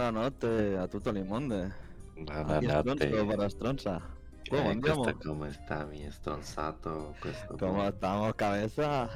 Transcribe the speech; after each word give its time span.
Buonanotte 0.00 0.76
a 0.76 0.86
tutto 0.88 1.08
il 1.08 1.24
mondo. 1.24 1.72
Buonanotte. 2.18 3.08
Para 3.24 3.48
stronza. 3.48 3.98
Come 4.46 4.60
Eh, 4.66 4.68
andiamo? 4.72 5.00
questo 5.04 5.26
come 5.26 5.52
sta 5.52 5.86
mi 5.86 6.10
stronzato? 6.10 7.14
Questo 7.18 7.56
¿Cómo 7.56 7.76
come- 7.76 7.88
estamos, 7.88 8.34
cabeza? 8.34 9.08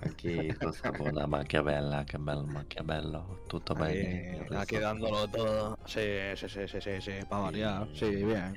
Aquí 0.00 0.48
cosa 0.56 0.90
buona 0.92 1.26
Machiavella, 1.26 2.04
che 2.04 2.16
bello 2.16 2.42
Machiavello, 2.46 3.40
tutto 3.46 3.74
bene? 3.74 4.38
Aquí, 4.40 4.54
aquí 4.54 4.78
dándolo 4.78 5.28
todo. 5.28 5.76
Sí, 5.84 6.00
sí, 6.36 6.48
sí, 6.48 6.66
sí, 6.66 6.80
sí, 6.80 7.00
sí, 7.02 7.12
para 7.28 7.42
variar. 7.42 7.86
Sí, 7.92 8.24
bien. 8.24 8.54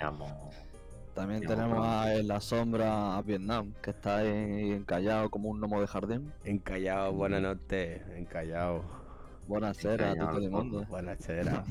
También 1.14 1.46
tenemos 1.46 1.86
a- 1.86 2.14
en 2.16 2.30
la 2.30 2.40
sombra 2.40 3.18
a 3.18 3.22
Vietnam, 3.22 3.74
que 3.82 3.90
está 3.90 4.20
ahí 4.20 4.72
encallado 4.72 5.30
como 5.30 5.50
un 5.50 5.60
gnomo 5.60 5.82
de 5.82 5.88
jardín. 5.88 6.32
Encallado, 6.46 7.12
buenas 7.12 7.42
noches, 7.42 8.02
encallado. 8.16 9.04
Buonasera 9.46 10.10
a 10.10 10.16
tutto 10.16 10.38
il 10.40 10.50
mondo. 10.50 10.84
Buonasera. 10.88 11.64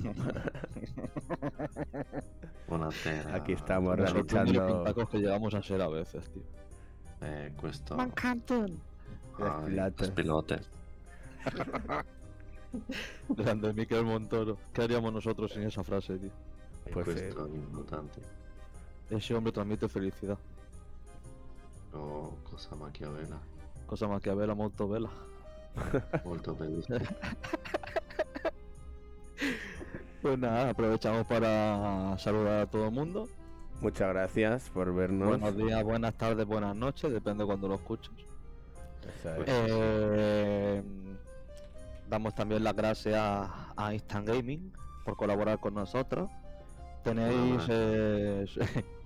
Buonasera. 2.69 3.35
Aquí 3.35 3.53
estamos 3.53 3.99
Los 3.99 4.13
realizando. 4.13 4.67
pintacos 4.67 5.09
que 5.09 5.19
llegamos 5.19 5.55
a 5.55 5.63
ser 5.63 5.81
a 5.83 5.89
veces, 5.89 6.31
tío. 6.31 6.43
Eh, 7.21 7.53
questo... 7.57 7.97
Manhattan. 7.97 8.81
Ai, 9.39 9.65
Pilates. 9.67 10.09
Spilote. 10.09 10.61
Grande 13.29 13.73
Miquel 13.73 14.05
Montoro. 14.05 14.57
¿Qué 14.73 14.83
haríamos 14.83 15.13
nosotros 15.13 15.53
sin 15.53 15.63
esa 15.65 15.83
frase, 15.83 16.19
tío? 16.19 16.31
Pues, 16.93 17.05
questo 17.07 17.47
è 17.47 17.51
importante. 17.51 18.21
Ese 19.11 19.35
hombre 19.35 19.53
transmite 19.53 19.89
felicidad. 19.89 20.39
Oh, 21.93 22.37
cosa 22.45 22.75
Machiavella. 22.77 23.41
Cosa 23.87 24.07
maquiavela, 24.09 24.55
molto 24.55 24.87
bella. 24.87 25.11
Molto 26.25 26.55
bellissimo. 26.55 26.99
Pues 30.23 30.39
nada, 30.39 30.71
aprovechamos 30.71 31.27
para 31.27 32.17
saludar 32.17 32.61
a 32.63 32.67
todo 32.67 32.87
el 32.87 32.93
mundo. 32.93 33.29
Muchas 33.83 34.09
gracias 34.09 34.71
por 34.71 34.95
vernos. 34.95 35.29
Buenos 35.29 35.55
días, 35.55 35.85
buenas 35.85 36.15
tardes, 36.15 36.47
buenas 36.47 36.75
noches, 36.75 37.13
depende 37.13 37.43
de 37.43 37.47
cuando 37.47 37.69
lo 37.69 37.75
escuches. 37.75 38.11
Eh, 39.47 40.83
damos 42.09 42.35
también 42.35 42.65
las 42.65 42.75
gracias 42.75 43.21
a, 43.21 43.93
Instant 43.93 44.27
Gaming 44.27 44.73
por 45.05 45.15
colaborar 45.17 45.59
con 45.61 45.75
nosotros. 45.75 46.31
Tenéis 47.03 47.61
Ah. 47.65 47.67
eh, 47.69 48.47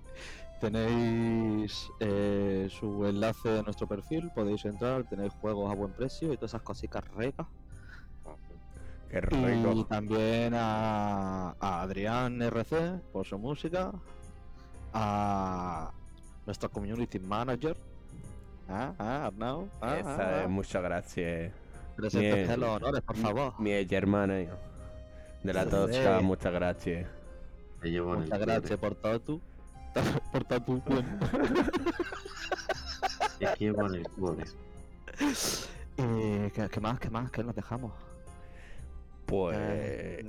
tenéis 0.58 1.90
eh, 2.00 2.68
su 2.70 3.06
enlace 3.06 3.58
en 3.58 3.64
nuestro 3.64 3.86
perfil, 3.86 4.30
podéis 4.34 4.64
entrar, 4.64 5.04
tenéis 5.04 5.32
juegos 5.40 5.70
a 5.70 5.74
buen 5.74 5.92
precio 5.92 6.32
y 6.32 6.36
todas 6.36 6.50
esas 6.52 6.62
cositas 6.62 7.04
ricas. 7.16 7.46
Qué 9.10 9.18
Y 9.18 9.20
rico. 9.20 9.86
también 9.86 10.52
a, 10.54 11.54
a 11.58 11.82
Adrián 11.82 12.42
RC 12.42 13.00
por 13.12 13.26
su 13.26 13.38
música, 13.38 13.92
a 14.92 15.90
nuestra 16.44 16.68
community 16.68 17.18
manager, 17.18 17.76
ah, 18.68 18.92
ah, 18.98 19.26
Arnau, 19.26 19.68
ah, 19.80 19.98
Esa 19.98 20.10
ah, 20.10 20.38
es, 20.40 20.44
ah. 20.44 20.48
muchas 20.48 20.82
gracias. 20.82 21.52
Preséntate 21.96 22.56
los 22.56 22.68
honores, 22.68 23.00
por 23.02 23.16
favor. 23.16 23.54
Mi 23.58 23.72
hermana 23.72 24.34
de 24.34 25.52
la 25.54 25.66
tosca, 25.66 26.20
muchas 26.20 26.52
gracias. 26.52 27.06
Muchas 27.82 28.38
gracias 28.38 28.78
por 28.78 28.94
todo 28.94 29.20
tu, 29.20 29.40
por 30.32 30.46
bien. 30.84 31.18
Te 33.38 33.54
llevo 33.58 33.86
en 33.86 33.94
el 33.94 34.08
cuore. 34.08 34.44
Eh, 35.96 36.50
¿qué, 36.54 36.68
qué 36.68 36.80
más? 36.80 36.98
¿Qué 37.00 37.10
más? 37.10 37.30
¿Qué 37.30 37.42
nos 37.42 37.54
dejamos? 37.54 37.92
Pues, 39.26 39.56
Eh, 39.58 40.24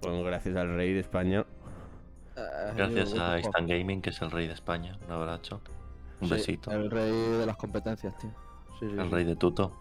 pues 0.00 0.24
gracias 0.24 0.56
al 0.56 0.74
rey 0.74 0.92
de 0.92 1.00
España. 1.00 1.44
eh, 2.36 2.72
Gracias 2.76 3.14
a 3.14 3.38
Instant 3.38 3.68
Gaming, 3.68 4.00
que 4.02 4.10
es 4.10 4.20
el 4.22 4.30
rey 4.30 4.46
de 4.46 4.54
España. 4.54 4.98
Un 5.06 5.12
abrazo. 5.12 5.60
Un 6.20 6.28
Sí, 6.28 6.34
besito. 6.34 6.70
El 6.72 6.90
rey 6.90 7.12
de 7.12 7.46
las 7.46 7.56
competencias, 7.56 8.16
tío. 8.18 8.30
Sí, 8.80 8.86
sí, 8.90 8.96
El 8.98 9.04
sí. 9.08 9.14
rey 9.14 9.24
de 9.24 9.36
Tuto. 9.36 9.72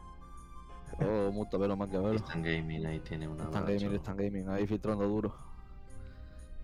Oh, 0.99 1.31
mucho 1.31 1.59
velo 1.59 1.75
más 1.75 1.89
que 1.89 1.97
velo. 1.97 2.13
Instant 2.13 2.45
Gaming 2.45 2.85
ahí 2.85 2.99
tiene 2.99 3.27
un 3.27 3.33
Instant 3.33 3.55
abrazo. 3.55 3.73
Gaming, 3.79 3.93
Instant 3.95 4.19
Gaming, 4.19 4.49
ahí 4.49 4.67
filtrando 4.67 5.07
duro. 5.07 5.35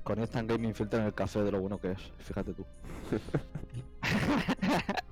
Con 0.04 0.20
Instant 0.20 0.50
Gaming 0.50 0.74
filtran 0.74 1.06
el 1.06 1.14
café 1.14 1.44
de 1.44 1.52
lo 1.52 1.62
bueno 1.62 1.80
que 1.80 1.92
es, 1.92 2.00
fíjate 2.20 2.54
tú. 2.54 2.66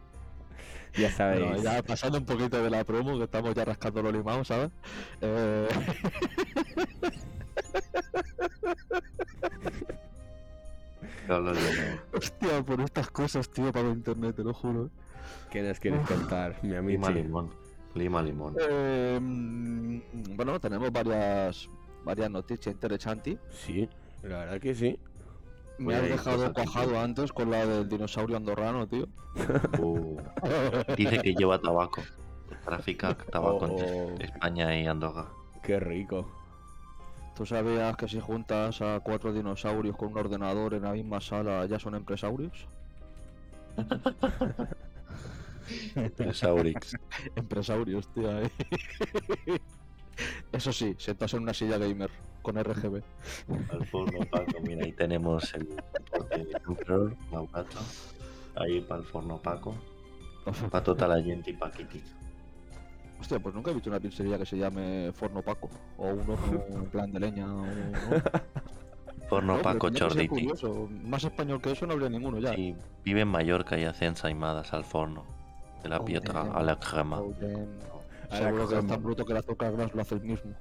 Ya 0.97 1.09
sabéis. 1.09 1.45
Bueno, 1.45 1.63
ya 1.63 1.81
pasando 1.81 2.17
un 2.17 2.25
poquito 2.25 2.61
de 2.61 2.69
la 2.69 2.83
promo, 2.83 3.17
que 3.17 3.23
estamos 3.23 3.55
ya 3.55 3.63
rascando 3.63 4.01
los 4.01 4.11
limados, 4.11 4.49
¿sabes? 4.49 4.71
Eh... 5.21 5.67
Hostia, 12.13 12.61
por 12.65 12.81
estas 12.81 13.09
cosas, 13.09 13.49
tío, 13.49 13.71
para 13.71 13.87
internet, 13.87 14.35
te 14.35 14.43
lo 14.43 14.53
juro. 14.53 14.89
¿Qué 15.49 15.61
nos 15.61 15.79
quieres 15.79 16.05
contar, 16.05 16.57
mi 16.61 16.75
amigo? 16.75 17.07
Lima 17.07 17.09
limón. 17.09 17.49
Lima 17.95 18.21
limón. 18.21 18.55
Eh, 18.59 19.17
mm, 19.21 20.35
bueno, 20.35 20.59
tenemos 20.59 20.91
varias 20.91 21.69
varias 22.03 22.29
noticias 22.29 22.73
interesantes. 22.73 23.37
Sí, 23.51 23.87
la 24.23 24.37
verdad 24.39 24.59
que 24.59 24.75
sí. 24.75 24.99
Me 25.77 25.95
has 25.95 26.03
dejado 26.03 26.53
cuajado 26.53 26.99
antes 26.99 27.31
con 27.31 27.49
la 27.49 27.65
del 27.65 27.89
dinosaurio 27.89 28.37
andorrano, 28.37 28.87
tío. 28.87 29.07
Uh, 29.79 30.17
dice 30.97 31.19
que 31.19 31.33
lleva 31.33 31.59
tabaco. 31.59 32.01
Trafica 32.65 33.15
tabaco 33.31 33.65
Oh. 33.65 34.09
entre 34.11 34.25
España 34.25 34.77
y 34.79 34.85
Andorra. 34.85 35.27
Qué 35.63 35.79
rico. 35.79 36.29
¿Tú 37.35 37.45
sabías 37.45 37.95
que 37.97 38.07
si 38.07 38.19
juntas 38.19 38.81
a 38.81 38.99
cuatro 38.99 39.33
dinosaurios 39.33 39.97
con 39.97 40.09
un 40.09 40.17
ordenador 40.19 40.75
en 40.75 40.83
la 40.83 40.91
misma 40.91 41.19
sala 41.21 41.65
ya 41.65 41.79
son 41.79 41.95
empresarios? 41.95 42.67
Saurix. 46.33 46.95
Empresarios, 47.35 48.07
tío. 48.13 48.29
ahí. 48.29 48.51
Eso 50.51 50.71
sí, 50.73 50.95
sientas 50.97 51.33
en 51.33 51.43
una 51.43 51.53
silla 51.53 51.77
gamer 51.77 52.09
con 52.41 52.55
RGB. 52.61 53.01
Al 53.71 53.85
forno 53.85 54.19
Paco, 54.31 54.59
mira, 54.63 54.85
ahí 54.85 54.91
tenemos 54.93 55.53
el 55.53 55.67
de 55.67 57.15
Maugato. 57.31 57.77
Ahí 58.55 58.81
para 58.81 59.01
el 59.01 59.07
forno 59.07 59.37
Paco. 59.41 59.75
Para 60.71 60.83
toda 60.83 61.07
la 61.07 61.21
gente 61.21 61.51
y 61.51 61.53
Paquiti. 61.53 62.01
Hostia, 63.19 63.39
pues 63.39 63.53
nunca 63.53 63.69
he 63.69 63.73
visto 63.75 63.89
una 63.89 63.99
pizzería 63.99 64.37
que 64.39 64.45
se 64.47 64.57
llame 64.57 65.11
Forno 65.13 65.43
Paco. 65.43 65.69
O 65.97 66.07
uno 66.07 66.35
con 66.35 66.85
plan 66.87 67.11
de 67.11 67.19
leña. 67.19 67.45
O, 67.53 67.61
¿no? 67.65 67.71
Forno 69.29 69.53
Joder, 69.53 69.63
Paco 69.63 69.89
Chorditi. 69.91 70.49
Más 71.03 71.23
español 71.23 71.61
que 71.61 71.71
eso 71.71 71.85
no 71.85 71.93
habría 71.93 72.09
ninguno 72.09 72.39
ya. 72.39 72.55
Y 72.55 72.75
vive 73.05 73.21
en 73.21 73.27
Mallorca 73.27 73.77
y 73.77 73.83
hace 73.85 74.05
ensaimadas 74.05 74.73
al 74.73 74.83
forno. 74.83 75.23
De 75.83 75.89
la 75.89 75.99
Oh, 75.99 76.05
piedra 76.05 76.41
a 76.41 76.63
la 76.63 76.79
crema. 76.79 77.19
Oh, 77.21 77.31
Seguro 78.31 78.67
que 78.67 78.77
es 78.77 78.87
tan 78.87 79.03
bruto 79.03 79.25
que 79.25 79.31
el 79.33 79.39
azúcar 79.39 79.73
glass 79.73 79.93
lo 79.93 80.01
hace 80.01 80.15
el 80.15 80.21
mismo. 80.21 80.53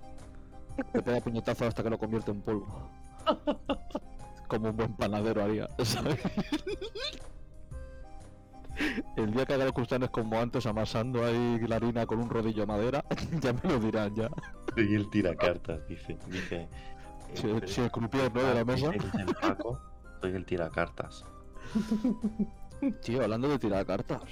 Te 0.93 1.03
pega 1.03 1.21
puñetazo 1.21 1.67
hasta 1.67 1.83
que 1.83 1.91
lo 1.91 1.99
convierte 1.99 2.31
en 2.31 2.43
polvo. 2.43 2.91
Como 4.49 4.71
un 4.71 4.77
buen 4.77 4.97
panadero 4.97 5.45
haría, 5.45 5.69
¿sabes? 5.85 6.19
El 9.17 9.33
día 9.33 9.47
que 9.47 9.55
haga 9.55 9.67
los 9.67 9.75
gustanes 9.75 10.09
como 10.09 10.41
antes, 10.41 10.65
amasando 10.65 11.25
ahí 11.25 11.59
la 11.69 11.77
harina 11.77 12.07
con 12.07 12.19
un 12.19 12.31
rodillo 12.31 12.63
de 12.63 12.67
madera, 12.67 13.05
ya 13.41 13.53
me 13.53 13.61
lo 13.71 13.79
dirán 13.79 14.15
ya. 14.15 14.31
Y 14.77 14.95
el 14.95 15.11
tiracartas, 15.11 15.87
dice. 15.87 16.17
Dice. 16.29 16.67
Si, 17.35 17.47
eh, 17.47 17.61
si 17.67 17.83
el 17.83 17.91
croupier, 17.91 18.35
¿no? 18.35 18.43
De 18.43 18.55
la 18.55 18.65
mesa. 18.65 18.91
dice 18.91 19.09
el 19.19 19.35
Paco, 19.35 19.79
soy 20.21 20.33
el 20.33 20.47
tiracartas. 20.47 21.25
Tío, 23.03 23.23
hablando 23.23 23.49
de 23.49 23.59
tirar 23.59 23.85
cartas. 23.85 24.23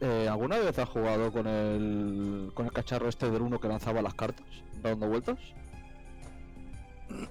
Eh, 0.00 0.28
¿Alguna 0.30 0.58
vez 0.58 0.78
has 0.78 0.88
jugado 0.88 1.32
con 1.32 1.46
el, 1.46 2.50
con 2.54 2.66
el 2.66 2.72
cacharro 2.72 3.08
este 3.08 3.30
del 3.30 3.42
uno 3.42 3.60
que 3.60 3.68
lanzaba 3.68 4.02
las 4.02 4.14
cartas? 4.14 4.46
¿Dando 4.82 5.08
vueltas? 5.08 5.38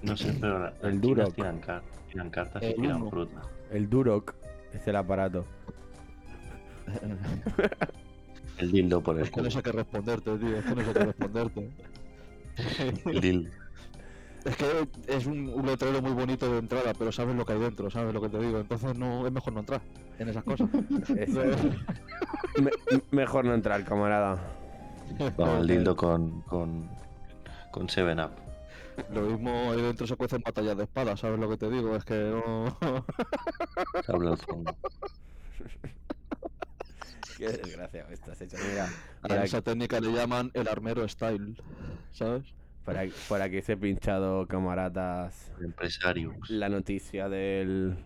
No 0.02 0.16
sé, 0.16 0.36
pero 0.40 0.58
la- 0.58 0.74
El 0.82 1.00
Duroc. 1.00 1.34
tiran, 1.34 1.58
car- 1.60 1.82
tiran 2.10 2.30
cartas 2.30 2.62
y 2.62 2.66
El 2.66 2.74
tiran 2.76 2.96
uno. 3.02 3.10
fruta. 3.10 3.42
El 3.70 3.88
Duroc 3.88 4.34
es 4.72 4.86
el 4.86 4.96
aparato. 4.96 5.44
El 8.58 8.72
dildo 8.72 9.00
por 9.02 9.16
el 9.16 9.22
Es 9.22 9.30
que 9.30 9.40
no 9.42 9.50
sé 9.50 9.62
qué 9.62 9.72
responderte, 9.72 10.36
tío. 10.38 10.56
Es 10.58 10.64
que 10.64 10.74
no 10.74 10.82
sé 10.84 10.92
qué 10.92 11.04
responderte. 11.04 11.70
El 13.06 13.20
dildo. 13.20 13.50
Es 14.44 14.56
que 14.56 14.88
es 15.06 15.26
un, 15.26 15.48
un 15.48 15.66
letrero 15.66 16.00
muy 16.00 16.12
bonito 16.12 16.50
de 16.50 16.58
entrada, 16.58 16.92
pero 16.98 17.12
sabes 17.12 17.36
lo 17.36 17.44
que 17.44 17.52
hay 17.52 17.58
dentro, 17.60 17.90
sabes 17.90 18.14
lo 18.14 18.20
que 18.22 18.28
te 18.30 18.38
digo. 18.38 18.58
Entonces 18.58 18.96
no 18.96 19.26
es 19.26 19.32
mejor 19.32 19.52
no 19.52 19.60
entrar 19.60 19.80
en 20.18 20.28
esas 20.28 20.44
cosas. 20.44 20.68
Me- 22.56 22.70
mejor 23.10 23.44
no 23.44 23.54
entrar, 23.54 23.84
camarada. 23.84 24.38
No, 25.36 25.58
el 25.58 25.66
dildo 25.66 25.94
con, 25.96 26.40
con, 26.42 26.88
con 27.70 27.86
7-Up. 27.88 28.30
Lo 29.12 29.22
mismo 29.22 29.50
ahí 29.72 29.80
dentro 29.80 30.06
se 30.06 30.16
cuecen 30.16 30.42
batallas 30.44 30.76
de 30.76 30.82
espadas, 30.84 31.20
¿sabes 31.20 31.38
lo 31.38 31.48
que 31.48 31.56
te 31.56 31.70
digo? 31.70 31.94
Es 31.96 32.04
que 32.04 32.14
no... 32.14 32.76
Habla 34.08 34.30
al 34.32 34.38
fondo. 34.38 34.74
Qué 37.36 37.48
desgracia 37.48 38.04
me 38.08 38.14
estás 38.14 38.40
hecho. 38.42 38.56
Mira, 38.62 38.88
A 39.22 39.44
esa 39.44 39.62
técnica 39.62 40.00
le 40.00 40.12
llaman 40.12 40.50
el 40.54 40.68
armero 40.68 41.06
style, 41.08 41.56
¿sabes? 42.12 42.52
Por 42.90 42.98
aquí- 42.98 43.12
por 43.28 43.42
aquí 43.42 43.62
se 43.62 43.72
he 43.72 43.76
pinchado, 43.76 44.46
camaradas, 44.46 45.52
Empresario. 45.60 46.34
la 46.48 46.68
noticia 46.68 47.28
del, 47.28 47.96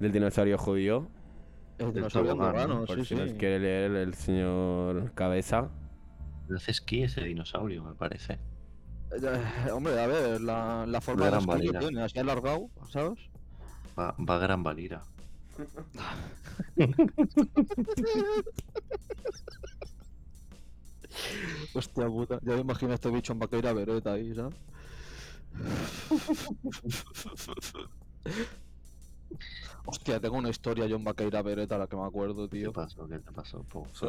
del 0.00 0.12
dinosaurio 0.12 0.58
judío. 0.58 1.08
El 1.78 1.92
dinosaurio 1.92 2.32
andorrano, 2.32 2.84
Por 2.84 2.96
sí, 2.98 3.04
si 3.04 3.14
sí. 3.16 3.20
nos 3.20 3.32
quiere 3.32 3.58
leer 3.58 3.92
el 3.96 4.14
señor 4.14 5.12
Cabeza. 5.14 5.70
Hace 6.54 6.70
esquí 6.70 7.02
ese 7.02 7.22
dinosaurio, 7.22 7.82
me 7.82 7.94
parece. 7.94 8.38
Eh, 9.12 9.70
hombre, 9.72 9.98
a 10.00 10.06
ver, 10.06 10.40
la, 10.40 10.86
la 10.86 11.00
forma 11.00 11.24
de 11.26 11.30
Gran 11.30 11.48
esquí 11.50 11.70
que 11.70 11.78
tiene, 11.78 12.02
así 12.02 12.18
alargado, 12.18 12.68
¿sabes? 12.90 13.18
Va, 13.98 14.14
va 14.18 14.36
a 14.36 14.38
Gran 14.38 14.62
Valira. 14.62 15.02
Hostia 21.74 22.06
puta, 22.06 22.38
ya 22.42 22.54
me 22.54 22.60
imagino 22.60 22.92
a 22.92 22.94
este 22.94 23.10
bicho 23.10 23.32
en 23.32 23.38
vaqueira 23.38 23.72
vereta 23.72 24.12
ahí, 24.12 24.34
¿sabes? 24.34 24.54
Hostia, 29.86 30.18
tengo 30.20 30.36
una 30.38 30.48
historia 30.48 30.86
yo 30.86 30.96
en 30.96 31.04
vaqueira 31.04 31.42
vereta, 31.42 31.76
la 31.76 31.86
que 31.86 31.96
me 31.96 32.04
acuerdo, 32.04 32.48
¿Qué 32.48 32.58
tío. 32.58 32.72
pasó? 32.72 33.06
¿Qué 33.06 33.18
te 33.18 33.32
pasó? 33.32 33.64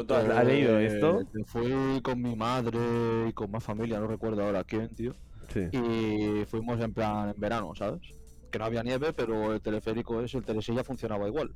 Has, 0.08 0.46
leído 0.46 0.78
esto? 0.78 1.20
Fui 1.44 2.00
con 2.02 2.22
mi 2.22 2.34
madre 2.34 3.28
y 3.28 3.32
con 3.32 3.50
más 3.50 3.62
familia, 3.62 4.00
no 4.00 4.06
recuerdo 4.06 4.42
ahora 4.44 4.64
quién, 4.64 4.88
tío. 4.94 5.12
Sí. 5.52 5.68
Y 5.72 6.44
fuimos 6.46 6.80
en 6.80 6.92
plan 6.92 7.28
en 7.28 7.40
verano, 7.40 7.74
¿sabes? 7.74 8.00
Que 8.50 8.58
no 8.58 8.64
había 8.64 8.82
nieve, 8.82 9.12
pero 9.12 9.52
el 9.52 9.60
teleférico 9.60 10.22
ese, 10.22 10.38
el 10.38 10.44
telesilla 10.44 10.82
funcionaba 10.82 11.28
igual. 11.28 11.54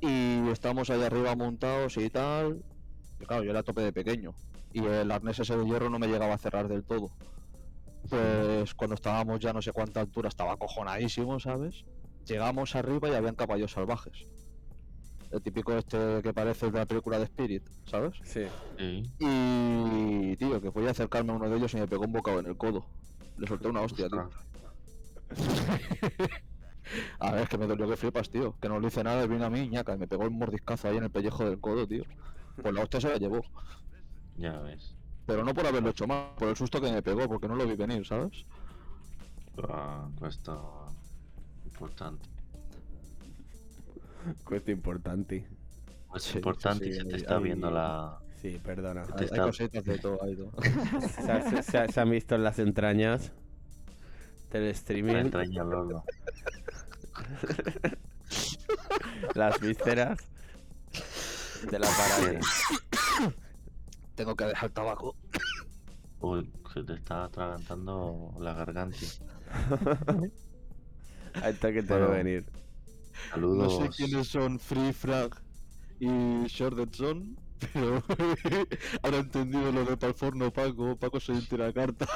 Y 0.00 0.48
estábamos 0.48 0.88
ahí 0.88 1.02
arriba 1.02 1.36
montados 1.36 1.98
y 1.98 2.08
tal. 2.08 2.62
Y 3.20 3.26
claro, 3.26 3.44
yo 3.44 3.50
era 3.50 3.60
a 3.60 3.62
tope 3.62 3.82
de 3.82 3.92
pequeño. 3.92 4.34
Y 4.72 4.84
el 4.84 5.10
arnés 5.10 5.38
ese 5.38 5.56
de 5.56 5.64
hierro 5.64 5.90
no 5.90 5.98
me 5.98 6.06
llegaba 6.06 6.34
a 6.34 6.38
cerrar 6.38 6.68
del 6.68 6.84
todo. 6.84 7.10
Pues 8.08 8.74
cuando 8.74 8.94
estábamos 8.94 9.40
ya 9.40 9.52
no 9.52 9.60
sé 9.60 9.72
cuánta 9.72 10.00
altura, 10.00 10.28
estaba 10.28 10.52
acojonadísimo, 10.52 11.38
¿sabes? 11.40 11.84
Llegamos 12.26 12.74
arriba 12.76 13.08
y 13.08 13.14
habían 13.14 13.34
caballos 13.34 13.72
salvajes. 13.72 14.26
El 15.30 15.42
típico 15.42 15.72
este 15.74 16.22
que 16.22 16.32
parece 16.32 16.70
de 16.70 16.78
la 16.78 16.86
película 16.86 17.18
de 17.18 17.24
Spirit, 17.24 17.62
¿sabes? 17.86 18.14
Sí. 18.24 18.46
Y, 18.78 20.36
tío, 20.36 20.60
que 20.60 20.72
fui 20.72 20.86
a 20.86 20.90
acercarme 20.90 21.32
a 21.32 21.36
uno 21.36 21.48
de 21.48 21.56
ellos 21.56 21.72
y 21.74 21.76
me 21.76 21.86
pegó 21.86 22.04
un 22.04 22.12
bocado 22.12 22.40
en 22.40 22.46
el 22.46 22.56
codo. 22.56 22.84
Le 23.38 23.46
solté 23.46 23.68
una 23.68 23.82
hostia, 23.82 24.08
tío. 24.08 24.28
A 27.20 27.32
ver, 27.32 27.42
es 27.42 27.48
que 27.48 27.58
me 27.58 27.66
dolió 27.68 27.88
que 27.88 27.96
flipas, 27.96 28.30
tío. 28.30 28.56
Que 28.60 28.68
no 28.68 28.80
le 28.80 28.88
hice 28.88 29.04
nada 29.04 29.24
y 29.24 29.28
vino 29.28 29.44
a 29.44 29.50
mí, 29.50 29.68
ñaca, 29.68 29.94
y 29.94 29.98
me 29.98 30.08
pegó 30.08 30.24
el 30.24 30.30
mordiscazo 30.30 30.88
ahí 30.88 30.96
en 30.96 31.04
el 31.04 31.10
pellejo 31.10 31.44
del 31.44 31.60
codo, 31.60 31.86
tío. 31.86 32.02
Pues 32.60 32.74
la 32.74 32.82
hostia 32.82 33.00
se 33.00 33.08
la 33.08 33.16
llevó. 33.16 33.42
Ya 34.40 34.58
ves. 34.60 34.94
Pero 35.26 35.44
no 35.44 35.54
por 35.54 35.66
haberlo 35.66 35.90
hecho 35.90 36.06
mal, 36.06 36.30
por 36.36 36.48
el 36.48 36.56
susto 36.56 36.80
que 36.80 36.90
me 36.90 37.02
pegó, 37.02 37.28
porque 37.28 37.46
no 37.46 37.54
lo 37.54 37.66
vi 37.66 37.76
venir, 37.76 38.06
¿sabes? 38.06 38.44
Ah, 39.68 40.08
Questo 40.20 40.88
importante. 41.66 42.26
Cuesta 44.44 44.70
importante. 44.70 45.46
Pues 46.08 46.22
Sí, 46.24 46.32
sí, 46.32 46.38
importante 46.38 46.88
y 46.88 46.92
sí, 46.92 46.98
se 46.98 47.04
te 47.04 47.14
hay- 47.14 47.20
está 47.20 47.38
viendo 47.38 47.68
hay- 47.68 47.74
la. 47.74 48.18
Sí, 48.40 48.58
perdona. 48.64 49.04
Te 49.04 49.12
Hay, 49.18 49.24
está- 49.26 49.42
cositas 49.44 49.84
de 49.84 49.98
todo, 49.98 50.18
hay 50.22 50.34
todo. 50.34 50.50
Se, 51.24 51.30
ha- 51.32 51.50
se- 51.50 51.62
se 51.62 51.78
ha- 51.78 51.88
se 51.88 52.00
han 52.00 52.10
visto 52.10 52.34
en 52.34 52.42
las 52.42 52.58
entrañas 52.58 53.32
del 54.50 54.64
la 54.64 54.70
streaming 54.70 55.14
entraña 55.16 55.60
al 55.62 55.74
horno. 55.74 56.04
las 59.34 59.60
vísceras 59.60 60.18
del 61.70 61.84
aparato. 61.84 62.38
Tengo 64.20 64.36
que 64.36 64.44
dejar 64.44 64.68
el 64.68 64.72
tabaco. 64.74 65.16
Uy, 66.20 66.52
se 66.74 66.82
te 66.82 66.92
está 66.92 67.24
atragantando 67.24 68.34
la 68.38 68.52
garganta. 68.52 68.98
Ahí 71.42 71.52
está 71.54 71.72
que 71.72 71.82
te 71.82 71.88
Bueno. 71.94 72.10
ve 72.10 72.16
venir. 72.22 72.44
No 72.52 73.30
Saludos. 73.30 73.78
sé 73.78 73.88
quiénes 73.88 74.28
son 74.28 74.58
Free 74.58 74.92
Frag 74.92 75.30
y 76.00 76.44
Shorted 76.48 76.90
Son, 76.92 77.34
pero 77.72 78.02
ahora 79.02 79.16
he 79.16 79.20
entendido 79.20 79.72
lo 79.72 79.86
de 79.86 79.96
Palforno 79.96 80.52
Paco. 80.52 80.96
Paco 80.96 81.18
se 81.18 81.40
tira 81.40 81.72
carta. 81.72 82.06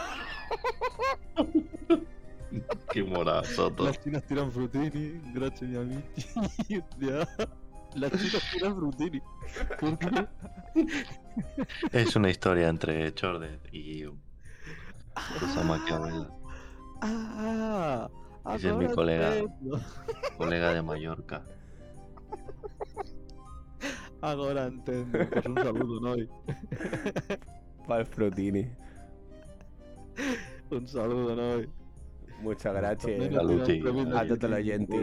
Qué 2.92 3.02
morazo. 3.02 3.74
Las 3.78 3.98
chinas 4.04 4.26
tiran 4.26 4.52
frutini, 4.52 5.22
gracias 5.32 5.70
mi 5.70 5.76
amigo. 5.78 6.02
Las 7.94 8.10
chicas 8.12 8.42
tiran 8.52 8.76
frutini. 8.76 9.20
¿Por 9.80 9.98
qué? 9.98 10.26
Es 11.92 12.16
una 12.16 12.30
historia 12.30 12.68
entre 12.68 13.12
Chordet 13.14 13.60
y 13.72 14.04
Rosa 14.04 15.62
Maquiavela, 15.64 16.30
Ah, 17.00 18.08
Ese 18.56 18.70
es 18.70 18.76
mi 18.76 18.88
colega. 18.88 19.36
entiendo. 19.36 19.80
colega 20.36 20.72
de 20.74 20.82
Mallorca. 20.82 21.42
Ahora 24.20 24.66
entiendo. 24.66 25.18
Pues 25.30 25.46
un 25.46 25.54
saludo, 25.56 26.00
¿no? 26.00 26.16
Pal 27.86 28.06
Frutini. 28.06 28.66
Un 30.70 30.88
saludo, 30.88 31.36
¿no? 31.36 31.66
Muchas 32.40 32.74
gracias. 32.74 33.32
Salud, 33.34 33.64
sí. 33.66 33.82
A 34.14 34.26
tutto 34.26 34.48
la 34.48 34.62
gente. 34.62 34.96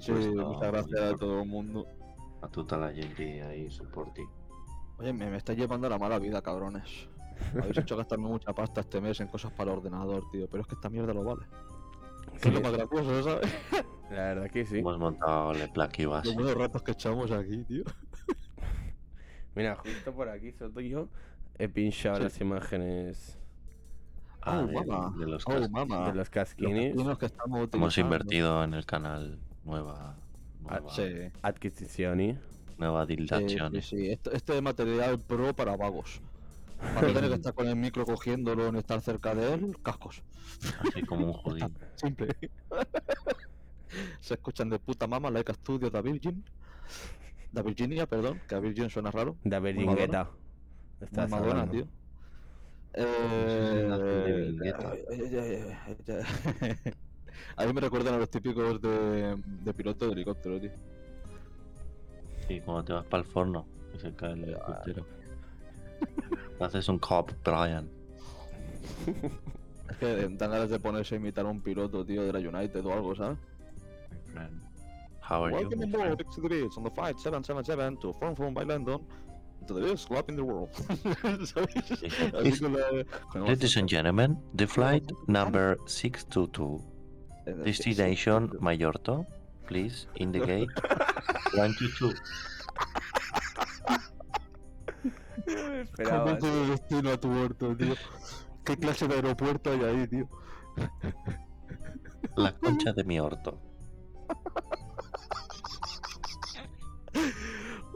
Sí, 0.00 0.12
muchas 0.12 0.72
gracias 0.72 1.00
a 1.00 1.16
todo 1.16 1.42
el 1.42 1.48
mundo. 1.48 1.86
a 2.42 2.48
tutta 2.48 2.76
la 2.76 2.92
gente 2.92 3.42
ahí 3.42 3.70
supporti. 3.70 4.22
Oye, 4.98 5.12
me, 5.12 5.28
me 5.30 5.36
estáis 5.38 5.58
llevando 5.58 5.86
a 5.86 5.90
la 5.90 5.98
mala 5.98 6.18
vida, 6.18 6.40
cabrones. 6.42 7.08
Me 7.54 7.60
habéis 7.62 7.78
hecho 7.78 7.96
gastarme 7.96 8.28
mucha 8.28 8.52
pasta 8.52 8.80
este 8.82 9.00
mes 9.00 9.18
en 9.20 9.28
cosas 9.28 9.50
para 9.52 9.72
el 9.72 9.78
ordenador, 9.78 10.22
tío. 10.30 10.48
Pero 10.48 10.60
es 10.62 10.66
que 10.68 10.74
esta 10.74 10.88
mierda 10.90 11.12
lo 11.14 11.24
vale. 11.24 11.46
Que 12.32 12.38
Sí, 12.38 12.48
es 12.48 12.54
lo 12.54 12.60
más 12.60 12.72
gracioso, 12.72 13.22
¿sabes? 13.22 13.54
la 14.10 14.16
verdad 14.16 14.50
que 14.50 14.64
sí. 14.66 14.78
Hemos 14.78 14.98
montado 14.98 15.52
le 15.52 15.68
plaquivas. 15.68 16.24
Los 16.26 16.34
buenos 16.34 16.54
ratos 16.54 16.82
que 16.82 16.92
echamos 16.92 17.30
aquí, 17.30 17.64
tío. 17.64 17.84
Mira, 19.54 19.76
justo 19.76 20.12
por 20.12 20.28
aquí, 20.28 20.52
Soto, 20.52 20.80
yo 20.80 21.08
he 21.58 21.68
pinchado 21.68 22.16
Sí. 22.16 22.22
las 22.24 22.40
imágenes 22.40 23.38
Ah, 24.42 24.60
oh, 24.62 24.66
de, 24.66 24.74
mama. 24.84 25.14
de 25.18 25.26
los 25.26 25.44
oh, 25.46 25.68
mama. 25.70 26.08
de 26.10 26.14
los 26.16 26.28
que 26.28 26.40
estamos 26.40 27.68
Hemos 27.72 27.96
invertido 27.98 28.62
en 28.62 28.74
el 28.74 28.84
canal 28.84 29.38
nueva, 29.64 30.16
Ah, 30.66 30.80
nueva, 30.80 30.90
Sí. 30.94 31.30
Adquisizioni. 31.42 32.38
nueva 32.78 33.06
Sí, 33.06 33.16
dildación. 33.16 33.72
sí, 33.72 33.82
sí. 33.82 34.10
Esto- 34.10 34.32
Este 34.32 34.56
es 34.56 34.62
material 34.62 35.18
pro 35.18 35.54
para 35.54 35.76
vagos. 35.76 36.20
Para 36.78 37.08
no 37.08 37.14
tener 37.14 37.30
que 37.30 37.36
estar 37.42 37.54
con 37.54 37.68
el 37.68 37.76
micro 37.76 38.04
cogiéndolo 38.04 38.70
ni 38.72 38.78
estar 38.78 39.00
cerca 39.00 39.34
de 39.34 39.54
él, 39.54 39.76
cascos. 39.82 40.22
Así 40.80 41.02
como 41.02 41.26
un 41.26 41.32
judío. 41.32 41.70
Simple. 41.96 42.28
Se 44.20 44.34
escuchan 44.34 44.70
de 44.70 44.78
puta 44.78 45.06
mama, 45.06 45.30
like 45.30 45.52
a 45.52 45.54
studio 45.54 45.88
da 45.90 46.00
Virgin. 46.00 46.42
Da 47.52 47.62
Virginia, 47.62 48.06
perdón, 48.06 48.40
que 48.48 48.54
a 48.56 48.58
Virgin 48.60 48.90
suena 48.90 49.10
raro. 49.12 49.36
Da 49.44 49.60
Berlingueta. 49.60 50.24
Muy 50.24 51.06
Estás 51.06 51.30
Madonna, 51.30 51.70
tío. 51.70 51.86
Eh. 52.94 54.72
A 57.56 57.66
mí 57.66 57.72
me 57.72 57.80
recuerdan 57.80 58.14
a 58.14 58.18
los 58.18 58.30
típicos 58.30 58.80
de, 58.80 59.36
de 59.36 59.74
piloto 59.74 60.06
de 60.06 60.12
helicóptero, 60.12 60.60
tío. 60.60 60.70
Y 62.48 62.60
cuando 62.60 62.84
te 62.84 62.92
vas 62.92 63.04
para 63.06 63.22
el 63.22 63.28
forno, 63.28 63.66
que 63.92 63.98
se 63.98 64.12
cae 64.14 64.32
el 64.32 64.44
helicóptero. 64.44 65.06
Haces 66.60 66.88
un 66.88 66.98
cop, 66.98 67.30
Brian. 67.44 67.88
Es 69.90 69.96
que 69.98 70.28
dan 70.28 70.50
ganas 70.50 70.70
de 70.70 70.78
ponerse 70.78 71.14
a 71.14 71.18
imitar 71.18 71.46
a 71.46 71.48
un 71.48 71.60
piloto, 71.60 72.04
tío, 72.04 72.22
de 72.22 72.32
la 72.32 72.38
United 72.38 72.84
o 72.84 72.92
algo, 72.92 73.14
¿sabes? 73.14 73.38
my 74.10 74.32
friend. 74.32 74.60
How 75.20 75.44
are 75.44 75.50
you? 75.50 75.68
Welcome 75.68 75.82
aboard 75.82 76.18
friend? 76.18 76.34
to 76.34 76.40
the 76.40 76.48
beach 76.48 76.76
on 76.76 76.84
the 76.84 76.90
flight 76.90 77.18
777 77.18 77.96
to 77.98 78.12
Frankfurt 78.18 78.54
by 78.54 78.64
London 78.64 78.98
to 79.66 79.74
the 79.74 79.80
best 79.80 80.08
club 80.08 80.28
in 80.28 80.36
the 80.36 80.44
world. 80.44 80.68
Sí. 81.44 82.10
Ladies 83.34 83.76
and 83.76 83.88
gentlemen, 83.88 84.36
the 84.54 84.66
flight 84.66 85.10
number 85.26 85.78
622, 85.86 86.80
Eh, 86.80 86.93
destination 87.44 88.50
Mayorto, 88.60 89.26
please 89.66 90.08
indicate 90.16 90.68
122. 91.52 92.14
Esperaba, 95.46 96.24
Conduce 96.24 96.52
de 96.52 96.66
destino 96.68 97.10
a 97.10 97.20
tu 97.20 97.28
huerto, 97.30 97.76
tío. 97.76 97.94
¿Qué 98.64 98.76
clase 98.76 99.06
de 99.06 99.16
aeropuerto 99.16 99.70
hay 99.70 99.84
ahí, 99.84 100.06
tío? 100.08 100.28
La 102.36 102.52
concha 102.52 102.92
de 102.92 103.04
mi 103.04 103.20
orto. 103.20 103.60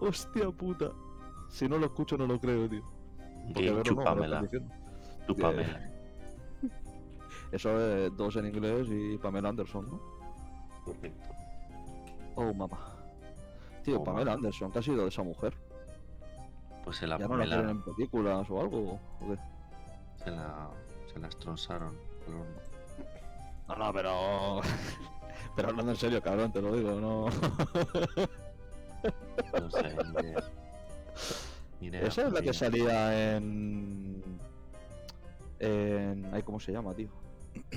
Hostia 0.00 0.50
puta. 0.50 0.92
Si 1.48 1.68
no 1.68 1.78
lo 1.78 1.86
escucho, 1.86 2.16
no 2.16 2.26
lo 2.26 2.38
creo, 2.38 2.68
tío. 2.68 2.82
Porque 3.46 3.72
verlo 3.72 3.78
no, 3.78 4.48
chúpamela. 5.26 5.97
Eso 7.52 7.78
es 7.80 8.14
dos 8.16 8.36
en 8.36 8.46
inglés 8.46 8.88
y 8.90 9.16
Pamela 9.18 9.48
Anderson, 9.48 9.86
¿no? 9.90 10.00
Correcto. 10.84 11.28
Oh, 12.34 12.52
mamá. 12.52 12.78
Tío, 13.82 14.00
Oh, 14.00 14.04
Pamela 14.04 14.32
mamá. 14.32 14.36
Anderson, 14.36 14.70
¿qué 14.70 14.78
ha 14.78 14.82
sido 14.82 15.02
de 15.02 15.08
esa 15.08 15.22
mujer? 15.22 15.54
Pues 16.84 16.96
se 16.98 17.06
la 17.06 17.18
¿Ya 17.18 17.26
no 17.28 17.36
la 17.36 17.70
en 17.70 17.82
películas 17.82 18.48
o 18.50 18.60
algo? 18.60 18.98
¿O 19.20 19.28
qué? 19.28 19.38
se 20.24 20.30
la, 20.30 20.68
se 21.12 21.18
la 21.18 21.28
estronzaron 21.28 21.96
al 22.26 22.34
horno. 22.34 22.60
No, 23.68 23.76
no, 23.76 23.92
pero. 23.92 24.60
Pero 25.56 25.68
hablando 25.70 25.92
en 25.92 25.98
serio, 25.98 26.22
cabrón, 26.22 26.52
te 26.52 26.60
lo 26.62 26.74
digo, 26.76 27.00
no. 27.00 27.26
No 29.60 29.70
sé, 29.70 29.82
ni 29.94 30.20
idea. 30.20 30.44
Ni 31.80 31.86
idea, 31.88 32.02
Esa 32.02 32.26
es 32.26 32.32
la 32.32 32.42
que 32.42 32.52
salía 32.52 33.36
en. 33.36 34.22
En. 35.58 36.30
Ay, 36.32 36.42
¿Cómo 36.44 36.60
se 36.60 36.72
llama, 36.72 36.94
tío? 36.94 37.08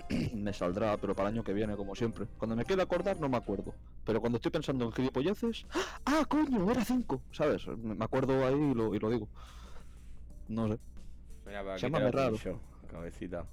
me 0.36 0.54
saldrá, 0.54 0.98
pero 0.98 1.16
para 1.16 1.30
el 1.30 1.36
año 1.36 1.44
que 1.44 1.54
viene, 1.54 1.76
como 1.76 1.96
siempre. 1.96 2.28
Cuando 2.38 2.56
me 2.56 2.66
quiera 2.66 2.84
acordar, 2.84 3.20
no 3.20 3.30
me 3.30 3.38
acuerdo. 3.38 3.74
Pero 4.06 4.20
cuando 4.22 4.38
estoy 4.38 4.52
pensando 4.52 4.86
en 4.86 4.92
gilipolleces. 4.92 5.66
¡Ah, 6.06 6.26
coño! 6.28 6.70
Era 6.72 6.84
5, 6.84 7.22
¿sabes? 7.32 7.68
Me 7.68 8.04
acuerdo 8.04 8.46
ahí 8.46 8.56
y 8.56 8.74
lo, 8.74 8.94
y 8.96 9.00
lo 9.00 9.10
digo. 9.10 9.28
No 10.48 10.68
sé. 10.68 10.80
Mira, 11.46 11.64
para 11.64 11.78
Se 11.78 11.90
lo 11.90 12.12
raro. 12.12 12.32
pincho, 12.34 12.60
Cabecita. 12.90 13.46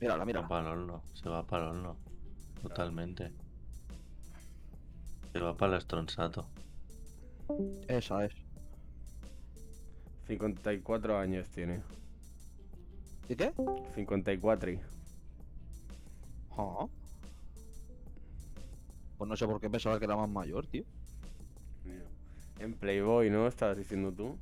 Mírala, 0.00 0.18
Va 0.20 0.24
mírala. 0.26 0.48
para 0.48 0.60
el 0.72 0.78
horno, 0.78 1.02
se 1.14 1.28
va 1.28 1.46
para 1.46 1.64
el 1.64 1.70
horno. 1.70 1.96
Totalmente. 2.62 3.32
Se 5.32 5.38
va 5.40 5.56
para 5.56 5.72
el 5.72 5.78
estronzato. 5.78 6.46
Esa 7.88 8.24
es. 8.24 8.32
54 10.26 11.18
años 11.18 11.48
tiene. 11.50 11.82
¿Y 13.28 13.36
qué? 13.36 13.52
54. 13.94 14.70
y- 14.72 14.80
Ah. 16.56 16.86
Pues 19.18 19.28
no 19.28 19.36
sé 19.36 19.46
por 19.46 19.60
qué 19.60 19.70
pensaba 19.70 19.98
que 19.98 20.04
era 20.04 20.16
más 20.16 20.28
mayor, 20.28 20.66
tío. 20.66 20.84
En 22.60 22.74
Playboy, 22.74 23.30
¿no? 23.30 23.46
Estabas 23.48 23.76
diciendo 23.78 24.12
tú. 24.12 24.36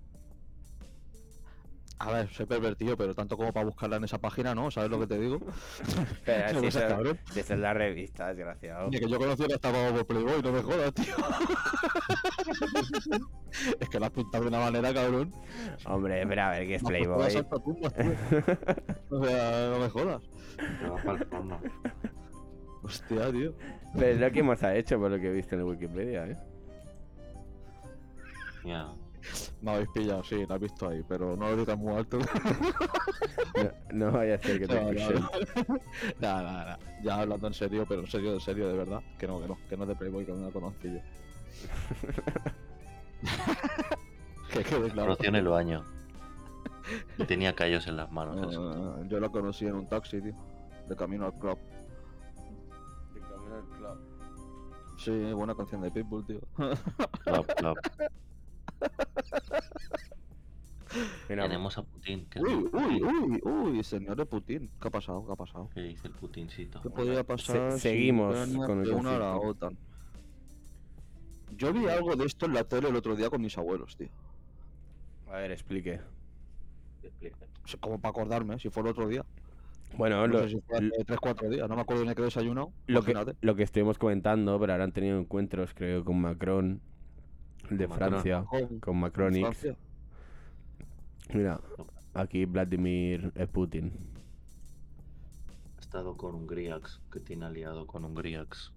A 1.99 2.11
ver, 2.11 2.29
soy 2.31 2.47
pervertido, 2.47 2.97
pero 2.97 3.15
tanto 3.15 3.37
como 3.37 3.53
para 3.53 3.67
buscarla 3.67 3.97
en 3.97 4.05
esa 4.05 4.19
página, 4.19 4.55
¿no? 4.55 4.71
¿Sabes 4.71 4.91
lo 4.91 4.99
que 5.01 5.07
te 5.07 5.19
digo? 5.19 5.39
Pero 6.25 6.47
¿Qué 6.53 6.61
si 6.61 6.67
eso, 6.67 6.81
cabrón? 6.89 7.19
si 7.33 7.41
eso 7.41 7.55
es 7.55 7.61
la 7.61 7.75
revista, 7.75 8.29
desgraciado. 8.29 8.91
Ni 8.91 8.99
que 8.99 9.09
yo 9.09 9.19
conocía 9.19 9.47
que 9.47 9.55
estaba 9.55 9.91
por 9.91 10.07
Playboy, 10.07 10.43
no 10.43 10.53
me 10.53 10.63
jodas, 10.63 10.93
tío. 10.95 11.15
es 13.81 13.89
que 13.89 14.01
la 14.01 14.07
has 14.07 14.13
pintado 14.13 14.45
de 14.45 14.49
una 14.49 14.59
manera, 14.59 14.93
cabrón. 14.93 15.33
Hombre, 15.87 16.23
espera, 16.23 16.49
a 16.49 16.51
ver 16.53 16.67
qué 16.67 16.75
es 16.77 16.83
Playboy. 16.83 17.37
O 19.11 19.25
sea, 19.25 19.71
no 19.71 19.79
me 19.79 19.89
jodas. 19.89 20.23
Hostia, 22.83 23.31
tío. 23.31 23.55
Pero 23.95 24.07
es 24.07 24.21
lo 24.21 24.33
que 24.33 24.41
hemos 24.41 24.63
hecho 24.63 24.99
por 24.99 25.11
lo 25.11 25.21
que 25.21 25.29
he 25.29 25.33
visto 25.33 25.55
en 25.55 25.63
Wikipedia, 25.63 26.27
¿eh? 26.27 26.37
Ya. 28.65 28.93
Me 29.63 29.71
habéis 29.73 29.89
pillado, 29.91 30.23
sí, 30.25 30.45
la 30.47 30.55
has 30.57 30.61
visto 30.61 30.89
ahí, 30.89 31.03
pero 31.09 31.37
no 31.37 31.51
lo 31.51 31.57
digas 31.57 31.79
muy 31.79 31.95
alto. 31.95 32.19
No, 33.55 34.07
no 34.07 34.13
vaya 34.13 34.37
a 34.37 34.39
ser 34.39 34.59
que 34.59 34.67
te 34.67 34.75
No, 34.75 34.85
no, 34.85 34.99
escuchen. 34.99 35.23
no. 35.69 35.79
Nada, 36.21 36.43
nada, 36.43 36.65
nada. 36.65 36.79
Ya 37.03 37.21
hablando 37.21 37.47
en 37.47 37.55
serio, 37.55 37.85
pero 37.87 38.01
en 38.01 38.07
serio, 38.07 38.33
en 38.33 38.41
serio, 38.41 38.67
de 38.69 38.77
verdad. 38.79 39.03
Que 39.19 39.27
no, 39.27 39.41
que 39.41 39.49
no, 39.49 39.59
que 39.69 39.77
no 39.77 39.83
es 39.85 39.89
de 39.91 39.97
Playboy, 39.97 40.25
que 40.25 40.33
no 40.33 40.47
la 40.47 40.51
conocí 40.51 40.91
yo. 40.95 41.01
que 44.53 44.65
quede 44.65 44.91
claro. 44.91 45.09
Roció 45.11 45.29
en 45.29 45.37
el 45.37 45.49
baño. 45.49 45.85
Y 47.19 47.25
tenía 47.25 47.55
callos 47.55 47.87
en 47.87 47.97
las 47.97 48.11
manos. 48.11 48.55
yo 49.09 49.21
la 49.21 49.29
conocí 49.29 49.67
en 49.67 49.75
un 49.75 49.87
taxi, 49.89 50.21
tío. 50.23 50.35
De 50.89 50.97
camino 50.97 51.27
al 51.27 51.35
club. 51.39 51.59
De 53.15 53.21
camino 53.21 53.55
al 53.57 53.65
club. 53.77 53.99
Sí, 54.99 55.33
buena 55.35 55.55
canción 55.55 55.83
de 55.83 55.91
Pitbull, 55.91 56.25
tío. 56.27 56.41
Plop, 57.25 57.53
plop. 57.57 57.79
Mira, 61.29 61.45
Tenemos 61.45 61.79
a 61.79 61.83
Putin. 61.83 62.27
¿Qué, 62.27 62.39
es 62.39 62.45
uy, 62.45 62.69
uy, 62.73 63.03
uy, 63.03 63.41
uy, 63.45 63.85
señor 63.85 64.17
de 64.17 64.27
Putin. 64.27 64.69
¿Qué 64.81 64.89
ha 64.89 64.91
pasado? 64.91 65.25
¿Qué 65.27 65.33
ha 65.33 65.37
pasado? 65.37 65.71
¿Qué 65.75 65.81
dice 65.81 66.09
el 66.09 66.15
Putincito? 66.15 66.83
¿Qué 66.83 66.91
podría 66.91 67.25
pasar? 67.25 67.73
si 67.73 67.81
seguimos 67.81 68.35
Ucrania 68.35 68.67
con 68.67 68.81
el 68.81 68.87
se 68.87 68.93
une 68.93 69.11
a 69.11 69.19
la. 69.19 69.37
OTAN? 69.37 69.77
Yo 71.57 71.73
vi 71.73 71.87
algo 71.87 72.17
de 72.17 72.27
esto 72.27 72.47
en 72.47 72.55
la 72.55 72.65
tele 72.65 72.89
el 72.89 72.97
otro 72.97 73.15
día 73.17 73.31
con 73.31 73.41
mis 73.41 73.57
abuelos, 73.57 73.97
tío. 73.97 74.09
a 75.31 75.37
ver, 75.37 75.53
explique. 75.53 76.01
Sea, 77.65 77.81
Como 77.81 78.01
para 78.01 78.11
acordarme, 78.11 78.59
si 78.59 78.69
fue 78.71 78.83
el 78.83 78.89
otro 78.91 79.09
día. 79.09 79.25
Bueno, 79.97 80.27
No 80.27 80.29
lo, 80.29 80.43
sé 80.43 80.51
si 80.51 80.61
fue 80.63 80.79
hace 80.79 80.89
3-4 80.89 81.49
días, 81.51 81.69
no 81.69 81.77
me 81.77 81.83
acuerdo 81.83 82.05
ni 82.05 82.15
qué 82.15 82.23
he 82.23 82.25
desayunado. 82.25 82.73
lo, 82.87 83.03
que, 83.03 83.15
lo 83.43 83.55
que 83.55 83.63
estuvimos 83.63 83.99
comentando, 83.99 84.59
pero 84.59 84.73
ahora 84.73 84.85
han 84.85 84.93
tenido 84.93 85.19
encuentros, 85.19 85.75
creo, 85.75 86.03
con 86.03 86.19
Macron 86.21 86.81
el 87.71 87.79
de 87.79 87.89
Francia, 87.89 88.41
Macron. 88.41 88.79
con 88.81 88.99
Mira, 91.33 91.61
aquí 92.15 92.45
Vladimir 92.45 93.33
Putin. 93.53 93.93
Ha 95.77 95.81
estado 95.81 96.17
con 96.17 96.35
Hungríax, 96.35 97.01
que 97.11 97.21
tiene 97.21 97.47
aliado 97.47 97.87
con 97.87 98.05
Hungríax. 98.05 98.73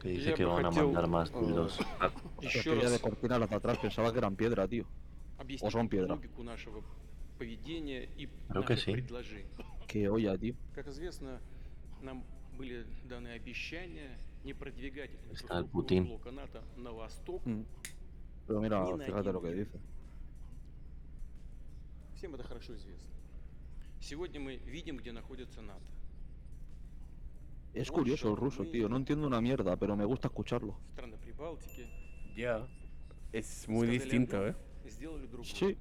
Que 0.00 0.08
dice 0.08 0.34
que 0.34 0.44
van 0.44 0.66
a 0.66 0.70
mandar 0.70 1.06
más 1.08 1.30
tiros. 1.30 1.78
Aquella 2.38 2.90
de 2.90 2.98
cortina 2.98 3.38
las 3.38 3.52
atrás 3.52 3.78
pensaba 3.78 4.12
que 4.12 4.18
eran 4.18 4.34
piedra, 4.34 4.66
tío. 4.66 4.84
O 5.60 5.70
son 5.70 5.88
piedra. 5.88 6.18
Creo 8.48 8.64
que 8.64 8.76
sí. 8.76 8.94
Que 9.86 10.08
olla, 10.08 10.36
tío. 10.36 10.54
Está 14.44 15.58
el 15.58 15.66
Putin. 15.66 16.04
Mm. 17.44 17.64
Pero 18.46 18.60
mira, 18.60 18.86
fíjate 18.98 19.32
lo 19.32 19.40
que 19.40 19.52
dice. 19.54 19.80
Всем 22.16 22.34
это 22.34 22.44
хорошо 22.44 22.74
известно. 22.76 23.12
Сегодня 24.00 24.40
мы 24.40 24.56
видим, 24.56 24.96
где 24.96 25.12
находится 25.12 25.60
НАТО. 25.60 25.82
Es 27.74 27.90
curioso 27.90 28.30
el 28.30 28.36
ruso, 28.36 28.64
tío. 28.64 28.88
No 28.88 28.96
entiendo 28.96 29.26
una 29.26 29.40
mierda, 29.40 29.76
pero 29.76 29.96
me 29.96 30.04
gusta 30.04 30.28
escucharlo. 30.28 30.76
Ya. 32.36 32.68
Es 33.32 33.68
muy 33.68 33.86
distinto, 33.86 34.46
¿eh? 34.46 34.54
Sí. 35.42 35.76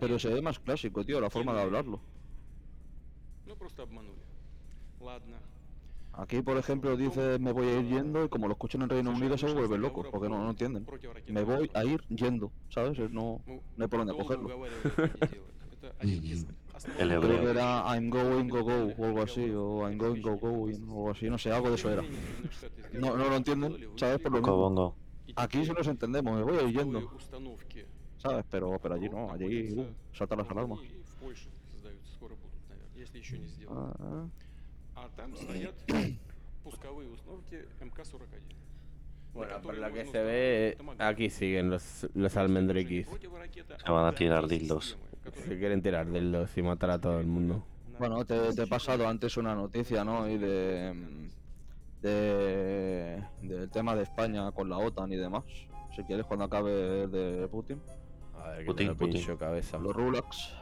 Pero 0.00 0.18
se 0.18 0.28
ve 0.28 0.42
más 0.42 0.58
clásico, 0.58 1.04
tío, 1.04 1.20
la 1.20 1.30
forma 1.30 1.54
de 1.54 1.60
hablarlo. 1.62 2.00
No, 3.46 3.56
просто 3.56 3.86
Aquí, 6.16 6.42
por 6.42 6.56
ejemplo, 6.56 6.96
dice 6.96 7.38
me 7.38 7.52
voy 7.52 7.66
a 7.66 7.80
ir 7.80 7.86
yendo 7.86 8.24
y 8.24 8.28
como 8.28 8.46
lo 8.46 8.52
escuchan 8.52 8.82
en 8.82 8.88
Reino 8.88 9.10
Unido 9.10 9.36
se 9.36 9.52
vuelven 9.52 9.80
locos 9.80 10.06
porque 10.10 10.28
no, 10.28 10.38
no 10.38 10.50
entienden. 10.50 10.86
Me 11.26 11.42
voy 11.42 11.70
a 11.74 11.84
ir 11.84 12.00
yendo, 12.08 12.52
¿sabes? 12.68 12.98
No, 13.10 13.42
no 13.46 13.84
hay 13.84 13.88
por 13.88 13.98
dónde 13.98 14.14
cogerlo. 14.14 14.48
El 16.98 17.12
hebreo. 17.12 17.20
Creo 17.20 17.40
que 17.42 17.50
era 17.50 17.94
I'm 17.94 18.10
going 18.10 18.48
go 18.48 18.62
go 18.62 18.92
o 18.96 19.04
algo 19.04 19.22
así, 19.22 19.50
o 19.50 19.88
I'm 19.88 19.98
going 19.98 20.20
go 20.20 20.36
go 20.36 20.48
o 20.48 20.68
algo 20.68 21.10
así, 21.10 21.28
no 21.28 21.38
sé, 21.38 21.50
algo 21.50 21.68
de 21.68 21.74
eso 21.76 21.90
era. 21.90 22.02
No, 22.92 23.16
no 23.16 23.28
lo 23.28 23.36
entienden, 23.36 23.76
¿sabes? 23.96 24.20
Por 24.20 24.32
lo 24.32 24.68
menos. 24.68 24.94
Aquí 25.36 25.64
sí 25.64 25.72
nos 25.72 25.86
entendemos, 25.86 26.36
me 26.36 26.42
voy 26.42 26.58
a 26.58 26.62
ir 26.62 26.76
yendo. 26.76 27.10
¿Sabes? 28.18 28.44
Pero, 28.50 28.78
pero 28.82 28.94
allí 28.94 29.08
no, 29.08 29.30
allí 29.30 29.72
uh, 29.72 29.86
saltan 30.12 30.38
las 30.38 30.50
alarmas. 30.50 30.78
Ah. 33.68 34.26
Bueno, 39.34 39.60
por 39.60 39.76
lo 39.76 39.92
que 39.92 40.06
se 40.06 40.22
ve, 40.22 40.78
aquí 40.98 41.28
siguen 41.28 41.68
los, 41.68 42.06
los 42.14 42.36
almendriquis. 42.36 43.08
Se 43.84 43.90
van 43.90 44.06
a 44.06 44.12
tirar 44.12 44.46
dildos. 44.46 44.96
Se 45.46 45.58
quieren 45.58 45.82
tirar 45.82 46.10
dildos 46.10 46.56
y 46.56 46.62
matar 46.62 46.90
a 46.90 47.00
todo 47.00 47.18
el 47.18 47.26
mundo. 47.26 47.64
Bueno, 47.98 48.24
te, 48.24 48.50
he 48.50 48.66
pasado 48.66 49.08
antes 49.08 49.36
una 49.36 49.54
noticia, 49.54 50.04
¿no? 50.04 50.28
Y 50.28 50.38
de, 50.38 50.94
del 52.00 53.70
tema 53.70 53.96
de 53.96 54.04
España 54.04 54.50
con 54.52 54.68
la 54.68 54.78
OTAN 54.78 55.12
y 55.12 55.16
demás. 55.16 55.44
Si 55.96 56.02
quieres, 56.04 56.26
cuando 56.26 56.44
acabe 56.44 57.06
de 57.08 57.48
Putin. 57.48 57.80
A 58.40 58.50
ver, 58.50 58.58
que 58.60 58.64
Putin, 58.66 58.94
Putin. 58.94 59.36
cabeza. 59.36 59.78
Los 59.78 59.94
Rulax. 59.94 60.54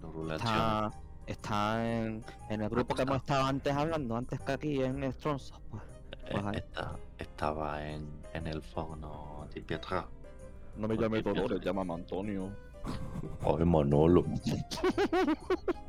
Los 0.00 0.14
Rulax 0.14 1.03
está 1.26 1.84
en, 1.86 2.24
en 2.50 2.60
el 2.62 2.68
grupo 2.68 2.94
que 2.94 3.02
hemos 3.02 3.16
estado 3.18 3.44
antes 3.44 3.72
hablando, 3.74 4.16
antes 4.16 4.40
que 4.40 4.52
aquí 4.52 4.82
en 4.82 5.10
Stronza. 5.12 5.56
Pues, 5.70 5.82
Eh, 6.26 6.32
pues 6.32 6.44
ahí. 6.44 6.62
estaba 7.18 7.86
en, 7.86 8.08
en 8.32 8.46
el 8.46 8.62
fono 8.62 9.46
de 9.54 9.60
Pietra. 9.60 10.06
no 10.76 10.88
me 10.88 10.96
llame 10.96 11.22
Dolores, 11.22 11.60
llámame 11.60 11.94
Antonio. 11.94 12.50
Ay, 13.42 13.64
Manolo. 13.64 14.24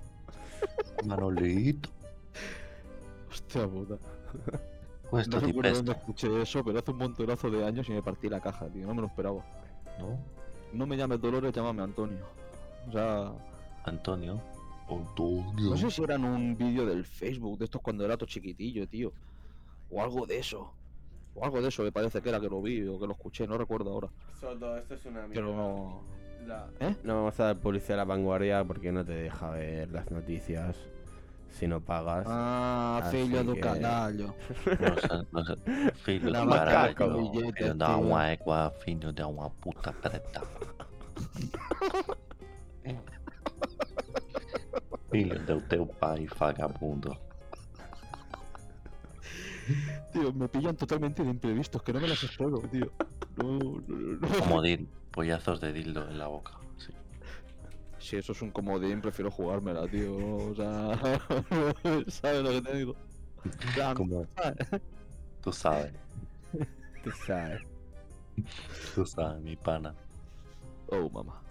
Manolito. 1.06 1.89
Hostia 3.30 3.67
puta. 3.67 3.98
Questo 5.12 5.39
No 5.39 5.45
recuerdo 5.45 5.74
dónde 5.76 5.91
escuché 5.93 6.41
eso, 6.41 6.63
pero 6.63 6.80
hace 6.80 6.91
un 6.91 6.98
montonazo 6.98 7.50
de 7.50 7.65
años 7.65 7.88
y 7.89 7.93
me 7.93 8.02
partí 8.02 8.28
la 8.30 8.39
caja, 8.41 8.67
tío. 8.67 8.88
No 8.88 8.95
me 8.95 9.02
lo 9.02 9.08
esperaba. 9.08 9.43
¿No? 10.00 10.17
No 10.74 10.86
me 10.88 10.98
llames 10.98 11.21
Dolores, 11.21 11.54
llámame 11.54 11.84
Antonio. 11.84 12.26
O 12.88 12.91
sea, 12.91 13.32
Antonio. 13.86 14.41
Antonio. 14.89 15.69
no 15.71 15.78
sé 15.78 15.89
si 15.91 16.04
era 16.04 16.15
en 16.15 16.26
un 16.26 16.58
vídeo 16.58 16.86
del 16.86 17.06
Facebook 17.06 17.58
de 17.60 17.65
estos 17.65 17.82
cuando 17.82 18.06
era 18.06 18.17
todo 18.17 18.28
chiquitillo, 18.28 18.88
tío. 18.88 19.12
O 19.89 20.02
algo 20.02 20.26
de 20.26 20.39
eso. 20.39 20.71
O 21.34 21.43
algo 21.43 21.62
de 21.62 21.67
eso 21.69 21.84
me 21.84 21.91
parece 21.91 22.21
que 22.21 22.30
era 22.30 22.39
que 22.39 22.48
lo 22.50 22.62
vi 22.62 22.86
o 22.88 23.00
que 23.00 23.08
lo 23.08 23.13
escuché, 23.13 23.48
no 23.48 23.58
recuerdo 23.58 23.91
ahora. 23.91 24.10
Soto, 24.39 24.78
esto 24.78 24.93
es 24.95 25.06
una 25.06 25.26
Pero 25.34 25.56
no. 25.56 26.02
¿Eh? 26.80 26.95
No 27.04 27.15
vamos 27.15 27.39
a 27.39 27.45
dar 27.45 27.58
publicidad 27.58 27.93
a 27.95 27.98
la 27.98 28.06
vanguardia 28.06 28.63
porque 28.63 28.91
no 28.91 29.04
te 29.04 29.13
deja 29.13 29.50
ver 29.50 29.89
las 29.91 30.12
noticias 30.12 30.76
si 31.50 31.67
no 31.67 31.82
pagas. 31.82 32.26
Ah, 32.30 33.08
filho 33.12 33.43
do 33.43 33.54
que- 33.54 33.62
caralho. 33.62 34.36
No 34.65 34.98
sé, 34.98 35.08
no 35.32 35.45
sé. 35.45 35.56
Filho 36.04 36.32
do 36.32 36.50
caralho. 36.50 36.95
Filho 37.54 37.74
da 37.74 37.98
uma 37.98 38.32
égua, 38.32 38.71
filho 38.84 39.12
da 39.12 39.26
uma 39.28 39.50
puta 39.50 39.91
preta. 39.93 40.41
filho 45.15 45.39
do 45.45 45.62
teu 45.62 45.86
pai, 45.86 46.28
vagabundo. 46.38 47.17
Tío, 50.13 50.32
me 50.34 50.47
pillan 50.47 50.75
totalmente 50.75 51.23
de 51.23 51.30
imprevistos, 51.30 51.82
que 51.82 51.91
no 51.93 51.99
me 51.99 52.08
las 52.08 52.21
espero, 52.23 52.60
tío. 52.71 52.91
No, 53.38 53.54
no, 53.60 53.82
no, 53.88 54.17
no. 54.19 54.39
Como 54.39 54.62
dir, 54.62 54.86
pollazos 55.12 55.60
de 55.60 55.73
dildo 55.73 56.08
en 56.10 56.17
la 56.19 56.28
boca. 56.28 56.51
Sí. 56.78 56.93
Si 57.99 58.15
eso 58.17 58.34
es 58.34 58.41
un 58.41 58.51
comodín, 58.51 59.01
prefiero 59.01 59.32
jugármela, 59.32 59.88
tío. 59.88 60.15
O 60.15 60.56
sea, 60.56 60.99
¿sabes 62.08 62.43
lo 62.43 62.49
que 62.51 62.62
te 62.62 62.78
digo? 62.78 62.95
Como 63.95 64.28
tú 65.41 65.51
sabes, 65.51 65.93
Tú 67.04 67.12
sabes. 67.25 67.62
tú 68.95 69.06
sabes, 69.06 69.41
mi 69.43 69.56
pana. 69.56 69.93
Oh, 70.88 71.10
mamá. 71.10 71.41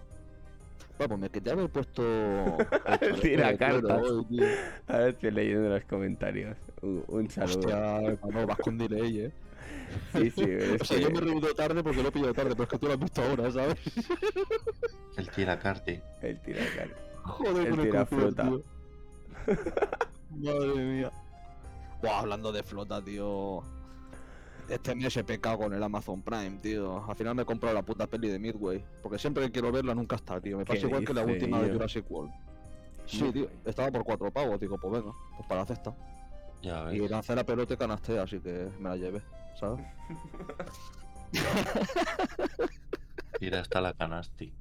Vamos, 0.98 1.18
me 1.18 1.28
puesto. 1.68 2.02
el 3.00 3.20
cuero 3.20 3.58
cartas. 3.58 4.02
hoy, 4.02 4.24
tío. 4.26 4.44
A 4.86 4.96
ver, 4.98 5.08
estoy 5.10 5.30
leyendo 5.32 5.68
los 5.68 5.84
comentarios. 5.84 6.56
Un, 6.82 7.04
un 7.08 7.30
saludo. 7.30 7.58
Hostia, 7.58 8.00
hermano, 8.02 8.46
vas 8.46 8.58
con 8.58 8.78
delay, 8.78 9.20
eh. 9.22 9.32
Sí, 10.12 10.30
sí, 10.30 10.42
es 10.48 10.80
O 10.80 10.84
sea, 10.84 10.96
que- 10.98 11.02
yo 11.02 11.10
me 11.10 11.20
reído 11.20 11.54
tarde 11.54 11.82
porque 11.82 12.02
lo 12.02 12.08
he 12.08 12.12
pillado 12.12 12.34
tarde, 12.34 12.50
pero 12.50 12.62
es 12.64 12.68
que 12.68 12.78
tú 12.78 12.86
lo 12.86 12.92
has 12.92 12.98
visto 13.00 13.22
ahora, 13.22 13.50
¿sabes? 13.50 13.76
El 15.16 15.30
tiracarte. 15.34 16.02
El 16.22 16.40
tira 16.42 16.60
cara. 16.76 16.90
Joder, 17.22 17.66
El 17.66 17.70
con 17.70 17.80
el 17.80 17.86
tira 17.86 18.04
control, 18.06 18.34
flota. 18.34 18.42
tío. 18.44 18.62
Madre 20.30 20.74
mía. 20.84 21.10
Buah, 22.02 22.18
hablando 22.20 22.52
de 22.52 22.62
flota, 22.62 23.02
tío. 23.02 23.62
Este 24.68 24.94
mes 24.94 25.16
he 25.16 25.24
pecado 25.24 25.58
con 25.58 25.74
el 25.74 25.82
Amazon 25.82 26.22
Prime, 26.22 26.58
tío. 26.58 27.04
Al 27.06 27.16
final 27.16 27.34
me 27.34 27.42
he 27.42 27.44
comprado 27.44 27.74
la 27.74 27.82
puta 27.82 28.06
peli 28.06 28.28
de 28.28 28.38
Midway. 28.38 28.84
Porque 29.02 29.18
siempre 29.18 29.44
que 29.44 29.52
quiero 29.52 29.70
verla 29.70 29.94
nunca 29.94 30.16
está, 30.16 30.40
tío. 30.40 30.58
Me 30.58 30.64
¿Qué 30.64 30.74
pasa 30.74 30.86
igual 30.86 31.04
que 31.04 31.14
la 31.14 31.22
última 31.22 31.60
de? 31.60 31.72
Jurassic 31.72 32.10
World. 32.10 32.32
Sí, 33.06 33.30
tío. 33.32 33.48
Estaba 33.64 33.90
por 33.90 34.04
cuatro 34.04 34.30
pavos, 34.30 34.58
digo, 34.58 34.78
pues 34.78 34.94
venga, 34.94 35.12
pues 35.36 35.46
para 35.46 35.60
la 35.60 35.66
cesta. 35.66 35.94
Ya 36.62 36.92
Y 36.94 37.06
lancé 37.06 37.36
la 37.36 37.44
pelota 37.44 37.74
y 37.74 37.76
canasté, 37.76 38.18
así 38.18 38.40
que 38.40 38.70
me 38.78 38.88
la 38.88 38.96
llevé, 38.96 39.20
¿sabes? 39.54 39.84
Tira 43.38 43.60
hasta 43.60 43.80
la 43.82 43.92
canasti. 43.92 44.54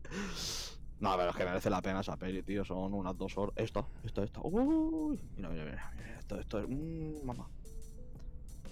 No, 0.99 1.15
pero 1.17 1.29
es 1.29 1.35
que 1.35 1.45
merece 1.45 1.69
la 1.69 1.81
pena 1.81 2.01
esa 2.01 2.17
peli, 2.17 2.43
tío. 2.43 2.65
Son 2.65 2.93
unas 2.93 3.17
dos 3.17 3.37
horas. 3.37 3.53
Esta, 3.55 3.85
esta, 4.03 4.23
esta. 4.23 4.41
Uy, 4.41 5.19
mira, 5.37 5.49
mira, 5.49 5.65
mira. 5.65 5.91
Esto, 6.19 6.39
esto 6.39 6.59
es. 6.59 6.67
Mmm, 6.67 7.25
mamá. 7.25 7.47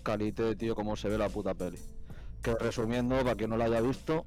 Calite, 0.04 0.56
tío, 0.56 0.76
cómo 0.76 0.96
se 0.96 1.10
ve 1.10 1.18
la 1.18 1.30
puta 1.30 1.54
peli. 1.54 1.80
Que 2.42 2.56
resumiendo, 2.56 3.18
para 3.18 3.36
quien 3.36 3.50
no 3.50 3.58
la 3.58 3.66
haya 3.66 3.82
visto, 3.82 4.24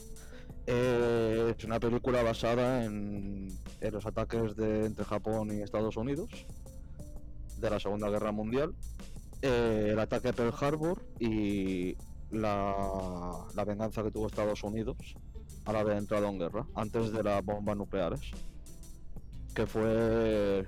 es 0.67 1.65
una 1.65 1.81
película 1.81 2.23
basada 2.23 2.85
en, 2.85 3.49
los 3.81 4.07
ataques 4.07 4.57
de, 4.57 4.87
entre 4.87 5.05
Japón 5.05 5.51
y 5.53 5.63
Estados 5.63 5.97
Unidos 5.97 6.31
de 7.59 7.71
la 7.71 7.81
Segunda 7.81 8.09
Guerra 8.09 8.33
Mundial. 8.33 8.75
eh, 9.43 9.91
el 9.93 9.99
ataque 9.99 10.29
a 10.29 10.33
Pearl 10.33 10.55
Harbor 10.59 11.03
y 11.19 11.97
la, 12.31 12.75
la 13.55 13.65
venganza 13.65 14.03
que 14.03 14.11
tuvo 14.11 14.27
Estados 14.27 14.63
Unidos 14.63 14.97
al 15.67 15.77
haber 15.77 15.97
entrado 15.97 16.29
en 16.29 16.39
guerra, 16.39 16.67
antes 16.75 17.13
de 17.13 17.23
las 17.23 17.45
bombas 17.45 17.77
nucleares, 17.77 18.21
que 19.55 19.67
fue 19.67 20.67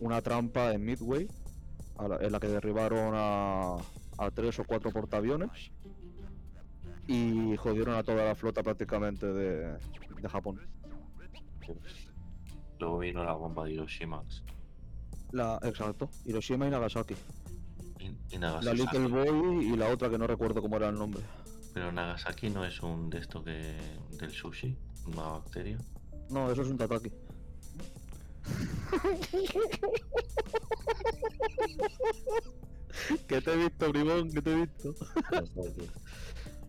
una 0.00 0.20
trampa 0.22 0.72
en 0.72 0.84
Midway, 0.84 1.28
en 2.20 2.32
la 2.32 2.40
que 2.40 2.48
derribaron 2.48 3.12
a, 3.14 3.76
a 4.18 4.30
tres 4.30 4.58
o 4.58 4.64
cuatro 4.64 4.90
portaaviones 4.90 5.70
y 7.06 7.56
jodieron 7.56 7.96
a 7.96 8.02
toda 8.02 8.24
la 8.24 8.34
flota 8.34 8.62
prácticamente 8.62 9.26
de, 9.26 9.78
de 10.20 10.28
Japón. 10.28 10.60
Luego 12.78 12.98
vino 12.98 13.24
la 13.24 13.34
bomba 13.34 13.64
de 13.64 13.72
Hiroshima. 13.72 14.22
La, 15.32 15.58
exacto, 15.62 16.08
Hiroshima 16.24 16.66
y 16.66 16.70
Nagasaki. 16.70 17.14
Y, 17.98 18.34
y 18.34 18.38
La 18.38 18.60
Nagasaki. 18.60 18.76
Little 18.76 19.08
Boy 19.08 19.66
y 19.66 19.76
la 19.76 19.88
otra 19.88 20.10
que 20.10 20.18
no 20.18 20.26
recuerdo 20.26 20.62
cómo 20.62 20.76
era 20.76 20.88
el 20.88 20.94
nombre. 20.94 21.22
Pero 21.72 21.92
Nagasaki 21.92 22.50
no 22.50 22.64
es 22.64 22.82
un 22.82 23.10
de 23.10 23.18
esto 23.18 23.42
que. 23.42 23.76
del 24.18 24.30
sushi. 24.30 24.76
Una 25.06 25.22
bacteria. 25.22 25.78
No, 26.30 26.50
eso 26.50 26.62
es 26.62 26.68
un 26.68 26.78
Tataki. 26.78 27.10
¿Qué 33.28 33.40
te 33.40 33.52
he 33.52 33.56
visto, 33.56 33.88
bribón? 33.90 34.30
¿Qué 34.30 34.42
te 34.42 34.52
he 34.52 34.56
visto? 34.56 34.94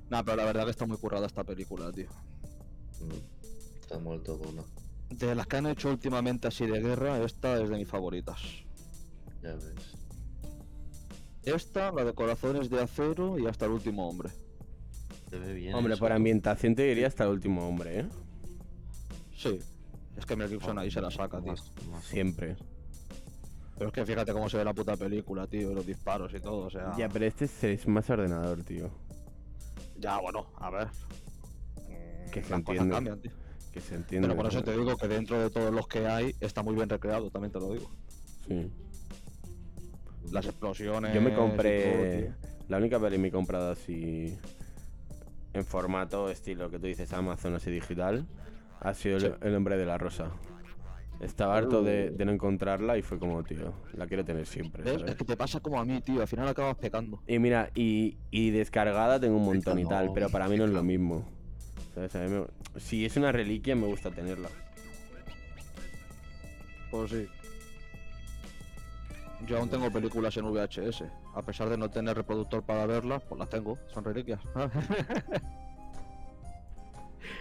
Nah, 0.10 0.24
pero 0.24 0.38
la 0.38 0.46
verdad 0.46 0.66
que 0.66 0.72
está 0.72 0.86
muy 0.86 0.98
currada 0.98 1.26
esta 1.28 1.44
película, 1.44 1.92
tío. 1.92 2.10
Mm, 3.02 3.80
Está 3.82 4.00
muerto 4.00 4.40
uno. 4.48 4.66
De 5.10 5.36
las 5.36 5.48
que 5.48 5.58
han 5.58 5.68
hecho 5.68 5.90
últimamente 5.90 6.48
así 6.48 6.66
de 6.66 6.80
guerra, 6.82 7.24
esta 7.24 7.62
es 7.62 7.70
de 7.70 7.78
mis 7.78 7.88
favoritas. 7.88 8.40
Ya 9.42 9.54
ves. 9.56 9.76
Esta, 11.44 11.92
la 11.92 12.04
de 12.04 12.14
Corazones 12.14 12.70
de 12.70 12.82
Acero 12.82 13.38
y 13.38 13.46
hasta 13.46 13.66
el 13.66 13.72
último 13.72 14.08
hombre. 14.10 14.30
Se 15.30 15.38
ve 15.38 15.54
bien. 15.54 15.76
Hombre, 15.76 15.94
eso. 15.94 16.00
por 16.02 16.12
ambientación 16.12 16.76
te 16.76 16.84
diría 16.84 17.08
hasta 17.08 17.24
el 17.26 17.30
último 17.32 17.68
hombre, 17.68 18.00
¿eh? 18.02 18.06
Sí. 19.36 19.60
Es 20.18 20.26
que 20.26 20.36
Mel 20.36 20.50
Gibson 20.50 20.80
ahí 20.80 20.90
se 20.90 21.02
la 21.02 21.12
saca, 21.12 21.40
tío. 21.42 21.52
Más- 21.52 21.72
más- 21.92 22.06
Siempre. 22.06 22.56
Pero 23.78 23.88
es 23.90 23.94
que 23.94 24.06
fíjate 24.06 24.32
cómo 24.32 24.50
se 24.50 24.58
ve 24.58 24.64
la 24.66 24.74
puta 24.74 24.96
película, 24.96 25.48
tío, 25.48 25.74
los 25.74 25.86
disparos 25.86 26.34
y 26.34 26.40
todo, 26.40 26.68
o 26.68 26.70
sea... 26.70 26.94
Ya, 26.98 27.10
pero 27.10 27.26
este 27.26 27.46
es, 27.74 27.88
más 27.88 28.10
ordenador, 28.10 28.64
tío. 28.64 28.90
Ya, 29.98 30.18
bueno, 30.20 30.48
a 30.58 30.70
ver. 30.70 30.88
Que 32.32 32.42
se 32.44 32.50
Las 32.52 32.62
cosas 32.64 32.82
entiende. 32.84 32.94
cambian, 32.94 33.20
tío. 33.22 33.32
Que 33.74 33.82
se 33.82 33.96
entiende. 33.96 34.28
Pero 34.30 34.38
por 34.42 34.50
eso 34.50 34.64
te 34.64 34.72
digo 34.72 34.96
que 34.96 35.08
dentro 35.10 35.38
de 35.40 35.50
todos 35.50 35.74
los 35.74 35.88
que 35.88 36.08
hay 36.08 36.34
está 36.40 36.64
muy 36.64 36.76
bien 36.76 36.88
recreado, 36.88 37.30
también 37.30 37.52
te 37.52 37.60
lo 37.60 37.74
digo. 37.74 37.92
Sí. 38.48 38.72
Las 40.32 40.46
explosiones. 40.46 41.14
Yo 41.14 41.22
me 41.22 41.32
todo, 41.32 41.42
compré. 41.48 42.34
La 42.70 42.78
única 42.78 43.00
peli 43.00 43.18
que 43.18 43.22
me 43.22 43.28
he 43.28 43.32
comprado 43.32 43.72
así. 43.72 44.38
En 45.54 45.66
formato 45.66 46.30
estilo 46.30 46.70
que 46.70 46.80
tú 46.80 46.88
dices 46.88 47.12
Amazon 47.14 47.56
así 47.56 47.70
digital. 47.72 48.26
Ha 48.80 48.94
sido 48.94 49.20
Sí. 49.20 49.26
el, 49.28 49.36
El 49.42 49.56
hombre 49.56 49.78
de 49.78 49.86
la 49.86 49.98
rosa. 49.98 50.32
Estaba 51.22 51.58
harto 51.58 51.82
de, 51.82 52.12
de 52.12 52.26
no 52.26 52.32
encontrarla 52.32 52.98
y 52.98 53.02
fue 53.02 53.18
como, 53.18 53.42
tío, 53.44 53.74
la 53.94 54.06
quiero 54.06 54.24
tener 54.26 54.46
siempre. 54.46 54.84
¿Ves? 54.84 54.94
¿sabes? 54.96 55.12
Es 55.12 55.18
que 55.18 55.24
te 55.26 55.38
pasa 55.38 55.60
como 55.60 55.80
a 55.80 55.86
mí, 55.86 56.02
tío. 56.02 56.22
Al 56.22 56.28
final 56.28 56.48
acabas 56.48 56.76
pecando. 56.78 57.22
Y 57.28 57.40
mira, 57.40 57.70
y, 57.74 58.18
y 58.32 58.52
descargada 58.52 59.20
tengo 59.20 59.38
un 59.38 59.46
montón 59.46 59.80
y 59.80 59.86
tal, 59.86 60.12
pero 60.14 60.30
para 60.30 60.48
mí 60.48 60.58
no 60.58 60.66
es 60.66 60.72
lo 60.72 60.84
mismo. 60.84 61.24
¿Sabes? 61.94 62.16
A 62.16 62.20
mí 62.20 62.30
me- 62.30 62.80
Si 62.80 63.06
es 63.06 63.16
una 63.18 63.32
reliquia, 63.32 63.76
me 63.76 63.88
gusta 63.88 64.12
tenerla. 64.12 64.50
Pues 66.92 67.12
sí. 67.12 67.28
Yo 69.48 69.58
aún 69.60 69.70
tengo 69.70 69.92
películas 69.92 70.36
en 70.38 70.46
VHS. 70.46 71.04
A 71.34 71.42
pesar 71.46 71.70
de 71.70 71.78
no 71.78 71.90
tener 71.90 72.16
reproductor 72.18 72.64
para 72.64 72.86
verlas, 72.86 73.24
pues 73.24 73.40
las 73.40 73.50
tengo. 73.50 73.78
Son 73.94 74.04
reliquias. 74.04 74.40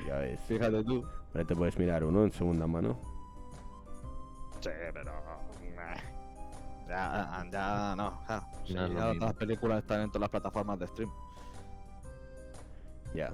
Ya 0.06 0.18
ves. 0.18 0.40
Fíjate 0.48 0.82
tú. 0.84 1.04
Pero 1.32 1.46
te 1.46 1.54
puedes 1.56 1.78
mirar 1.78 2.04
uno 2.04 2.24
en 2.24 2.32
segunda 2.32 2.66
mano. 2.66 2.98
Sí, 4.64 4.70
pero. 4.92 5.12
Ya, 6.88 7.44
ya 7.50 7.94
no. 7.96 8.10
Ja. 8.26 8.46
Sí, 8.66 8.74
No 8.74 8.84
es 8.84 8.90
lo 8.90 8.98
ya 8.98 9.06
mismo. 9.10 9.24
las 9.26 9.34
películas 9.34 9.78
están 9.78 10.00
en 10.02 10.08
todas 10.08 10.20
las 10.22 10.30
plataformas 10.30 10.78
de 10.78 10.86
stream. 10.88 11.10
Ya. 13.14 13.32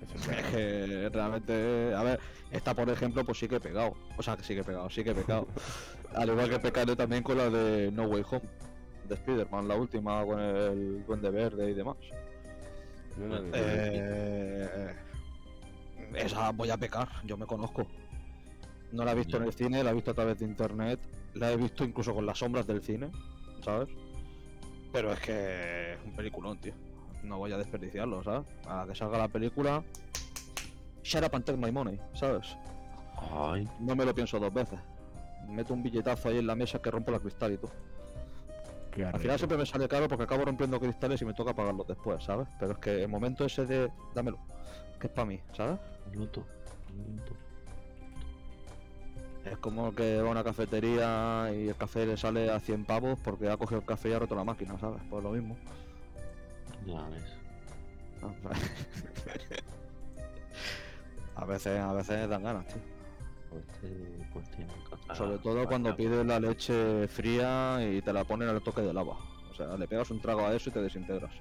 Es 0.00 0.46
que 0.50 1.10
realmente, 1.12 1.94
a 1.94 2.02
ver, 2.02 2.20
esta 2.50 2.74
por 2.74 2.88
ejemplo, 2.88 3.22
pues 3.24 3.38
sí 3.38 3.46
que 3.48 3.56
he 3.56 3.60
pegado. 3.60 3.92
O 4.16 4.22
sea, 4.22 4.36
que 4.36 4.42
sí 4.42 4.54
que 4.54 4.60
he 4.60 4.64
pegado, 4.64 4.88
sí 4.90 5.04
que 5.04 5.10
he 5.10 5.14
pecado. 5.14 5.46
Al 6.14 6.28
igual 6.30 6.48
que 6.48 6.58
pecaré 6.58 6.96
también 6.96 7.22
con 7.22 7.36
la 7.36 7.50
de 7.50 7.92
No 7.92 8.04
Way 8.04 8.24
Home, 8.30 8.48
de 9.08 9.14
Spider-Man, 9.14 9.68
la 9.68 9.76
última 9.76 10.24
con 10.24 10.40
el 10.40 11.04
Duende 11.06 11.30
Verde 11.30 11.70
y 11.70 11.74
demás. 11.74 11.96
No. 13.18 13.36
Eh, 13.52 14.94
esa 16.14 16.50
voy 16.50 16.70
a 16.70 16.76
pecar, 16.76 17.08
yo 17.24 17.36
me 17.36 17.46
conozco. 17.46 17.86
No 18.92 19.04
la 19.04 19.12
he 19.12 19.14
visto 19.14 19.36
en 19.36 19.44
el 19.44 19.52
cine, 19.52 19.84
la 19.84 19.90
he 19.90 19.94
visto 19.94 20.10
a 20.10 20.14
través 20.14 20.38
de 20.38 20.44
internet, 20.44 21.00
la 21.34 21.52
he 21.52 21.56
visto 21.56 21.84
incluso 21.84 22.14
con 22.14 22.26
las 22.26 22.38
sombras 22.38 22.66
del 22.66 22.82
cine, 22.82 23.10
¿sabes? 23.64 23.88
Pero 24.92 25.12
es 25.12 25.20
que 25.20 25.92
es 25.94 25.98
un 26.04 26.14
peliculón, 26.14 26.58
tío. 26.58 26.74
No 27.22 27.38
voy 27.38 27.52
a 27.52 27.58
desperdiciarlo, 27.58 28.22
¿sabes? 28.24 28.46
A 28.66 28.86
que 28.88 28.94
salga 28.94 29.18
la 29.18 29.28
película. 29.28 29.84
Shut 31.02 31.24
up 31.24 31.34
and 31.34 31.44
take 31.44 31.58
my 31.58 31.70
money, 31.70 31.98
¿sabes? 32.14 32.56
Ay, 33.16 33.68
No 33.78 33.94
me 33.94 34.04
lo 34.04 34.14
pienso 34.14 34.38
dos 34.38 34.52
veces. 34.52 34.78
Meto 35.48 35.74
un 35.74 35.82
billetazo 35.82 36.28
ahí 36.28 36.38
en 36.38 36.46
la 36.46 36.54
mesa 36.54 36.80
que 36.80 36.90
rompo 36.90 37.10
la 37.10 37.18
cristal 37.18 37.52
y 37.52 37.58
todo. 37.58 37.72
Qué 38.90 39.04
Al 39.04 39.20
final 39.20 39.38
siempre 39.38 39.56
me 39.56 39.66
sale 39.66 39.88
caro 39.88 40.08
porque 40.08 40.24
acabo 40.24 40.44
rompiendo 40.44 40.80
cristales 40.80 41.22
y 41.22 41.24
me 41.24 41.34
toca 41.34 41.54
pagarlos 41.54 41.86
después, 41.86 42.24
¿sabes? 42.24 42.48
Pero 42.58 42.72
es 42.72 42.78
que 42.78 43.02
el 43.02 43.08
momento 43.08 43.44
ese 43.44 43.64
de 43.64 43.90
dámelo, 44.14 44.38
que 44.98 45.06
es 45.06 45.12
para 45.12 45.26
mí, 45.26 45.40
¿sabes? 45.56 45.78
minuto, 46.10 46.44
minuto. 46.92 47.34
Es 49.44 49.56
como 49.58 49.94
que 49.94 50.20
va 50.20 50.28
a 50.28 50.32
una 50.32 50.44
cafetería 50.44 51.50
y 51.54 51.68
el 51.68 51.76
café 51.76 52.04
le 52.06 52.16
sale 52.16 52.50
a 52.50 52.60
100 52.60 52.84
pavos 52.84 53.18
porque 53.24 53.48
ha 53.48 53.56
cogido 53.56 53.80
el 53.80 53.86
café 53.86 54.10
y 54.10 54.12
ha 54.12 54.18
roto 54.18 54.34
la 54.34 54.44
máquina, 54.44 54.78
¿sabes? 54.78 55.00
Pues 55.08 55.22
lo 55.22 55.30
mismo. 55.30 55.56
Ya 56.86 57.08
ves. 57.08 57.24
A 61.36 61.44
veces, 61.46 61.78
a 61.80 61.92
veces 61.94 62.28
dan 62.28 62.42
ganas, 62.42 62.66
tío. 62.68 62.82
Pues, 63.48 63.66
te- 63.80 64.26
pues 64.32 64.50
tiene 64.50 64.72
que 65.08 65.14
Sobre 65.14 65.38
todo 65.38 65.66
cuando 65.66 65.96
pides 65.96 66.24
la 66.26 66.38
leche 66.38 67.08
fría 67.08 67.78
y 67.82 68.00
te 68.02 68.12
la 68.12 68.24
ponen 68.24 68.48
al 68.48 68.62
toque 68.62 68.82
del 68.82 68.96
agua. 68.96 69.16
O 69.50 69.54
sea, 69.54 69.76
le 69.76 69.88
pegas 69.88 70.10
un 70.10 70.20
trago 70.20 70.42
a 70.46 70.54
eso 70.54 70.70
y 70.70 70.72
te 70.72 70.82
desintegras. 70.82 71.32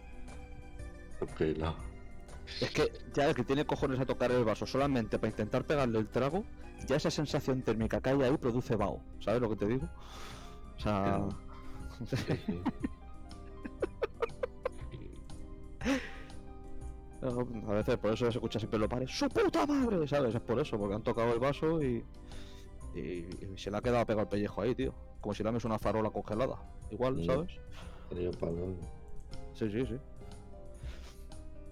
Ok, 1.22 1.42
la- 1.58 1.76
Es 2.62 2.72
que 2.72 2.92
ya 3.14 3.30
el 3.30 3.36
que 3.36 3.44
tiene 3.44 3.66
cojones 3.66 4.00
a 4.00 4.06
tocar 4.06 4.32
el 4.32 4.44
vaso 4.44 4.66
solamente 4.66 5.18
para 5.20 5.30
intentar 5.32 5.66
pegarle 5.66 6.00
el 6.00 6.08
trago, 6.10 6.44
ya 6.88 6.96
esa 6.98 7.10
sensación 7.12 7.62
térmica 7.62 8.02
que 8.02 8.10
hay 8.10 8.22
ahí 8.22 8.38
produce 8.38 8.76
vaho. 8.76 9.02
¿Sabes 9.20 9.42
lo 9.42 9.50
que 9.50 9.56
te 9.56 9.68
digo? 9.68 9.88
O 10.78 10.80
sea, 10.80 11.28
Sí, 12.06 12.16
sí. 12.46 12.62
a 17.22 17.74
veces 17.74 17.98
por 17.98 18.14
eso 18.14 18.26
se 18.26 18.38
escucha 18.38 18.60
siempre 18.60 18.80
lo 18.80 18.88
pares. 18.88 19.12
¡Su 19.12 19.28
puta 19.30 19.66
madre! 19.66 20.08
¿Sabes? 20.08 20.36
Es 20.36 20.42
por 20.42 20.60
eso, 20.60 20.78
porque 20.78 20.96
han 20.96 21.04
tocado 21.04 21.34
el 21.34 21.40
vaso 21.40 21.82
y, 21.82 22.04
y, 22.96 23.00
y 23.00 23.54
se 23.58 23.70
le 23.72 23.78
ha 23.78 23.82
quedado 23.82 24.06
pegado 24.06 24.24
el 24.24 24.30
pellejo 24.30 24.62
ahí, 24.62 24.74
tío. 24.76 24.94
Como 25.20 25.34
si 25.36 25.44
lames 25.44 25.66
una 25.66 25.78
farola 25.80 26.10
congelada. 26.10 26.56
Igual, 26.92 27.18
Sí. 27.18 27.26
¿sabes? 27.26 27.52
Sí, 29.56 29.70
sí, 29.70 29.86
sí. 29.86 29.98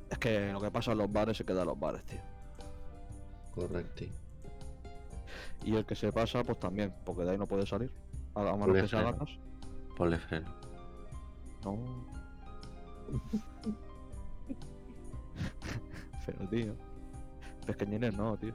Es 0.09 0.17
que 0.17 0.51
lo 0.51 0.59
que 0.61 0.71
pasa 0.71 0.91
en 0.93 0.99
los 0.99 1.11
bares 1.11 1.37
se 1.37 1.45
queda 1.45 1.61
en 1.61 1.67
los 1.67 1.79
bares, 1.79 2.03
tío. 2.03 2.19
Correcto. 3.53 4.05
Y 5.65 5.75
el 5.75 5.85
que 5.85 5.95
se 5.95 6.11
pasa, 6.11 6.43
pues 6.43 6.59
también, 6.59 6.93
porque 7.03 7.23
de 7.23 7.31
ahí 7.31 7.37
no 7.37 7.45
puede 7.47 7.65
salir. 7.65 7.91
A, 8.35 8.41
a 8.41 8.55
menos 8.55 8.75
que 8.75 8.87
freno. 8.87 9.11
ganas. 9.11 9.29
Ponle 9.95 10.17
freno. 10.19 10.53
No. 11.65 11.77
Pero, 16.25 16.49
tío. 16.49 16.73
Pequeñines 17.65 18.13
no, 18.15 18.37
tío. 18.37 18.53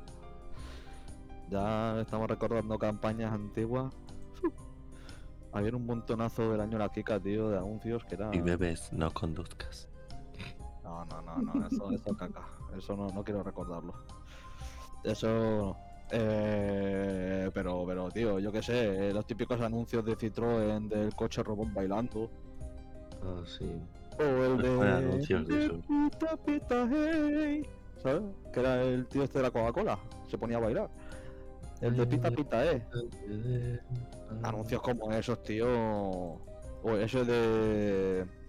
Ya 1.51 2.01
estamos 2.01 2.29
recordando 2.31 2.79
campañas 2.79 3.33
antiguas. 3.33 3.93
Había 5.53 5.77
un 5.77 5.85
montonazo 5.85 6.51
del 6.51 6.63
año 6.63 6.79
la 6.79 6.89
Kika, 6.89 7.21
tío, 7.21 7.51
de 7.51 7.59
anuncios 7.59 8.05
que 8.05 8.15
era. 8.15 8.35
Y 8.35 8.41
bebes, 8.41 8.91
no 8.93 9.11
conduzcas. 9.11 9.87
No, 10.93 11.23
no, 11.23 11.23
no, 11.23 11.55
no, 11.55 11.67
eso, 11.67 11.91
eso 11.91 12.17
caca. 12.17 12.43
Eso 12.77 12.97
no, 12.97 13.09
no 13.09 13.25
quiero 13.25 13.43
recordarlo. 13.43 13.95
Eso. 15.03 15.77
Eh, 16.11 17.51
pero, 17.55 17.85
pero, 17.87 18.11
tío, 18.11 18.39
yo 18.39 18.53
qué 18.53 18.63
sé, 18.63 19.09
eh, 19.09 19.13
los 19.15 19.25
típicos 19.25 19.59
anuncios 19.63 20.05
de 20.05 20.17
Citroën 20.17 20.87
del 20.87 21.15
coche 21.15 21.43
robot 21.43 21.73
bailando. 21.73 22.31
Ah, 23.25 23.43
sí. 23.47 23.71
O 24.19 24.23
el 24.23 24.59
de. 24.59 24.77
ponen 24.77 24.93
anuncios 24.93 25.49
de 25.49 25.65
eso. 25.65 25.81
Pita, 25.89 26.37
pita, 26.37 26.89
hey. 26.91 27.67
¿Sabes? 28.03 28.23
Que 28.53 28.61
era 28.61 28.83
el 28.83 29.07
tío 29.07 29.23
este 29.23 29.39
de 29.39 29.45
la 29.45 29.51
Coca-Cola. 29.51 29.99
Se 30.29 30.37
ponía 30.37 30.59
a 30.59 30.61
bailar. 30.61 30.91
El 31.81 31.97
de 31.97 32.07
pita 32.07 32.31
pita, 32.31 32.71
eh. 32.71 32.83
Anuncios 34.43 34.83
como 34.83 35.11
esos, 35.13 35.43
tío. 35.43 35.67
O 35.67 36.97
ese 36.97 37.25
de. 37.25 38.42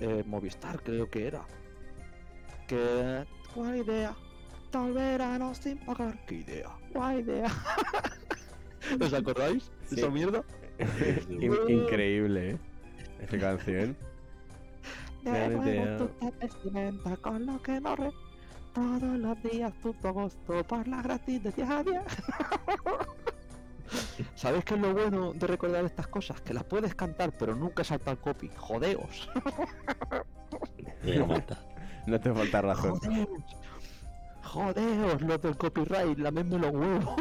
Eh, 0.00 0.22
Movistar, 0.26 0.82
creo 0.82 1.08
que 1.10 1.26
era. 1.26 1.42
Que. 2.68 3.24
Buena 3.54 3.76
idea. 3.78 4.16
Tal 4.70 4.92
verano 4.92 5.54
sin 5.54 5.78
pagar. 5.78 6.24
¿Qué 6.26 6.36
idea? 6.36 6.70
Buena 6.92 7.14
idea. 7.16 7.50
¿Os 9.00 9.12
acordáis 9.14 9.70
de 9.90 9.96
Sí. 9.96 10.00
esa 10.00 10.10
mierda? 10.10 10.42
In- 11.30 11.54
increíble, 11.68 12.50
¿eh? 12.50 12.58
Esa 13.20 13.38
canción. 13.38 13.96
De 15.22 15.48
nuevo 15.48 15.96
tú 15.96 16.08
te 16.20 16.30
vestimenta 16.46 17.16
con 17.16 17.46
lo 17.46 17.60
que 17.62 17.80
no 17.80 17.96
re... 17.96 18.10
Todos 18.74 19.02
los 19.02 19.42
días 19.42 19.72
tu 19.82 19.92
gusto 19.94 20.62
por 20.64 20.86
la 20.86 21.00
gratis 21.02 21.42
de 21.42 21.50
día 21.52 21.78
a 21.78 21.82
día. 21.82 22.04
¿Sabéis 24.34 24.64
qué 24.64 24.74
es 24.74 24.80
lo 24.80 24.92
bueno 24.92 25.32
de 25.32 25.46
recordar 25.46 25.84
estas 25.84 26.06
cosas? 26.08 26.40
Que 26.40 26.54
las 26.54 26.64
puedes 26.64 26.94
cantar, 26.94 27.32
pero 27.38 27.54
nunca 27.54 27.84
salta 27.84 28.10
el 28.10 28.18
copy. 28.18 28.50
Jodeos. 28.56 29.28
No 32.06 32.20
te 32.20 32.32
falta 32.32 32.62
razón. 32.62 32.98
Jodeos. 33.00 33.28
Jodeos, 34.42 35.22
los 35.22 35.42
del 35.42 35.56
copyright, 35.56 36.18
lamedme 36.18 36.58
los 36.58 36.72
huevos. 36.72 37.16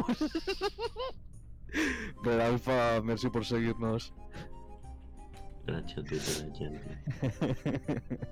Pero 2.23 2.43
Alfa, 2.43 3.01
merci 3.01 3.29
por 3.29 3.45
seguirnos. 3.45 4.13
Gracias, 5.65 6.05
tío, 6.05 6.19
de 6.19 6.49
la 6.49 6.55
gente. 6.55 8.27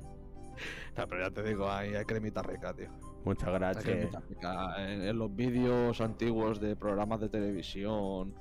No, 0.95 1.08
pero 1.08 1.23
ya 1.28 1.32
te 1.32 1.41
digo, 1.43 1.69
hay, 1.69 1.95
hay 1.95 2.06
cremita 2.06 2.43
rica, 2.43 2.71
tío. 2.73 2.89
Muchas 3.26 3.47
Hay 3.47 3.54
gracias. 3.56 3.84
cremita 3.84 4.19
rica. 4.30 4.76
En, 4.91 5.02
en 5.02 5.17
los 5.17 5.36
vídeos 5.36 5.99
antiguos 6.02 6.62
de 6.62 6.76
programas 6.76 7.19
de 7.19 7.30
televisión, 7.30 8.36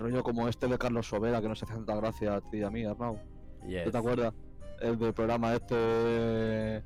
rollo 0.00 0.22
como 0.22 0.48
este 0.48 0.66
de 0.66 0.78
Carlos 0.78 1.08
Sobera, 1.08 1.40
que 1.40 1.48
nos 1.48 1.62
hace 1.62 1.72
tanta 1.72 1.94
gracia 1.94 2.36
a 2.36 2.40
ti 2.40 2.58
y 2.58 2.62
a 2.62 2.70
mí, 2.70 2.84
Arnau. 2.84 3.18
Yes. 3.66 3.84
¿Tú 3.84 3.90
te 3.90 3.98
acuerdas? 3.98 4.34
El 4.80 4.98
del 4.98 5.12
programa 5.12 5.54
este. 5.54 6.82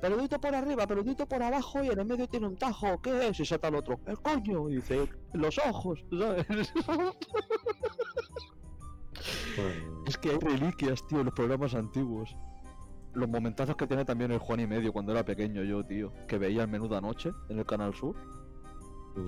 Peludito 0.00 0.38
por 0.40 0.54
arriba, 0.54 0.86
peludito 0.86 1.26
por 1.26 1.42
abajo 1.42 1.82
y 1.82 1.88
en 1.88 1.98
el 1.98 2.06
medio 2.06 2.28
tiene 2.28 2.46
un 2.46 2.56
tajo. 2.56 3.00
¿Qué 3.02 3.28
es? 3.28 3.40
Y 3.40 3.44
salta 3.44 3.68
el 3.68 3.74
otro. 3.74 3.98
El 4.06 4.20
coño. 4.20 4.68
Y 4.68 4.76
dice, 4.76 5.08
los 5.32 5.58
ojos. 5.58 6.04
¿sabes? 6.16 6.46
Pues, 9.56 9.74
es 10.06 10.18
que 10.18 10.30
hay 10.30 10.38
reliquias, 10.38 11.04
tío, 11.08 11.18
en 11.18 11.24
los 11.24 11.34
programas 11.34 11.74
antiguos. 11.74 12.36
los 13.14 13.28
momentazos 13.28 13.74
que 13.74 13.86
tiene 13.86 14.04
también 14.04 14.30
el 14.30 14.38
Juan 14.38 14.60
y 14.60 14.66
medio 14.66 14.92
cuando 14.92 15.10
era 15.10 15.24
pequeño 15.24 15.64
yo, 15.64 15.84
tío. 15.84 16.12
Que 16.28 16.38
veía 16.38 16.62
el 16.62 16.68
menú 16.68 16.86
de 16.86 16.96
anoche 16.96 17.32
en 17.48 17.58
el 17.58 17.66
Canal 17.66 17.94
Sur. 17.94 18.14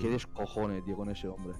Qué 0.00 0.08
descojones, 0.08 0.84
tío, 0.84 0.94
con 0.94 1.10
ese 1.10 1.26
hombre. 1.26 1.54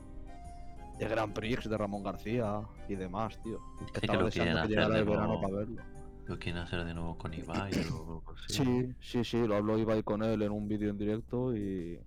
El 1.00 1.08
Grand 1.08 1.32
Prix 1.32 1.68
de 1.68 1.78
Ramón 1.78 2.02
García 2.02 2.60
y 2.88 2.94
demás, 2.94 3.40
tío. 3.42 3.58
Que 3.78 4.00
Estaba 4.00 4.20
lo 4.20 4.26
deseando 4.26 4.30
quieren 4.30 4.54
que 4.54 4.60
hacer 4.60 4.68
llegara 4.68 4.94
de 4.94 5.00
el 5.00 5.04
verano 5.06 5.26
nuevo. 5.28 5.40
para 5.42 5.54
verlo. 5.54 5.82
Lo 6.26 6.38
quieren 6.38 6.62
hacer 6.62 6.84
de 6.84 6.94
nuevo 6.94 7.16
con 7.16 7.32
Ibai 7.34 7.72
o 7.92 8.22
así. 8.36 8.62
Sí, 8.64 8.94
sí, 9.00 9.24
sí, 9.24 9.46
lo 9.46 9.56
habló 9.56 9.78
Ibai 9.78 10.02
con 10.02 10.22
él 10.22 10.42
en 10.42 10.52
un 10.52 10.68
vídeo 10.68 10.90
en 10.90 10.98
directo 10.98 11.56
y, 11.56 11.98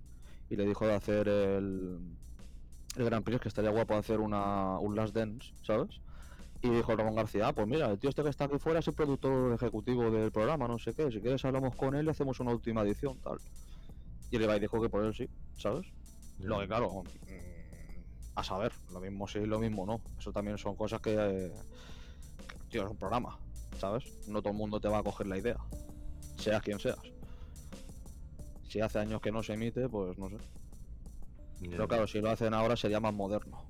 y 0.48 0.56
le 0.56 0.64
dijo 0.64 0.86
de 0.86 0.94
hacer 0.94 1.28
el, 1.28 1.98
el 2.96 3.04
Grand 3.04 3.24
Prix, 3.24 3.40
que 3.40 3.48
estaría 3.48 3.70
guapo 3.70 3.94
hacer 3.94 4.20
una, 4.20 4.78
un 4.78 4.94
Last 4.94 5.14
Dance, 5.14 5.52
¿sabes? 5.62 6.00
Y 6.62 6.70
dijo 6.70 6.96
Ramón 6.96 7.16
García, 7.16 7.48
ah, 7.48 7.52
pues 7.52 7.66
mira, 7.66 7.90
el 7.90 7.98
tío 7.98 8.08
este 8.08 8.22
que 8.22 8.30
está 8.30 8.44
aquí 8.44 8.58
fuera 8.58 8.78
es 8.78 8.88
el 8.88 8.94
productor 8.94 9.52
ejecutivo 9.52 10.10
del 10.10 10.30
programa, 10.32 10.66
no 10.68 10.78
sé 10.78 10.94
qué, 10.94 11.10
si 11.10 11.20
quieres 11.20 11.44
hablamos 11.44 11.74
con 11.76 11.94
él 11.94 12.06
y 12.06 12.10
hacemos 12.10 12.40
una 12.40 12.52
última 12.52 12.80
edición, 12.82 13.18
tal. 13.18 13.38
Y 14.30 14.36
el 14.36 14.42
Ibai 14.42 14.60
dijo 14.60 14.80
que 14.80 14.88
por 14.88 15.04
él 15.04 15.12
sí, 15.14 15.28
¿sabes? 15.58 15.86
Lo 16.38 16.60
que 16.60 16.66
claro, 16.68 17.02
mm, 17.02 17.53
a 18.34 18.42
saber, 18.42 18.72
lo 18.92 19.00
mismo 19.00 19.28
sí, 19.28 19.44
lo 19.46 19.58
mismo 19.58 19.86
no. 19.86 20.00
Eso 20.18 20.32
también 20.32 20.58
son 20.58 20.76
cosas 20.76 21.00
que, 21.00 21.14
eh, 21.14 21.52
tío, 22.68 22.84
es 22.84 22.90
un 22.90 22.96
programa, 22.96 23.38
¿sabes? 23.78 24.04
No 24.28 24.40
todo 24.40 24.52
el 24.52 24.58
mundo 24.58 24.80
te 24.80 24.88
va 24.88 24.98
a 24.98 25.02
coger 25.02 25.26
la 25.26 25.38
idea, 25.38 25.56
seas 26.36 26.62
quien 26.62 26.78
seas. 26.78 26.98
Si 28.68 28.80
hace 28.80 28.98
años 28.98 29.20
que 29.20 29.30
no 29.30 29.42
se 29.42 29.54
emite, 29.54 29.88
pues 29.88 30.18
no 30.18 30.28
sé. 30.28 30.36
Pero 31.60 31.86
claro, 31.88 32.06
si 32.06 32.20
lo 32.20 32.30
hacen 32.30 32.52
ahora 32.52 32.76
sería 32.76 33.00
más 33.00 33.14
moderno. 33.14 33.62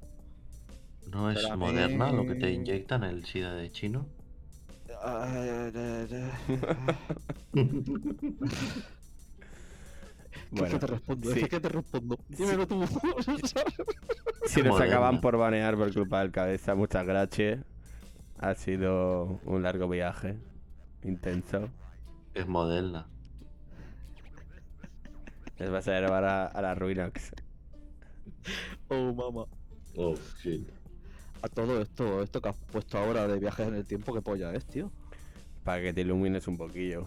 ¿No 1.11 1.31
es 1.31 1.39
pero 1.43 1.57
moderna 1.57 2.11
lo 2.11 2.27
que 2.27 2.35
te 2.35 2.51
inyectan 2.51 3.05
el 3.05 3.25
SIDA 3.25 3.55
de 3.55 3.71
chino? 3.71 4.07
¿Qué 10.55 10.61
Bueno, 10.61 10.79
te 10.79 10.87
respondo? 10.87 11.31
sí. 11.33 11.49
¿Qué 11.49 11.61
te 11.61 11.69
respondo? 11.69 12.19
Dímelo 12.29 12.67
tú. 12.67 12.85
Si 14.47 14.63
nos 14.63 14.81
acaban 14.81 15.21
por 15.21 15.37
banear 15.39 15.77
por 15.77 15.93
culpa 15.93 16.21
del 16.21 16.31
cabeza, 16.31 16.75
muchas 16.75 17.07
gracias. 17.07 17.65
Ha 18.39 18.55
sido 18.55 19.41
un 19.45 19.63
largo 19.63 19.89
viaje. 19.89 20.39
Intenso. 21.03 21.71
Es 22.35 22.47
moderna. 22.47 23.07
Les 25.59 25.71
vas 25.71 25.87
a 25.89 26.01
llevar 26.01 26.25
a, 26.25 26.47
a 26.47 26.63
la 26.63 26.75
ruina. 26.75 27.11
Oh, 28.89 29.13
mamá. 29.15 29.47
Oh, 29.97 30.15
shit. 30.43 30.69
A 31.43 31.49
todo 31.49 31.81
esto, 31.81 32.23
esto 32.23 32.41
que 32.41 32.49
has 32.49 32.57
puesto 32.73 32.99
ahora 32.99 33.27
de 33.29 33.39
viajes 33.39 33.69
en 33.69 33.75
el 33.75 33.87
tiempo, 33.87 34.13
¿qué 34.15 34.23
polla 34.23 34.53
es, 34.55 34.67
tío? 34.67 34.91
Para 35.63 35.81
que 35.83 35.93
te 35.93 36.03
ilumines 36.03 36.47
un 36.49 36.57
poquillo. 36.57 37.07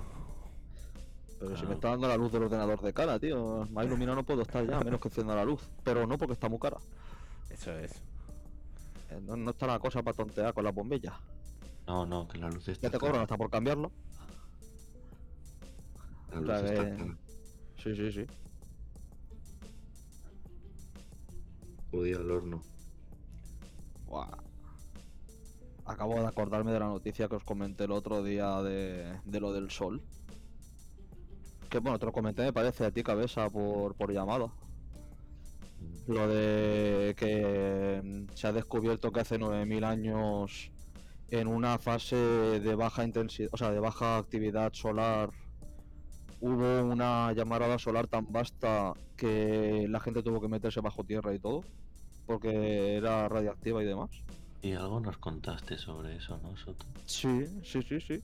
Pero 1.39 1.55
si 1.55 1.65
me 1.65 1.75
está 1.75 1.89
dando 1.89 2.07
la 2.07 2.17
luz 2.17 2.31
del 2.31 2.43
ordenador 2.43 2.81
de 2.81 2.93
cara, 2.93 3.19
tío. 3.19 3.67
Más 3.71 3.85
iluminado 3.85 4.15
no 4.17 4.23
puedo 4.25 4.41
estar 4.41 4.65
ya, 4.67 4.77
a 4.77 4.83
menos 4.83 4.99
que 4.99 5.07
encienda 5.07 5.35
la 5.35 5.45
luz. 5.45 5.61
Pero 5.83 6.07
no 6.07 6.17
porque 6.17 6.33
está 6.33 6.49
muy 6.49 6.59
cara. 6.59 6.77
Eso 7.49 7.71
es. 7.77 7.91
Eh, 9.11 9.19
No, 9.21 9.37
no 9.37 9.51
está 9.51 9.67
la 9.67 9.79
cosa 9.79 10.01
para 10.01 10.17
tontear 10.17 10.53
con 10.53 10.63
las 10.63 10.73
bombillas. 10.73 11.13
No, 11.85 12.05
no, 12.05 12.27
que 12.27 12.37
la 12.39 12.49
luz 12.49 12.67
está 12.67 12.87
Ya 12.87 12.91
te 12.91 12.97
cobran 12.99 13.21
hasta 13.21 13.37
por 13.37 13.49
cambiarlo. 13.49 13.91
La 16.31 16.37
o 16.37 16.41
luz 16.41 16.59
sea 16.59 16.73
está 16.83 16.97
cara. 16.97 17.17
Sí, 17.83 17.95
sí, 17.95 18.11
sí. 18.11 18.25
Judía 21.91 22.17
al 22.17 22.31
horno. 22.31 22.61
Buah. 24.07 24.27
Acabo 25.85 26.19
de 26.19 26.27
acordarme 26.27 26.73
de 26.73 26.79
la 26.79 26.87
noticia 26.87 27.29
que 27.29 27.35
os 27.35 27.43
comenté 27.43 27.85
el 27.85 27.91
otro 27.91 28.21
día 28.23 28.61
de, 28.61 29.19
de 29.23 29.39
lo 29.39 29.53
del 29.53 29.71
sol. 29.71 30.01
Que 31.69 31.79
bueno, 31.79 31.99
te 31.99 32.05
lo 32.05 32.11
comenté, 32.11 32.43
me 32.43 32.53
parece 32.53 32.85
a 32.85 32.91
ti, 32.91 33.03
cabeza, 33.03 33.49
por, 33.49 33.95
por 33.95 34.11
llamada. 34.11 34.51
Lo 36.07 36.27
de 36.27 37.13
que 37.17 38.01
mm, 38.03 38.35
se 38.35 38.47
ha 38.47 38.53
descubierto 38.53 39.11
que 39.11 39.19
hace 39.19 39.37
9000 39.37 39.83
años, 39.83 40.71
en 41.29 41.47
una 41.47 41.77
fase 41.77 42.15
de 42.15 42.75
baja 42.75 43.03
intensidad, 43.03 43.49
o 43.51 43.57
sea, 43.57 43.71
de 43.71 43.79
baja 43.79 44.17
actividad 44.17 44.71
solar, 44.73 45.29
hubo 46.39 46.83
una 46.85 47.33
llamarada 47.33 47.77
solar 47.77 48.07
tan 48.07 48.31
vasta 48.31 48.93
que 49.15 49.87
la 49.89 49.99
gente 49.99 50.23
tuvo 50.23 50.39
que 50.39 50.47
meterse 50.47 50.79
bajo 50.79 51.03
tierra 51.03 51.33
y 51.33 51.39
todo, 51.39 51.63
porque 52.25 52.95
era 52.95 53.27
radiactiva 53.27 53.83
y 53.83 53.85
demás. 53.85 54.11
Y 54.61 54.73
algo 54.73 54.99
nos 54.99 55.17
contaste 55.17 55.77
sobre 55.77 56.15
eso, 56.15 56.39
¿no, 56.41 56.55
Soto? 56.57 56.85
Sí, 57.05 57.45
sí, 57.63 57.81
sí, 57.81 57.99
sí. 57.99 58.23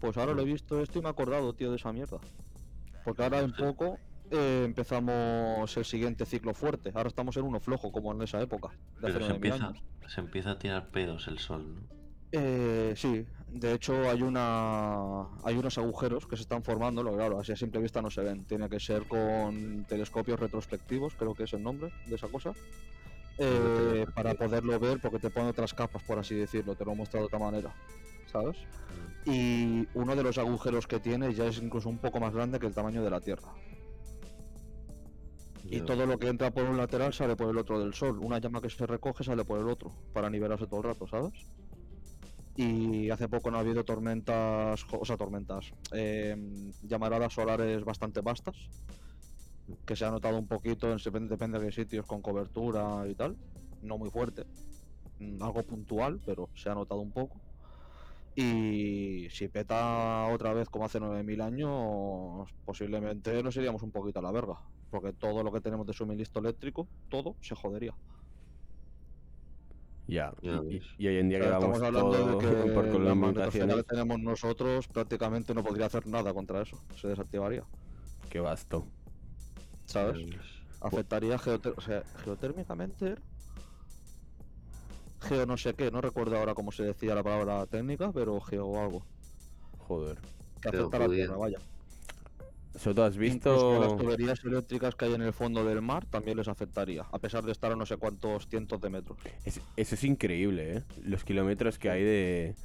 Pues 0.00 0.16
ahora 0.16 0.34
lo 0.34 0.42
he 0.42 0.46
visto 0.46 0.80
esto 0.80 0.98
y 0.98 1.02
me 1.02 1.08
he 1.08 1.10
acordado, 1.10 1.52
tío, 1.54 1.70
de 1.70 1.76
esa 1.76 1.92
mierda. 1.92 2.18
Porque 3.04 3.22
ahora 3.22 3.40
en 3.40 3.52
poco 3.52 3.98
eh, 4.30 4.62
empezamos 4.64 5.76
el 5.76 5.84
siguiente 5.84 6.24
ciclo 6.26 6.54
fuerte. 6.54 6.90
Ahora 6.94 7.08
estamos 7.08 7.36
en 7.36 7.44
uno 7.44 7.60
flojo, 7.60 7.92
como 7.92 8.12
en 8.12 8.22
esa 8.22 8.40
época, 8.40 8.70
Pero 9.00 9.14
se 9.14 9.18
9000 9.20 9.34
empieza, 9.34 9.66
años. 9.66 9.84
se 10.08 10.20
empieza 10.20 10.50
a 10.52 10.58
tirar 10.58 10.90
pedos 10.90 11.28
el 11.28 11.38
sol, 11.38 11.74
¿no? 11.74 12.04
Eh, 12.36 12.94
sí, 12.96 13.24
de 13.46 13.74
hecho 13.74 13.94
hay 14.10 14.20
una 14.22 15.22
hay 15.44 15.56
unos 15.56 15.78
agujeros 15.78 16.26
que 16.26 16.34
se 16.36 16.42
están 16.42 16.64
formando, 16.64 17.00
lo 17.04 17.14
claro, 17.14 17.38
así 17.38 17.52
a 17.52 17.56
simple 17.56 17.80
vista 17.80 18.02
no 18.02 18.10
se 18.10 18.22
ven. 18.22 18.44
Tiene 18.44 18.68
que 18.68 18.80
ser 18.80 19.06
con 19.06 19.84
telescopios 19.84 20.40
retrospectivos, 20.40 21.14
creo 21.14 21.34
que 21.34 21.44
es 21.44 21.52
el 21.52 21.62
nombre 21.62 21.90
de 22.06 22.16
esa 22.16 22.28
cosa. 22.28 22.52
eh, 23.38 24.06
para 24.14 24.34
poderlo 24.34 24.78
ver, 24.80 25.00
porque 25.00 25.18
te 25.18 25.30
pone 25.30 25.48
otras 25.50 25.74
capas, 25.74 26.02
por 26.04 26.18
así 26.18 26.34
decirlo, 26.34 26.74
te 26.76 26.84
lo 26.84 26.92
he 26.92 26.96
mostrado 26.96 27.24
de 27.24 27.26
otra 27.26 27.38
manera, 27.38 27.72
¿sabes? 28.26 28.56
Y 29.26 29.88
uno 29.94 30.16
de 30.16 30.22
los 30.22 30.38
agujeros 30.38 30.86
que 30.86 31.00
tiene 31.00 31.32
ya 31.32 31.46
es 31.46 31.58
incluso 31.58 31.88
un 31.88 31.98
poco 31.98 32.20
más 32.20 32.34
grande 32.34 32.58
que 32.58 32.66
el 32.66 32.74
tamaño 32.74 33.02
de 33.02 33.10
la 33.10 33.20
Tierra. 33.20 33.52
Y 35.64 35.80
todo 35.80 36.04
lo 36.04 36.18
que 36.18 36.28
entra 36.28 36.50
por 36.50 36.64
un 36.64 36.76
lateral 36.76 37.14
sale 37.14 37.36
por 37.36 37.48
el 37.48 37.56
otro 37.56 37.80
del 37.80 37.94
Sol. 37.94 38.18
Una 38.18 38.38
llama 38.38 38.60
que 38.60 38.68
se 38.68 38.86
recoge 38.86 39.24
sale 39.24 39.44
por 39.44 39.58
el 39.58 39.68
otro, 39.68 39.90
para 40.12 40.28
nivelarse 40.28 40.66
todo 40.66 40.80
el 40.80 40.84
rato, 40.84 41.06
¿sabes? 41.06 41.32
Y 42.56 43.10
hace 43.10 43.28
poco 43.28 43.50
no 43.50 43.56
ha 43.56 43.60
habido 43.60 43.82
tormentas, 43.84 44.84
o 44.92 45.04
sea, 45.04 45.16
tormentas, 45.16 45.72
em, 45.90 46.70
llamaradas 46.82 47.32
solares 47.32 47.82
bastante 47.84 48.20
vastas, 48.20 48.56
que 49.84 49.96
se 49.96 50.04
ha 50.04 50.10
notado 50.10 50.38
un 50.38 50.46
poquito, 50.46 50.92
en, 50.92 50.98
depende, 50.98 51.30
depende 51.30 51.58
de 51.58 51.66
qué 51.66 51.72
sitios, 51.72 52.06
con 52.06 52.22
cobertura 52.22 53.08
y 53.08 53.14
tal, 53.14 53.36
no 53.82 53.98
muy 53.98 54.10
fuerte, 54.10 54.44
mm, 55.18 55.42
algo 55.42 55.62
puntual, 55.64 56.20
pero 56.24 56.48
se 56.54 56.68
ha 56.70 56.74
notado 56.74 57.00
un 57.00 57.10
poco. 57.10 57.40
Y 58.36 59.28
si 59.30 59.48
peta 59.48 60.26
otra 60.32 60.52
vez 60.52 60.68
como 60.68 60.84
hace 60.84 60.98
9000 60.98 61.40
años, 61.40 62.48
posiblemente 62.64 63.42
nos 63.42 63.56
iríamos 63.56 63.82
un 63.82 63.92
poquito 63.92 64.18
a 64.18 64.22
la 64.22 64.32
verga. 64.32 64.58
Porque 64.90 65.12
todo 65.12 65.42
lo 65.42 65.52
que 65.52 65.60
tenemos 65.60 65.86
de 65.86 65.92
suministro 65.92 66.40
eléctrico, 66.40 66.88
todo 67.08 67.36
se 67.40 67.54
jodería. 67.54 67.94
Ya. 70.06 70.32
Ya 70.42 70.60
Y, 70.98 71.06
hoy 71.06 71.16
en 71.18 71.28
día 71.28 71.38
O 71.38 71.42
sea, 71.42 71.58
que 71.58 71.64
vamos 71.64 71.78
estamos 71.78 71.82
hablando 71.82 72.10
todo 72.10 72.38
de 72.38 72.38
que 72.38 72.72
por 72.74 73.00
la 73.00 73.76
que 73.76 73.82
tenemos 73.84 74.20
nosotros 74.20 74.88
prácticamente 74.88 75.54
no 75.54 75.62
podría 75.64 75.86
hacer 75.86 76.06
nada 76.06 76.34
contra 76.34 76.62
eso. 76.62 76.78
Se 76.96 77.08
desactivaría. 77.08 77.64
Qué 78.28 78.40
vasto. 78.40 78.86
¿Sabes? 79.86 80.26
Afectaría 80.80 81.38
geoter- 81.38 81.74
o 81.76 81.80
sea, 81.80 82.02
geotérmicamente. 82.24 83.16
Geo 85.24 85.46
no 85.46 85.56
sé 85.56 85.74
qué, 85.74 85.90
no 85.90 86.00
recuerdo 86.00 86.36
ahora 86.38 86.54
cómo 86.54 86.70
se 86.72 86.82
decía 86.84 87.14
la 87.14 87.22
palabra 87.22 87.66
técnica, 87.66 88.12
pero 88.12 88.40
geo 88.40 88.80
algo. 88.80 89.02
Joder. 89.78 90.18
Que 90.60 90.68
afecta 90.68 90.96
a 90.96 91.00
la. 91.00 91.08
Tierra, 91.08 91.36
vaya. 91.36 91.58
Soto, 92.76 93.04
¿has 93.04 93.14
Incluso 93.14 93.78
las 93.80 93.88
visto? 93.90 93.96
tuberías 94.04 94.44
eléctricas 94.44 94.94
que 94.96 95.04
hay 95.04 95.14
en 95.14 95.22
el 95.22 95.32
fondo 95.32 95.64
del 95.64 95.80
mar 95.80 96.04
también 96.06 96.36
les 96.36 96.48
afectaría, 96.48 97.02
a 97.12 97.18
pesar 97.20 97.44
de 97.44 97.52
estar 97.52 97.70
a 97.70 97.76
no 97.76 97.86
sé 97.86 97.96
cuántos 97.98 98.48
cientos 98.48 98.80
de 98.80 98.90
metros. 98.90 99.16
Es- 99.44 99.60
eso 99.76 99.94
es 99.94 100.02
increíble, 100.04 100.78
¿eh? 100.78 100.82
Los 101.04 101.22
kilómetros 101.22 101.78
que 101.78 101.88
hay 101.90 102.02
de, 102.02 102.56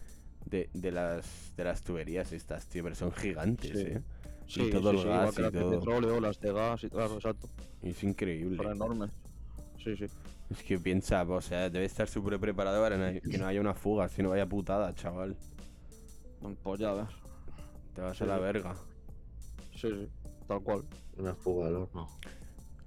de, 0.45 0.69
de 0.73 0.91
las, 0.91 1.53
de 1.55 1.63
las 1.63 1.83
tuberías 1.83 2.31
estas, 2.31 2.65
tío, 2.67 2.81
pero 2.83 2.95
son 2.95 3.11
gigantes, 3.11 3.77
Sí. 3.77 3.85
¿eh? 3.85 4.01
Sí, 4.47 4.69
todo 4.71 4.89
sí, 4.89 4.97
el 4.97 5.03
sí, 5.03 5.07
gas 5.09 5.19
igual 5.19 5.33
que 5.35 5.41
y 5.41 5.43
las 5.43 5.53
de 5.53 5.59
todo. 5.59 5.79
petróleo, 5.79 6.19
las 6.19 6.39
de 6.39 6.53
gas 6.53 6.83
y 6.83 6.89
claro, 6.89 7.13
exacto. 7.13 7.47
Es 7.83 8.03
increíble. 8.03 8.57
Son 8.57 8.71
enormes. 8.71 9.11
Sí, 9.83 9.95
sí. 9.95 10.05
Es 10.49 10.63
que 10.63 10.79
piensa, 10.79 11.23
o 11.23 11.41
sea, 11.41 11.69
debe 11.69 11.85
estar 11.85 12.07
súper 12.07 12.39
preparado 12.39 12.81
para 12.81 13.13
que 13.19 13.37
no 13.37 13.45
haya 13.45 13.61
una 13.61 13.73
fuga, 13.75 14.09
si 14.09 14.23
no 14.23 14.29
vaya 14.29 14.47
putada, 14.47 14.93
chaval. 14.95 15.35
Pues 16.63 16.79
ya 16.79 16.93
ves. 16.93 17.07
Te 17.93 18.01
vas 18.01 18.17
Sí, 18.17 18.23
a 18.23 18.27
la 18.27 18.39
verga. 18.39 18.75
Sí, 19.75 19.89
sí. 19.89 20.07
Tal 20.47 20.61
cual. 20.63 20.83
Una 21.17 21.35
fuga 21.35 21.67
al 21.67 21.75
horno. 21.75 22.09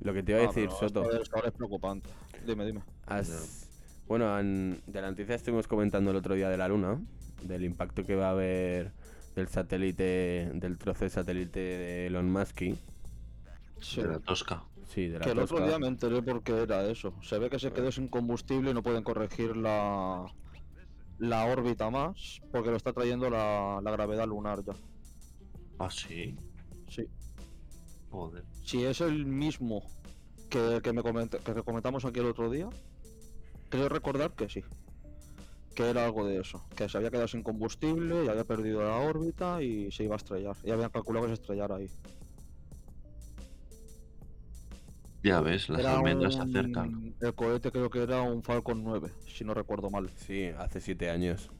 Lo 0.01 0.12
que 0.12 0.22
te 0.25 0.33
iba 0.33 0.40
a 0.40 0.44
Ah, 0.44 0.46
decir, 0.48 0.68
Soto. 0.70 1.09
esto 1.12 1.44
es 1.44 1.53
preocupante. 1.53 2.09
Dime, 2.46 2.66
dime. 2.66 2.83
Has- 3.07 3.68
Bueno, 4.09 4.37
en- 4.38 4.83
de 4.87 5.01
la 5.01 5.11
noticia 5.11 5.37
estuvimos 5.37 5.68
comentando 5.68 6.11
el 6.11 6.16
otro 6.16 6.35
día 6.35 6.48
de 6.51 6.57
la 6.57 6.66
luna, 6.68 7.01
del 7.44 7.64
impacto 7.64 8.05
que 8.05 8.16
va 8.16 8.29
a 8.29 8.31
haber 8.33 8.92
del 9.37 9.48
satélite, 9.48 10.51
del 10.55 10.77
trozo 10.77 11.05
de 11.05 11.11
satélite 11.11 11.61
de 11.61 12.07
Elon 12.09 12.31
Musk. 12.31 12.59
Sí. 13.81 14.03
De 14.03 14.09
la 14.09 14.18
tosca. 14.18 14.64
Sí, 14.92 15.09
de 15.09 15.18
la 15.18 15.24
Que 15.24 15.31
el 15.31 15.38
otro 15.38 15.64
día 15.66 15.78
me 15.78 15.87
enteré 15.87 16.22
porque 16.22 16.52
era 16.62 16.85
eso. 16.85 17.14
Se 17.22 17.38
ve 17.38 17.48
que 17.48 17.59
se 17.59 17.72
quedó 17.72 17.90
sin 17.90 18.09
combustible 18.09 18.70
y 18.70 18.74
no 18.74 18.83
pueden 18.83 19.02
corregir 19.02 19.57
la, 19.57 20.26
la 21.18 21.44
órbita 21.46 21.88
más 21.90 22.40
porque 22.50 22.70
lo 22.70 22.76
está 22.76 22.92
trayendo 22.92 23.31
la, 23.31 23.81
la 23.83 23.90
gravedad 23.90 24.26
lunar 24.26 24.62
ya. 24.64 24.74
Ah, 25.78 25.90
sí. 25.90 26.37
Sí. 26.88 27.05
Joder. 28.11 28.44
Si 28.64 28.85
es 28.85 29.00
el 29.00 29.24
mismo 29.24 29.83
que, 30.50 30.81
que 30.83 30.92
me 30.92 31.02
comenta- 31.02 31.38
que 31.38 31.62
comentamos 31.62 32.05
aquí 32.05 32.20
el 32.20 32.26
otro 32.26 32.50
día, 32.50 32.68
creo 33.70 33.88
recordar 33.88 34.33
que 34.35 34.50
sí. 34.50 34.62
Que 35.74 35.88
era 35.88 36.05
algo 36.05 36.26
de 36.26 36.38
eso. 36.38 36.62
Que 36.76 36.87
se 36.90 36.98
había 36.98 37.11
quedado 37.11 37.28
sin 37.28 37.42
combustible 37.42 38.26
y 38.26 38.28
había 38.28 38.44
perdido 38.44 38.83
la 38.83 38.98
órbita 38.98 39.62
y 39.62 39.90
se 39.90 40.05
iba 40.05 40.16
a 40.16 40.18
estrellar. 40.18 40.55
Y 40.64 40.70
habían 40.70 40.90
calculado 40.90 41.24
que 41.26 41.35
se 41.35 41.40
estrellara 41.40 41.76
ahí. 41.76 41.88
Ya 45.22 45.40
ves, 45.40 45.68
las 45.68 45.80
Era 45.80 45.98
almendras 45.98 46.35
se 46.35 46.40
acercan. 46.42 47.14
El 47.20 47.35
cohete 47.35 47.70
creo 47.70 47.88
que 47.90 48.02
era 48.02 48.22
un 48.22 48.42
Falcon 48.42 48.82
9, 48.82 49.11
si 49.26 49.44
no 49.44 49.54
recuerdo 49.54 49.88
mal. 49.90 50.11
Sí, 50.16 50.46
hace 50.58 50.80
siete 50.80 51.11
años. 51.11 51.50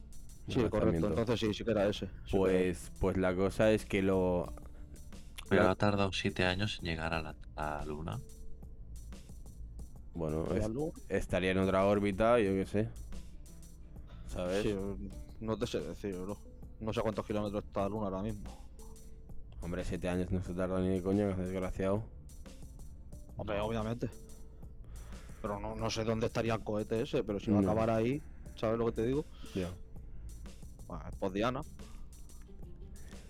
Sí, 0.49 0.61
correcto. 0.69 1.07
Entonces 1.07 1.39
sí, 1.39 1.53
sí 1.53 1.63
que 1.63 1.71
era 1.71 1.87
ese. 1.87 2.07
sí 2.07 2.11
que 2.31 2.37
era 2.37 2.39
Pues, 2.39 2.91
pues 2.99 3.17
la 3.17 3.33
cosa 3.35 3.71
es 3.71 3.85
que 3.85 4.01
lo. 4.01 4.53
Pero 5.49 5.69
ha 5.69 5.75
tardado 5.75 6.11
siete 6.11 6.45
años 6.45 6.79
en 6.81 6.85
llegar 6.87 7.13
a 7.13 7.21
la, 7.21 7.35
a 7.55 7.77
la 7.79 7.85
luna. 7.85 8.19
Bueno, 10.13 10.45
es- 10.53 10.69
estaría 11.09 11.51
en 11.51 11.57
otra 11.59 11.85
órbita, 11.85 12.39
yo 12.39 12.51
qué 12.51 12.65
sé. 12.65 12.89
¿Sabes? 14.27 14.63
Sí, 14.63 14.75
no 15.39 15.57
te 15.57 15.67
sé 15.67 15.79
decir, 15.79 16.15
bro. 16.15 16.37
No 16.79 16.91
sé 16.93 17.01
cuántos 17.01 17.25
kilómetros 17.25 17.63
está 17.63 17.81
la 17.81 17.89
luna 17.89 18.05
ahora 18.07 18.21
mismo. 18.21 18.51
Hombre, 19.61 19.83
siete 19.85 20.09
años 20.09 20.31
no 20.31 20.41
se 20.43 20.53
tarda 20.53 20.79
ni 20.81 20.89
de 20.89 21.01
coña, 21.01 21.33
que 21.35 21.41
desgraciado. 21.41 22.03
Hombre, 23.37 23.59
obviamente. 23.59 24.09
Pero 25.41 25.59
no, 25.59 25.75
no 25.75 25.89
sé 25.89 26.03
dónde 26.03 26.27
estaría 26.27 26.53
el 26.55 26.63
cohete 26.63 27.01
ese, 27.01 27.23
pero 27.23 27.39
si 27.39 27.51
va 27.51 27.59
a 27.59 27.61
No. 27.61 27.71
acabar 27.71 27.89
ahí, 27.89 28.21
¿sabes 28.55 28.77
lo 28.77 28.85
que 28.87 28.91
te 28.93 29.05
digo? 29.07 29.25
Ya. 29.53 29.69
Pues, 30.87 30.99
pues 31.19 31.33
Diana. 31.33 31.61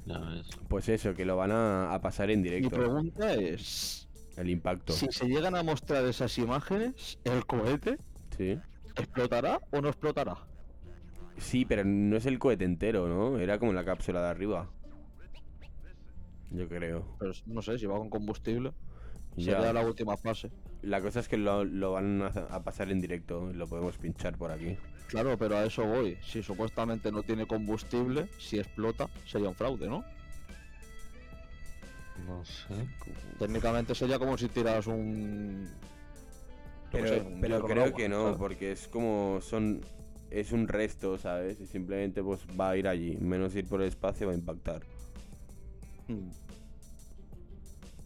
Ya 0.06 0.20
ves. 0.20 0.48
Pues 0.68 0.90
eso, 0.90 1.14
que 1.14 1.26
lo 1.26 1.38
van 1.38 1.52
a, 1.52 1.94
a 1.94 2.02
pasar 2.02 2.30
en 2.30 2.42
Mi 2.42 2.50
directo. 2.50 2.76
pregunta 2.76 3.34
es: 3.34 4.08
El 4.36 4.50
impacto. 4.50 4.94
si 4.94 5.08
se 5.12 5.26
llegan 5.28 5.56
a 5.56 5.64
mostrar 5.64 6.06
esas 6.06 6.38
imágenes, 6.38 7.18
¿el 7.24 7.46
cohete 7.46 7.98
Sí. 8.38 8.60
explotará 8.96 9.60
o 9.72 9.82
no 9.82 9.88
explotará? 9.90 10.36
Sí, 11.38 11.66
pero 11.66 11.84
no 11.86 12.16
es 12.18 12.26
el 12.26 12.38
cohete 12.38 12.66
entero, 12.66 13.08
¿no? 13.08 13.40
Era 13.40 13.58
como 13.58 13.74
la 13.74 13.86
cápsula 13.86 14.22
de 14.22 14.28
arriba. 14.30 14.70
Yo 16.52 16.68
creo. 16.68 17.16
Pero 17.20 17.32
no 17.48 17.62
sé, 17.62 17.80
si 17.80 17.86
va 17.88 17.98
con 17.98 18.10
combustible, 18.10 18.72
Ya. 19.36 19.56
sería 19.56 19.74
la 19.74 19.82
última 19.86 20.18
fase. 20.18 20.52
La 20.82 21.02
cosa 21.02 21.20
es 21.22 21.28
que 21.28 21.38
lo, 21.38 21.64
lo 21.64 21.94
van 21.94 22.22
a, 22.22 22.28
a 22.28 22.64
pasar 22.64 22.92
en 22.92 23.02
directo. 23.02 23.50
y 23.52 23.54
Lo 23.54 23.68
podemos 23.68 23.98
pinchar 23.98 24.38
por 24.38 24.52
aquí. 24.52 24.78
Claro, 25.08 25.38
pero 25.38 25.58
a 25.58 25.66
eso 25.66 25.86
voy. 25.86 26.18
Si 26.24 26.42
supuestamente 26.42 27.12
no 27.12 27.24
tiene 27.24 27.46
combustible, 27.46 28.28
si 28.40 28.60
explota, 28.60 29.10
sería 29.26 29.50
un 29.50 29.56
fraude, 29.56 29.88
¿no? 29.88 30.04
No 32.28 32.44
sé. 32.46 32.74
Técnicamente 33.40 33.96
sería 33.96 34.20
como 34.20 34.38
si 34.38 34.48
tiras 34.48 34.88
un. 34.88 35.70
Pero, 36.92 37.08
sé, 37.08 37.22
un 37.22 37.42
pero 37.42 37.56
hierro 37.56 37.66
al 37.66 37.72
creo 37.72 37.84
agua, 37.86 37.98
que 37.98 38.10
no, 38.10 38.38
porque 38.38 38.72
es 38.72 38.88
como 38.88 39.40
son 39.42 39.82
es 40.30 40.52
un 40.52 40.68
resto, 40.68 41.18
¿sabes? 41.18 41.60
Y 41.60 41.68
simplemente 41.68 42.24
pues 42.24 42.42
va 42.60 42.72
a 42.72 42.78
ir 42.78 42.88
allí, 42.88 43.18
menos 43.18 43.56
ir 43.56 43.68
por 43.68 43.82
el 43.82 43.88
espacio 43.88 44.28
va 44.28 44.34
a 44.34 44.36
impactar. 44.36 44.82
Mm. 46.08 46.30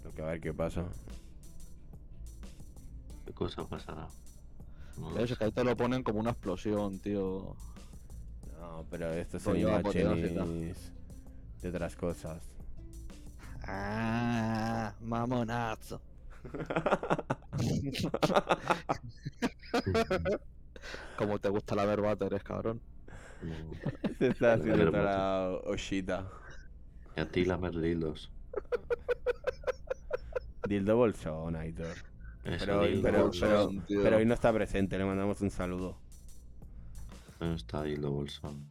Lo 0.04 0.12
que 0.12 0.22
a 0.22 0.26
ver 0.26 0.42
qué 0.42 0.54
pasa. 0.54 0.86
¿Qué 3.28 3.34
cosa 3.34 3.66
pasará? 3.66 4.08
No 4.98 5.10
lo 5.12 5.26
que 5.26 5.44
ahí 5.44 5.52
te 5.52 5.62
lo 5.66 5.76
ponen 5.76 6.02
como 6.02 6.22
una 6.22 6.30
explosión, 6.30 6.98
tío. 7.00 7.58
No, 8.58 8.86
pero 8.90 9.12
estos 9.12 9.42
son 9.42 9.56
Rollo 9.56 9.80
imágenes 9.80 10.94
de 11.62 11.70
otras 11.70 11.98
cosas. 11.98 12.42
Ah, 13.64 14.94
mamonazo. 15.02 16.00
Como 21.18 21.38
te 21.40 21.50
gusta 21.50 21.76
la 21.76 21.84
verbata, 21.84 22.28
eres 22.28 22.44
cabrón. 22.44 22.80
Se 24.20 24.28
está 24.28 24.54
haciendo 24.54 24.90
toda 24.90 25.04
la 25.04 25.50
oshita. 25.66 26.32
Y 27.18 27.20
a 27.20 27.30
ti 27.30 27.44
lamer 27.44 27.78
dildos. 27.78 28.32
Dildo 30.66 30.96
Bolsón, 30.96 31.58
Aitor. 31.58 31.98
Eso, 32.48 32.66
Pero, 32.66 32.80
hoy- 32.82 32.88
dildo 32.90 33.04
pero, 33.04 33.24
bolsón. 33.24 33.50
pero, 33.50 33.86
tío. 33.86 34.04
pero 34.04 34.18
hoy 34.18 34.26
no 34.26 34.34
está 34.34 34.54
presente, 34.54 34.98
le 34.98 35.06
mandamos 35.06 35.42
un 35.42 35.52
saludo. 35.52 35.98
¿Dónde 37.40 37.56
está 37.58 37.84
dildo 37.84 38.12
bolsón? 38.12 38.68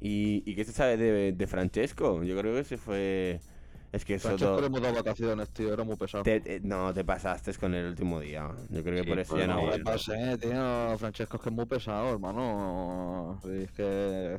¿Y, 0.00 0.42
y 0.50 0.54
qué 0.54 0.64
se 0.64 0.72
sabe 0.72 0.96
de, 0.96 1.32
de 1.32 1.46
Francesco? 1.46 2.22
Yo 2.22 2.38
creo 2.38 2.54
que 2.54 2.64
se 2.64 2.76
fue... 2.78 3.40
Es 3.92 4.04
que 4.04 4.14
eso 4.14 4.28
Francesco 4.28 4.52
todo- 4.52 4.60
le 4.60 4.66
hemos 4.68 4.80
dado 4.80 4.94
vacaciones, 4.94 5.50
tío, 5.50 5.74
era 5.74 5.82
muy 5.84 5.96
pesado. 5.96 6.22
te- 6.22 6.40
te- 6.40 6.60
no, 6.60 6.94
te 6.94 7.04
pasaste 7.04 7.52
con 7.54 7.74
el 7.74 7.86
último 7.86 8.20
día. 8.20 8.48
Yo 8.70 8.82
creo 8.82 8.94
que 8.96 9.02
Sí, 9.02 9.08
por 9.08 9.18
eso 9.18 9.36
ya 9.38 9.46
no... 9.48 9.56
no, 9.56 9.66
No 9.66 9.72
me 9.78 9.78
pasé, 9.84 10.38
tío. 10.38 10.96
Francesco 10.96 11.36
es 11.36 11.42
que 11.42 11.48
es 11.50 11.54
muy 11.54 11.66
pesado, 11.66 12.12
hermano. 12.12 13.40
Es 13.44 13.70
que. 13.72 14.36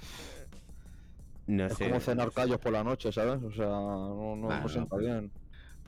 No 1.48 1.66
Es 1.66 1.74
sé. 1.74 1.90
como 1.90 2.00
cenar 2.00 2.32
callos 2.32 2.60
por 2.62 2.72
la 2.72 2.84
noche, 2.84 3.12
¿sabes? 3.12 3.44
O 3.44 3.52
sea, 3.52 3.66
no, 3.66 4.36
no, 4.38 4.48
Bueno. 4.48 4.62
no 4.62 4.70
sienta 4.70 4.96
bien. 4.98 5.30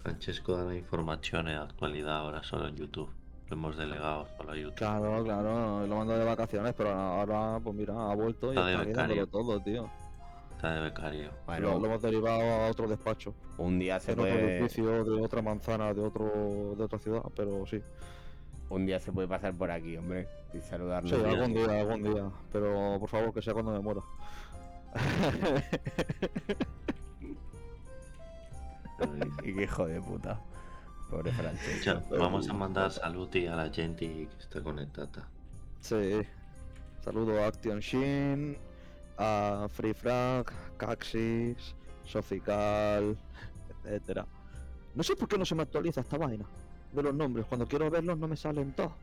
Francesco 0.03 0.57
da 0.57 0.65
la 0.65 0.75
información 0.75 1.47
en 1.47 1.57
actualidad 1.57 2.17
ahora 2.17 2.43
solo 2.43 2.67
en 2.67 2.75
YouTube. 2.75 3.09
Lo 3.49 3.55
hemos 3.55 3.77
delegado 3.77 4.27
solo 4.37 4.51
a 4.51 4.55
YouTube. 4.55 4.75
Claro, 4.75 5.23
claro, 5.23 5.87
lo 5.87 5.95
mando 5.95 6.17
de 6.17 6.25
vacaciones, 6.25 6.73
pero 6.75 6.91
ahora, 6.91 7.59
pues 7.63 7.75
mira, 7.75 7.93
ha 7.93 8.13
vuelto 8.13 8.53
y 8.53 8.57
Está 8.57 8.83
está 8.83 9.01
dándolo 9.01 9.27
todo, 9.27 9.59
tío. 9.61 9.89
Está 10.55 10.75
de 10.75 10.81
becario. 10.81 11.29
Bueno, 11.45 11.71
Lo, 11.71 11.79
lo 11.79 11.85
hemos 11.85 12.01
derivado 12.01 12.41
a 12.41 12.67
otro 12.69 12.87
despacho, 12.87 13.33
un 13.57 13.79
día 13.79 13.99
se 13.99 14.11
en 14.11 14.19
otro 14.19 14.31
puede... 14.33 14.57
edificio 14.59 15.03
de 15.05 15.21
otra 15.21 15.41
manzana, 15.41 15.93
de 15.93 16.01
otro 16.01 16.75
de 16.77 16.83
otra 16.83 16.99
ciudad, 16.99 17.23
pero 17.35 17.65
sí. 17.65 17.81
Un 18.69 18.85
día 18.85 18.99
se 18.99 19.11
puede 19.11 19.27
pasar 19.27 19.53
por 19.53 19.71
aquí, 19.71 19.95
hombre. 19.97 20.27
Y 20.53 20.59
saludarnos. 20.59 21.11
Sí, 21.11 21.17
algún 21.23 21.53
día, 21.53 21.79
algún 21.79 22.03
día. 22.03 22.29
Pero 22.51 22.97
por 22.99 23.09
favor 23.09 23.33
que 23.33 23.41
sea 23.41 23.53
cuando 23.53 23.71
me 23.71 23.79
muera. 23.79 24.01
Y 29.43 29.53
qué 29.53 29.63
hijo 29.63 29.85
de 29.87 30.01
puta. 30.01 30.39
Pobre 31.09 31.31
Ya, 31.31 31.37
Francesco. 31.37 32.17
vamos 32.17 32.49
a 32.49 32.53
mandar 32.53 32.91
saluti 32.91 33.45
a 33.47 33.55
la 33.55 33.69
gente 33.71 34.07
que 34.07 34.27
está 34.39 34.61
conectada. 34.63 35.27
sí. 35.81 36.21
Saludo 37.03 37.43
a 37.43 37.47
Action 37.47 37.79
Shin, 37.81 38.57
a 39.17 39.67
Free 39.69 39.93
Frag, 39.93 40.45
Caxis, 40.77 41.75
Sofical, 42.05 43.17
etcétera. 43.83 44.25
No 44.95 45.03
sé 45.03 45.13
por 45.17 45.27
qué 45.27 45.37
no 45.37 45.43
se 45.43 45.53
me 45.53 45.63
actualiza 45.63 45.99
esta 45.99 46.17
vaina 46.17 46.45
de 46.93 47.03
los 47.03 47.13
nombres. 47.13 47.45
Cuando 47.47 47.67
quiero 47.67 47.89
verlos 47.91 48.17
no 48.17 48.25
me 48.29 48.37
salen 48.37 48.71
todos. 48.71 48.93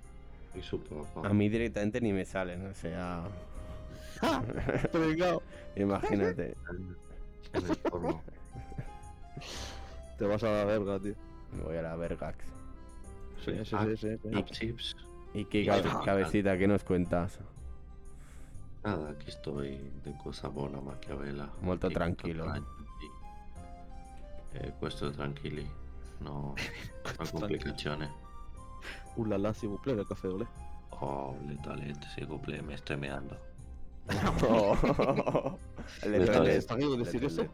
Y 0.54 0.62
su 0.62 0.80
papá. 0.82 1.28
A 1.28 1.34
mí 1.34 1.50
directamente 1.50 2.00
ni 2.00 2.14
me 2.14 2.24
salen, 2.24 2.68
o 2.68 2.72
sea... 2.74 3.22
¡Ja! 4.22 4.42
Pringao. 4.90 5.42
Imagínate. 5.76 6.56
Te 10.20 10.26
vas 10.26 10.42
a 10.44 10.50
la 10.52 10.64
verga, 10.66 11.00
tío. 11.00 11.14
Me 11.56 11.62
voy 11.62 11.76
a 11.78 11.82
la 11.82 11.96
Vergax. 11.96 12.36
Sí, 13.42 13.52
sí, 13.64 13.74
Ah, 13.74 13.86
sí, 13.86 13.96
sí. 13.96 14.16
sí. 14.22 14.28
Y 14.38 14.44
chips. 14.44 14.94
¿Y 15.32 15.44
qué 15.46 15.64
cabe- 15.64 16.04
cabecita, 16.04 16.58
qué 16.58 16.68
nos 16.68 16.84
cuentas? 16.84 17.38
Nada, 18.84 19.10
aquí 19.12 19.30
estoy 19.30 19.78
de 20.04 20.12
cosa 20.22 20.48
buona 20.48 20.78
Machiavella. 20.82 21.48
Molto 21.62 21.86
Aquí 21.86 21.94
gente. 22.52 22.68
Eh, 24.54 24.72
questo 24.78 25.10
tranquilli. 25.10 25.66
No, 26.20 26.54
no 27.18 27.30
complicazioni. 27.32 28.06
Uh, 29.16 29.24
la 29.24 29.38
la, 29.38 29.54
s'il 29.54 29.70
vous 29.70 29.80
plaît, 29.80 29.94
le 29.96 30.04
café 30.04 30.28
olé. 30.28 30.46
Oh, 31.00 31.34
le 31.48 31.56
toilette, 31.62 32.04
s'il 32.14 32.26
vous 32.26 32.38
plaît, 32.40 32.60
me 32.62 32.74
estoy 32.74 32.96
meando. 32.98 33.36
Le 36.04 36.10
Le 36.10 36.18
duele- 36.18 36.32
toile. 36.32 36.56
¿Está 36.56 36.74
bien 36.74 36.90
le 36.90 36.98
decir 36.98 37.24
eso? 37.24 37.46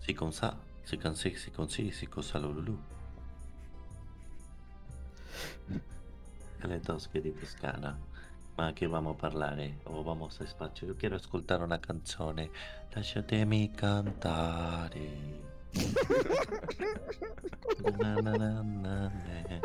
Si 0.00 0.14
con 0.14 0.32
sa, 0.32 0.56
si 0.82 0.96
con 0.98 1.14
si, 1.14 1.34
si 1.36 1.50
con 1.50 1.68
si, 1.68 1.90
si 1.90 2.06
con 2.06 2.22
salululu. 2.22 2.78
Le 6.64 6.80
tosche 6.80 7.20
di 7.20 7.34
Toscana. 7.34 7.98
Ma 8.54 8.72
che 8.72 8.86
vamo 8.86 9.10
a 9.10 9.14
parlare? 9.14 9.78
O 9.84 10.02
vamos 10.02 10.40
a 10.40 10.46
spazio? 10.46 10.86
Io 10.86 10.94
quiero 10.94 11.16
ascoltare 11.16 11.62
una 11.62 11.80
canzone. 11.80 12.50
Lasciatemi 12.90 13.70
cantare. 13.72 15.40
Na, 17.98 18.14
na, 18.14 18.36
na, 18.36 18.62
na, 18.62 19.08
na. 19.08 19.60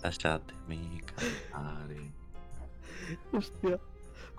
Lasciatemi 0.00 1.02
cantare. 1.04 2.12
Hostia. 3.30 3.78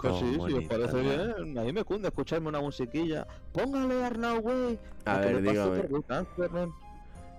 Pues 0.09 0.15
sí, 0.19 0.33
si 0.47 0.53
os 0.53 0.63
parece 0.65 0.99
bien, 1.01 1.57
a 1.57 1.63
mí 1.63 1.71
me 1.73 1.83
cunde 1.83 2.09
escucharme 2.09 2.49
una 2.49 2.59
musiquilla. 2.59 3.25
Póngale 3.53 4.03
Arnau, 4.03 4.41
güey. 4.41 4.77
A 5.05 5.17
ver, 5.17 5.41
dígame. 5.41 5.83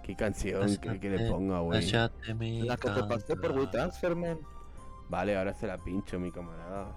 ¿Qué 0.03 0.17
canción 0.17 0.77
que, 0.79 0.99
que 1.01 1.11
le 1.11 1.31
ponga, 1.31 1.61
güey? 1.61 1.81
La 1.91 2.77
que 2.77 2.91
te 2.91 3.03
pasé 3.05 3.37
por 3.37 3.43
cantare. 3.55 3.61
WeTransferman. 3.61 4.39
Vale, 5.09 5.37
ahora 5.37 5.53
se 5.55 5.67
la 5.67 5.77
pincho, 5.79 6.19
mi 6.19 6.31
camarada. 6.31 6.89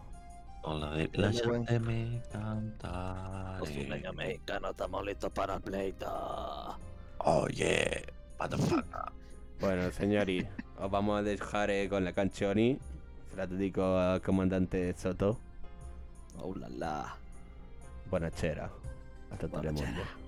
O 0.63 0.78
la 0.78 0.91
de 0.91 1.09
qué 1.09 1.18
buen- 1.22 1.32
Lasciatemi 1.65 2.22
cantare. 2.32 3.59
Cocina 3.59 4.11
mexicana, 4.13 4.70
estamos 4.70 5.05
listos 5.05 5.32
para 5.32 5.55
el 5.55 5.61
pleito. 5.61 6.78
Oh 7.20 7.47
yeah, 7.47 8.01
motherfucker. 8.39 9.11
Bueno, 9.59 9.91
señori, 9.91 10.45
os 10.80 10.91
vamos 10.91 11.20
a 11.20 11.24
dejar 11.24 11.70
eh, 11.72 11.88
con 11.89 12.03
la 12.03 12.13
canzoni. 12.13 12.78
Se 13.30 13.38
la 13.38 13.47
dedico 13.47 13.97
al 13.97 14.22
comandante 14.22 14.93
Soto. 14.97 15.39
Oh 16.41 16.53
la 16.55 16.69
la. 16.69 17.15
Buonasera. 18.09 18.69
Hasta 19.31 19.47
Telemundo. 19.47 19.81
Buonasera. 19.81 20.27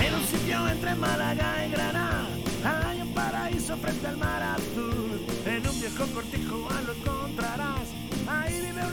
En 0.00 0.14
un 0.14 0.24
sitio 0.24 0.68
entre 0.68 0.94
Málaga 0.94 1.66
y 1.66 1.70
Granada 1.70 1.97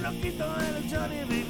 loquito, 0.05 0.45
el 0.59 0.89
Johnny 0.89 1.23
B. 1.27 1.45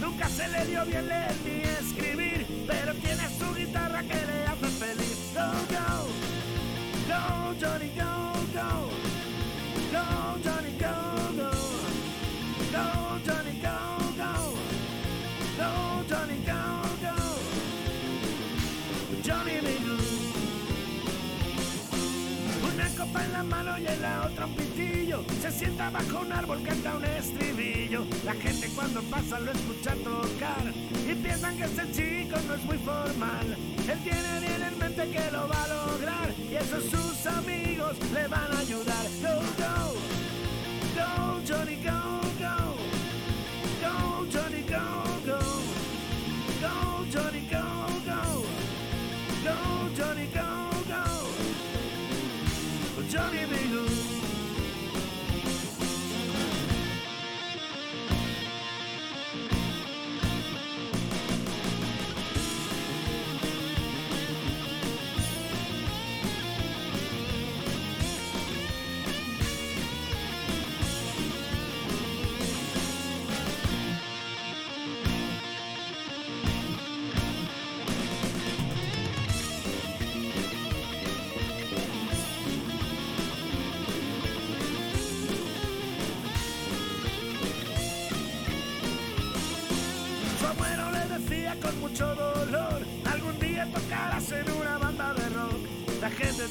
Nunca 0.00 0.28
se 0.28 0.48
le 0.48 0.64
dio 0.66 0.84
bien 0.86 1.08
leer 1.08 1.34
ni 1.44 1.62
escribir, 1.62 2.46
pero 2.66 2.94
tiene 2.94 3.28
su 3.38 3.54
guitarra 3.54 4.02
que 4.02 4.14
le 4.14 4.46
hace 4.46 4.68
feliz. 4.82 5.18
Go, 5.34 5.48
go, 5.74 5.88
go, 7.08 7.54
Johnny, 7.60 7.90
go, 8.00 8.12
go. 8.56 8.68
Go, 9.92 10.04
Johnny, 10.44 10.72
go, 10.84 10.94
go. 11.40 11.50
Go, 12.74 12.84
Johnny, 13.26 13.54
go, 13.66 13.76
go. 14.20 14.32
Go, 15.58 15.70
Johnny, 16.08 16.38
go, 16.48 16.60
go. 17.04 17.16
Johnny 19.22 19.56
B. 19.60 19.68
Una 22.68 22.86
copa 22.96 23.24
en 23.24 23.32
la 23.32 23.42
mano 23.42 23.78
y 23.78 23.86
en 23.86 24.00
la 24.00 24.22
otra 24.26 24.46
sienta 25.52 25.90
bajo 25.90 26.20
un 26.20 26.32
árbol, 26.32 26.62
canta 26.62 26.96
un 26.96 27.04
estribillo. 27.04 28.04
La 28.24 28.34
gente 28.34 28.68
cuando 28.74 29.02
pasa 29.02 29.38
lo 29.40 29.52
escucha 29.52 29.94
tocar 29.96 30.72
y 31.06 31.14
piensan 31.14 31.56
que 31.56 31.64
este 31.64 31.90
chico 31.92 32.36
no 32.46 32.54
es 32.54 32.64
muy 32.64 32.78
formal. 32.78 33.56
Él 33.88 33.98
tiene 34.02 34.40
bien 34.40 34.62
en 34.62 34.78
mente 34.78 35.10
que 35.10 35.30
lo 35.30 35.48
va 35.48 35.62
a 35.64 35.68
lograr 35.68 36.34
y 36.50 36.54
esos 36.54 36.84
sus 36.84 37.26
amigos 37.26 37.96
le 38.12 38.28
van 38.28 38.52
a 38.52 38.58
ayudar. 38.58 39.06
Go, 39.20 39.40
go, 39.58 39.94
go, 40.96 41.40
Johnny, 41.46 41.76
go, 41.76 42.20
go. 42.38 42.56
Go, 43.82 44.26
Johnny, 44.30 44.62
go, 44.62 44.84
go. 45.26 45.38
Go, 46.60 47.04
Johnny, 47.12 47.40
go, 47.50 47.64
go. 48.06 48.20
Go, 49.44 49.54
Johnny, 49.96 50.26
go, 50.26 50.46
go. 50.88 51.02
Johnny 53.10 53.44
B. 53.44 53.52
Good. 53.70 54.21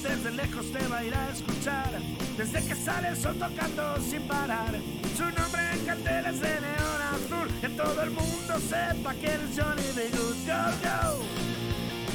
Desde 0.02 0.32
lejos 0.32 0.72
te 0.72 0.88
va 0.88 0.98
a 0.98 1.04
ir 1.04 1.14
a 1.14 1.30
escuchar, 1.30 1.92
desde 2.38 2.66
que 2.66 2.76
sale 2.76 3.16
sol 3.16 3.36
tocando 3.36 3.98
sin 4.02 4.22
parar. 4.24 4.74
Su 5.16 5.24
nombre 5.24 5.62
en 5.74 5.86
carteles 5.86 6.40
de 6.40 6.62
neón 6.62 7.02
azul, 7.14 7.48
que 7.60 7.70
todo 7.70 8.02
el 8.02 8.12
mundo 8.12 8.60
sepa 8.60 9.14
que 9.14 9.28
eres 9.28 9.56
Johnny 9.56 9.92
B. 9.96 10.10
Go, 10.12 10.34
go, 10.82 11.24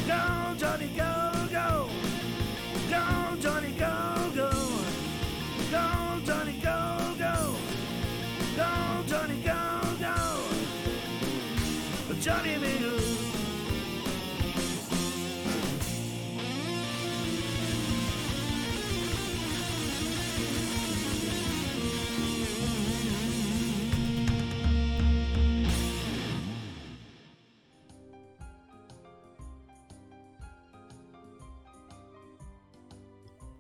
go, 0.07 0.55
Johnny, 0.59 0.89
go, 0.97 1.13
go. 1.51 1.89
Go, 2.91 3.37
Johnny, 3.43 3.73
go, 3.73 3.93
go. 4.35 4.51
Go, 5.71 5.85
Johnny, 6.25 6.55
go, 6.61 6.79
go. 7.19 7.35
Go, 8.57 8.69
Johnny, 9.07 9.37
go, 9.43 9.61
go. 10.01 10.15
Johnny 12.21 12.59
B. 12.59 12.96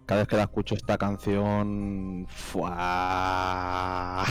Cada 0.06 0.20
vez 0.20 0.28
que 0.28 0.36
la 0.36 0.44
escucho 0.44 0.74
esta 0.76 0.96
canción. 0.96 2.26
¡fua! 2.28 4.24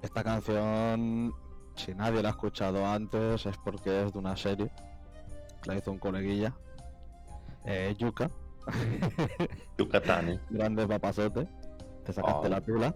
Esta 0.00 0.24
canción, 0.24 1.32
si 1.76 1.94
nadie 1.94 2.22
la 2.22 2.30
ha 2.30 2.32
escuchado 2.32 2.86
antes, 2.86 3.44
es 3.46 3.56
porque 3.58 4.04
es 4.04 4.12
de 4.12 4.18
una 4.18 4.36
serie. 4.36 4.70
La 5.66 5.76
hizo 5.76 5.92
un 5.92 5.98
coleguilla. 5.98 6.54
Eh, 7.64 7.94
Yuka. 7.98 8.30
Yucatán, 9.78 10.30
¿eh? 10.30 10.40
Grande. 10.50 10.86
Te 10.86 12.12
sacaste 12.12 12.46
Oh. 12.46 12.48
la 12.48 12.60
tula. 12.60 12.94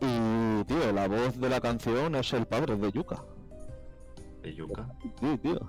Y, 0.00 0.64
tío, 0.64 0.92
la 0.92 1.08
voz 1.08 1.38
de 1.38 1.48
la 1.50 1.60
canción 1.60 2.14
es 2.14 2.32
el 2.32 2.46
padre 2.46 2.76
de 2.76 2.90
Yuka. 2.90 3.22
De 4.42 4.54
Yuca. 4.54 4.88
Sí, 5.20 5.36
tío. 5.38 5.60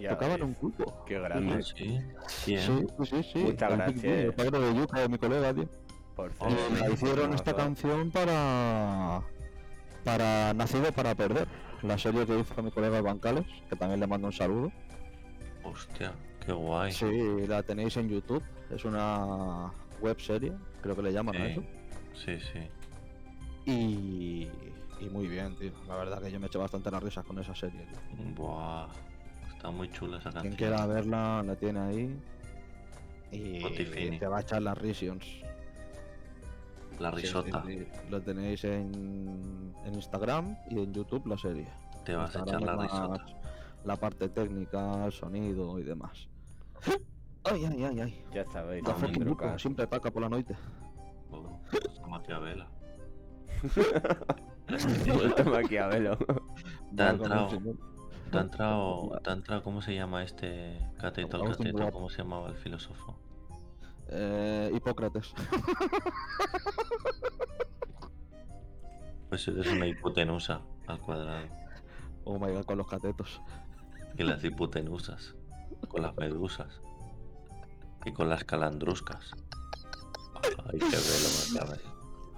Ya 0.00 0.10
Tocaba 0.10 0.34
en 0.34 0.40
ves, 0.40 0.48
un 0.48 0.56
grupo. 0.60 1.04
Qué 1.06 1.16
Ah, 1.16 1.20
grande. 1.20 1.62
sí. 1.62 1.84
Bien. 1.84 2.60
Sí, 2.60 2.86
sí, 2.98 3.06
sí, 3.06 3.22
sí. 3.32 3.38
Muchas 3.40 3.70
El 3.70 3.76
gracias. 3.76 4.04
El 4.04 4.32
padre 4.34 4.58
de 4.60 4.74
Yuka, 4.74 5.08
mi 5.08 5.18
colega, 5.18 5.54
tío. 5.54 5.68
Por 6.16 6.32
Oh, 6.38 6.48
fin. 6.48 6.56
Eh, 6.58 6.78
la 6.80 6.90
hicieron 6.90 7.34
esta 7.34 7.54
canción 7.54 8.10
para 8.10 9.22
para 10.04 10.54
Nacido 10.54 10.90
para 10.92 11.14
Perder, 11.14 11.46
la 11.82 11.98
serie 11.98 12.24
que 12.26 12.38
hizo 12.38 12.62
mi 12.62 12.70
colega 12.70 13.00
Bancales, 13.02 13.44
que 13.68 13.76
también 13.76 14.00
le 14.00 14.06
mando 14.06 14.28
un 14.28 14.32
saludo. 14.32 14.72
Hostia, 15.62 16.12
qué 16.44 16.52
guay. 16.52 16.90
Sí, 16.92 17.46
la 17.46 17.62
tenéis 17.62 17.96
en 17.98 18.08
YouTube, 18.08 18.42
es 18.70 18.84
una 18.86 19.70
web 20.00 20.18
serie, 20.18 20.54
creo 20.80 20.96
que 20.96 21.02
le 21.02 21.12
llaman 21.12 21.36
a 21.36 21.44
Sí. 21.44 21.50
eso. 21.52 21.62
Sí, 22.14 22.38
sí. 22.40 23.70
Y, 23.70 24.48
y 25.04 25.08
muy 25.10 25.28
bien, 25.28 25.54
tío. 25.56 25.72
La 25.86 25.96
verdad 25.96 26.22
que 26.22 26.32
yo 26.32 26.40
me 26.40 26.46
eché 26.46 26.56
bastante 26.58 26.90
las 26.90 27.02
risas 27.02 27.24
con 27.26 27.38
esa 27.38 27.54
serie. 27.54 27.82
tío. 27.86 28.24
Buah. 28.34 28.88
Está 29.60 29.70
muy 29.70 29.90
chula 29.90 30.16
esa 30.16 30.30
Quien 30.30 30.42
canción. 30.54 30.56
quiera 30.56 30.86
verla, 30.86 31.42
la 31.42 31.54
tiene 31.54 31.80
ahí. 31.80 32.18
Y 33.30 33.56
Spotify. 33.58 34.18
te 34.18 34.26
va 34.26 34.38
a 34.38 34.40
echar 34.40 34.62
las 34.62 34.78
risions. 34.78 35.26
La 36.98 37.10
Sí, 37.10 37.16
sí, 37.16 37.22
risota. 37.24 37.62
sí. 37.66 37.86
Lo 38.08 38.22
tenéis 38.22 38.64
en, 38.64 39.74
en 39.84 39.94
Instagram 39.94 40.56
y 40.70 40.78
en 40.80 40.94
YouTube 40.94 41.26
la 41.26 41.36
serie. 41.36 41.68
Te 42.06 42.14
vas 42.16 42.34
a 42.34 42.40
echar 42.40 42.54
Instagram 42.54 42.78
la 42.78 42.84
es 42.86 42.90
risota. 42.90 43.26
la 43.84 43.96
parte 43.96 44.28
técnica, 44.30 45.04
el 45.04 45.12
sonido 45.12 45.78
y 45.78 45.82
demás. 45.82 46.26
Ay, 47.44 47.64
ay, 47.66 47.84
ay, 47.84 48.00
ay. 48.00 48.24
Ya 48.32 48.44
fucking 48.46 49.24
trucas. 49.24 49.48
Buco, 49.50 49.58
siempre 49.58 49.84
ataca 49.84 50.10
por 50.10 50.22
la 50.22 50.30
noche. 50.30 50.54
Esa 51.72 52.06
Maquiavela. 52.06 52.66
Vuelto 55.06 55.44
Maquiavelo. 55.44 56.16
Te 56.96 57.02
ha 57.02 57.10
entrado, 57.10 57.50
señor. 58.30 58.32
te 58.32 58.38
ha 58.38 58.40
entrado, 58.42 59.20
te 59.22 59.30
ha 59.30 59.32
entrado, 59.32 59.62
¿cómo 59.62 59.82
se 59.82 59.94
llama 59.94 60.22
este 60.22 60.78
cateto, 60.98 61.42
el 61.44 61.56
cateto? 61.56 61.92
¿Cómo 61.92 62.08
se 62.10 62.18
llamaba 62.18 62.48
el 62.48 62.56
filósofo? 62.56 63.16
Eh, 64.08 64.70
Hipócrates. 64.74 65.32
Pues 69.28 69.46
eres 69.46 69.68
una 69.68 69.86
hipotenusa 69.86 70.60
al 70.88 70.98
cuadrado. 70.98 71.46
Oh 72.24 72.38
my 72.38 72.52
god, 72.52 72.64
con 72.64 72.78
los 72.78 72.88
catetos. 72.88 73.40
Y 74.18 74.24
las 74.24 74.42
hipotenusas. 74.42 75.36
Con 75.86 76.02
las 76.02 76.16
medusas. 76.16 76.80
Y 78.04 78.12
con 78.12 78.28
las 78.28 78.42
calandruscas. 78.42 79.30
Hay 80.72 80.78
que 80.80 80.96
verlo, 80.96 81.28
Macabre. 81.54 81.80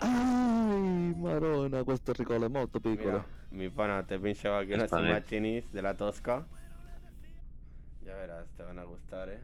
Ai, 0.01 1.15
marona, 1.17 1.83
questo 1.85 2.13
ricolo 2.13 2.45
è 2.45 2.49
molto 2.49 2.79
piccolo. 2.81 3.11
Mira, 3.11 3.27
mi 3.53 3.69
pana, 3.69 4.07
te 4.07 4.15
he 4.15 4.19
pinchado 4.19 4.57
aquí 4.57 4.73
unas 4.75 4.91
imágenes 4.93 5.71
de 5.73 5.83
la 5.83 5.95
Tosca. 5.97 6.47
Ya 8.05 8.15
verás, 8.17 8.47
te 8.57 8.63
van 8.63 8.79
a 8.79 8.85
gustar, 8.85 9.29
eh. 9.29 9.41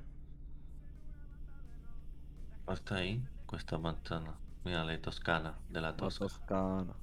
Basta 2.66 2.96
ahí, 2.96 3.22
questa 3.48 3.78
manzana. 3.78 4.34
Mira, 4.64 4.84
la 4.84 5.00
toscana, 5.00 5.54
de 5.70 5.80
la 5.80 5.90
La 5.90 5.96
Tosca. 5.96 6.24
Toscana. 6.26 6.94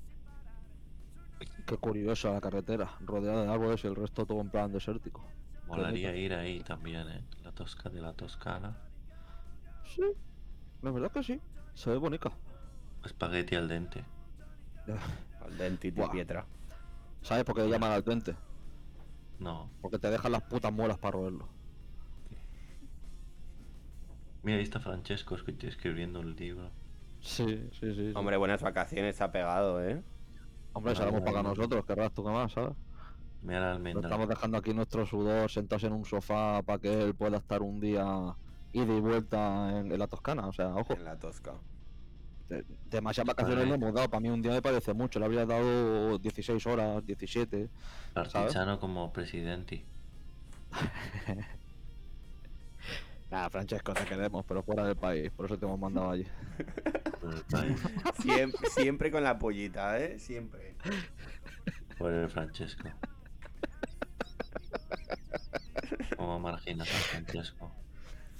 Qué 1.65 1.77
curiosa 1.77 2.31
la 2.31 2.41
carretera, 2.41 2.91
rodeada 3.01 3.43
de 3.43 3.51
árboles 3.51 3.83
y 3.83 3.87
el 3.87 3.95
resto 3.95 4.25
todo 4.25 4.41
en 4.41 4.49
plan 4.49 4.71
desértico. 4.71 5.25
Molaría 5.67 6.15
ir 6.15 6.33
ahí 6.33 6.59
también, 6.61 7.07
¿eh? 7.09 7.21
La 7.43 7.51
Tosca 7.51 7.89
de 7.89 8.01
la 8.01 8.13
Toscana. 8.13 8.75
Sí, 9.83 10.03
la 10.81 10.91
verdad 10.91 11.11
que 11.11 11.23
sí. 11.23 11.41
Se 11.73 11.89
ve 11.89 11.97
bonita. 11.97 12.31
Espagueti 13.03 13.55
al 13.55 13.67
dente. 13.67 14.03
Al 15.45 15.57
dente 15.57 15.91
de 15.91 16.01
Buah. 16.01 16.11
pietra. 16.11 16.45
¿Sabes 17.25 17.43
por 17.43 17.55
qué 17.55 17.63
le 17.63 17.69
llaman 17.71 17.91
al 17.91 18.03
dente? 18.03 18.35
No. 19.39 19.71
Porque 19.81 19.97
te 19.97 20.11
dejan 20.11 20.31
las 20.31 20.43
putas 20.43 20.71
muelas 20.71 20.99
para 20.99 21.13
roerlo. 21.13 21.49
Mira, 24.43 24.59
ahí 24.59 24.63
está 24.63 24.79
Francesco 24.79 25.35
escribiendo 25.35 26.19
un 26.19 26.35
libro. 26.35 26.69
Sí, 27.21 27.67
sí, 27.71 27.95
sí. 27.95 27.95
sí. 27.95 28.11
Hombre, 28.13 28.37
buenas 28.37 28.61
vacaciones 28.61 29.19
ha 29.21 29.31
pegado, 29.31 29.83
eh. 29.83 30.03
Hombre, 30.73 30.95
se 30.95 31.01
la 31.01 31.09
hemos 31.09 31.21
pagado 31.21 31.49
nosotros, 31.49 31.83
querrás 31.83 32.13
tú 32.13 32.23
que 32.23 32.29
más, 32.29 32.51
¿sabes? 32.51 32.75
Mira 33.41 33.59
la 33.59 33.71
almendra. 33.71 34.07
estamos 34.07 34.29
dejando 34.29 34.59
aquí 34.59 34.75
nuestro 34.75 35.07
sudor 35.07 35.49
sentados 35.49 35.83
en 35.85 35.93
un 35.93 36.05
sofá 36.05 36.61
para 36.61 36.77
que 36.77 36.93
él 37.01 37.15
pueda 37.15 37.37
estar 37.37 37.63
un 37.63 37.79
día 37.79 38.35
ida 38.71 38.95
y 38.95 38.99
vuelta 38.99 39.79
en, 39.79 39.91
en 39.91 39.97
la 39.97 40.07
Toscana. 40.07 40.47
O 40.47 40.53
sea, 40.53 40.75
ojo, 40.75 40.93
En 40.93 41.03
la 41.03 41.17
Tosca. 41.17 41.53
De- 42.49 42.65
demasiadas 42.89 43.35
vacaciones 43.35 43.67
le 43.67 43.75
hemos 43.75 43.93
dado. 43.93 44.09
Para 44.09 44.21
mí 44.21 44.29
un 44.29 44.41
día 44.41 44.51
me 44.53 44.61
parece 44.61 44.93
mucho. 44.93 45.19
Le 45.19 45.25
habría 45.25 45.45
dado 45.45 46.17
16 46.19 46.65
horas, 46.67 47.05
17. 47.05 47.69
Partigiano 48.13 48.79
como 48.79 49.11
presidente. 49.13 49.85
Nada, 53.31 53.49
Francesco, 53.49 53.93
te 53.93 54.05
queremos, 54.05 54.45
pero 54.47 54.61
fuera 54.63 54.85
del 54.85 54.95
país. 54.95 55.31
Por 55.31 55.47
eso 55.47 55.57
te 55.57 55.65
hemos 55.65 55.79
mandado 55.79 56.11
allí. 56.11 56.25
Siempre, 58.21 58.69
siempre 58.69 59.11
con 59.11 59.23
la 59.23 59.39
pollita, 59.39 59.99
eh. 59.99 60.19
Siempre. 60.19 60.75
Por 61.97 62.13
el 62.13 62.29
Francesco. 62.29 62.87
Como 66.17 66.39
marginas 66.39 66.87
a 66.87 66.91
Francesco. 66.93 67.71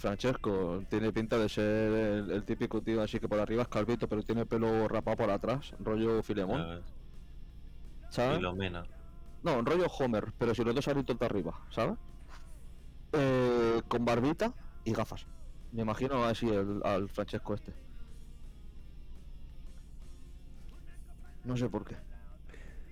Francesco 0.06 0.84
tiene 0.88 1.12
pinta 1.12 1.36
de 1.40 1.50
ser 1.50 1.64
el, 1.92 2.30
el 2.32 2.44
típico 2.44 2.80
tío 2.80 3.02
así 3.02 3.20
que 3.20 3.28
por 3.28 3.40
arriba 3.40 3.64
es 3.64 3.68
calvito, 3.68 4.08
pero 4.08 4.22
tiene 4.22 4.46
pelo 4.46 4.88
rapado 4.88 5.18
por 5.18 5.32
atrás, 5.32 5.74
rollo 5.80 6.22
Filemón, 6.22 6.84
¿sabes? 8.12 8.38
Filomena. 8.38 8.84
No, 9.42 9.64
rollo 9.64 9.88
Homer, 9.88 10.32
pero 10.38 10.54
si 10.54 10.64
los 10.64 10.76
dos 10.76 10.88
aritos 10.88 11.18
de 11.18 11.26
arriba, 11.26 11.60
¿sabes? 11.72 11.98
Eh, 13.14 13.82
con 13.88 14.06
barbita 14.06 14.54
y 14.84 14.94
gafas. 14.94 15.26
Me 15.72 15.82
imagino 15.82 16.24
así 16.24 16.48
el, 16.50 16.82
al 16.84 17.10
Francesco 17.10 17.56
este. 17.56 17.74
No 21.46 21.58
sé 21.58 21.68
por 21.68 21.84
qué. 21.84 21.96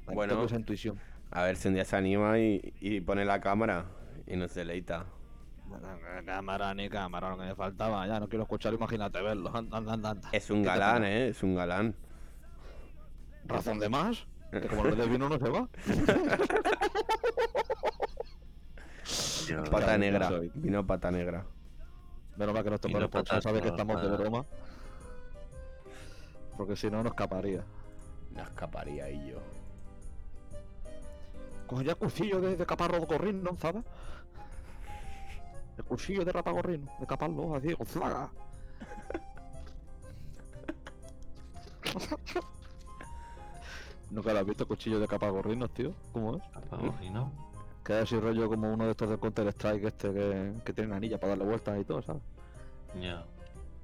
Ahí 0.07 0.15
Bueno. 0.15 0.33
tengo 0.33 0.45
esa 0.45 0.55
intuición. 0.55 0.99
A 1.29 1.43
ver 1.43 1.57
si 1.57 1.67
un 1.67 1.75
día 1.75 1.85
se 1.85 1.95
anima 1.95 2.39
y, 2.39 2.73
y 2.79 3.01
pone 3.01 3.23
la 3.23 3.39
cámara 3.39 3.85
y 4.25 4.35
nos 4.35 4.55
deleita. 4.55 5.05
Cámara 6.25 6.73
ni 6.73 6.89
cámara, 6.89 7.29
lo 7.31 7.37
que 7.37 7.43
me 7.45 7.55
faltaba. 7.55 8.07
Ya 8.07 8.19
no 8.19 8.27
quiero 8.29 8.43
escuchar, 8.43 8.73
imagínate 8.73 9.21
verlo. 9.21 9.51
Anda, 9.55 9.77
anda, 9.77 9.93
anda. 9.93 10.15
Es 10.31 10.49
un 10.49 10.57
¿Qué 10.63 10.63
te 10.63 10.69
galán, 10.69 11.03
eh. 11.03 11.27
Es 11.29 11.43
un 11.43 11.55
galán. 11.55 11.95
¿Razón 13.45 13.79
de 13.79 13.89
más? 13.89 14.25
Que 14.51 14.61
como 14.67 14.83
lo 14.85 14.95
del 14.95 15.09
vino 15.09 15.27
no 15.29 15.37
se 15.37 15.49
va. 15.49 15.67
Pata 19.69 19.87
Ya, 19.91 19.97
negra. 19.97 20.29
ya. 20.29 20.39
Vino 20.55 20.85
pata 20.85 21.11
negra. 21.11 21.45
Menos 22.37 22.53
mal 22.55 22.63
que 22.63 22.69
nuestro 22.69 22.89
Y 22.89 22.93
no 22.93 22.99
perro 22.99 23.09
Pocha 23.11 23.23
patas 23.31 23.43
sabe 23.43 23.61
que 23.61 23.67
estamos 23.67 24.01
de 24.01 24.07
broma. 24.09 24.45
Porque 26.57 26.75
si 26.75 26.89
no, 26.89 26.97
nos 27.03 27.11
escaparía. 27.11 27.63
No 28.31 28.41
escaparía 28.41 29.09
y 29.09 29.31
yo. 29.31 29.39
Cogería 31.67 31.95
cursillo 31.95 32.41
de, 32.41 32.55
de 32.55 32.65
caparro 32.65 32.99
de 32.99 33.05
gorrino, 33.05 33.55
¿sabes? 33.59 33.83
El 35.77 35.83
cursillo 35.83 36.23
de 36.23 36.31
rapagorrino, 36.31 36.91
de 36.99 37.07
caparlo, 37.07 37.55
así, 37.55 37.75
¡flaga! 37.85 38.29
Nunca 44.11 44.33
lo 44.33 44.39
has 44.39 44.45
visto 44.45 44.67
cuchillo 44.67 44.99
de 44.99 45.07
capagorrinos, 45.07 45.73
tío. 45.73 45.93
¿Cómo 46.11 46.37
es? 46.37 46.43
Apagorrino. 46.53 47.31
Que 47.83 47.97
es 47.97 48.03
así 48.03 48.19
rollo 48.19 48.47
como 48.47 48.71
uno 48.71 48.85
de 48.85 48.91
estos 48.91 49.09
de 49.09 49.17
Counter 49.17 49.47
Strike 49.47 49.85
este 49.85 50.13
que, 50.13 50.53
que 50.63 50.73
tiene 50.73 50.95
anilla 50.95 51.19
para 51.19 51.29
darle 51.29 51.45
vueltas 51.45 51.81
y 51.81 51.83
todo, 51.83 52.03
¿sabes? 52.03 52.21
Ya. 53.01 53.25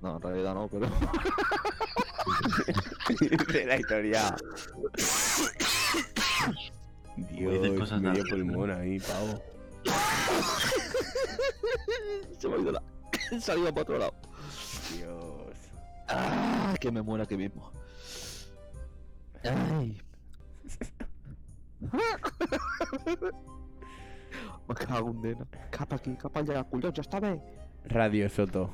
No, 0.02 0.16
en 0.16 0.22
realidad 0.22 0.54
no, 0.54 0.68
pero. 0.68 0.88
de 3.52 3.66
la 3.66 3.78
historia. 3.78 4.36
Dios, 7.18 7.92
medio 8.00 8.24
pulmón 8.30 8.72
ahí, 8.72 9.00
pavo. 9.00 9.42
Se 12.38 12.48
me 12.48 12.56
ha 12.58 12.60
ido 12.60 12.72
la. 12.72 12.84
Salía 13.40 13.72
para 13.72 13.82
otro 13.82 13.98
lado. 13.98 14.14
Dios. 14.96 15.56
¡Ah! 16.08 16.74
Que 16.80 16.92
me 16.92 17.02
muera 17.02 17.24
aquí 17.24 17.38
mismo. 17.38 17.72
¡Ay! 19.44 20.02
Me 24.68 24.76
cago 24.76 25.10
en 25.12 25.22
nena. 25.22 25.48
Capa 25.72 25.96
aquí, 25.96 26.16
capa 26.16 26.42
allá, 26.42 26.64
culo, 26.64 26.92
ya 26.92 27.02
está 27.02 27.20
bien. 27.20 27.42
Radio 27.86 28.30
Soto. 28.30 28.70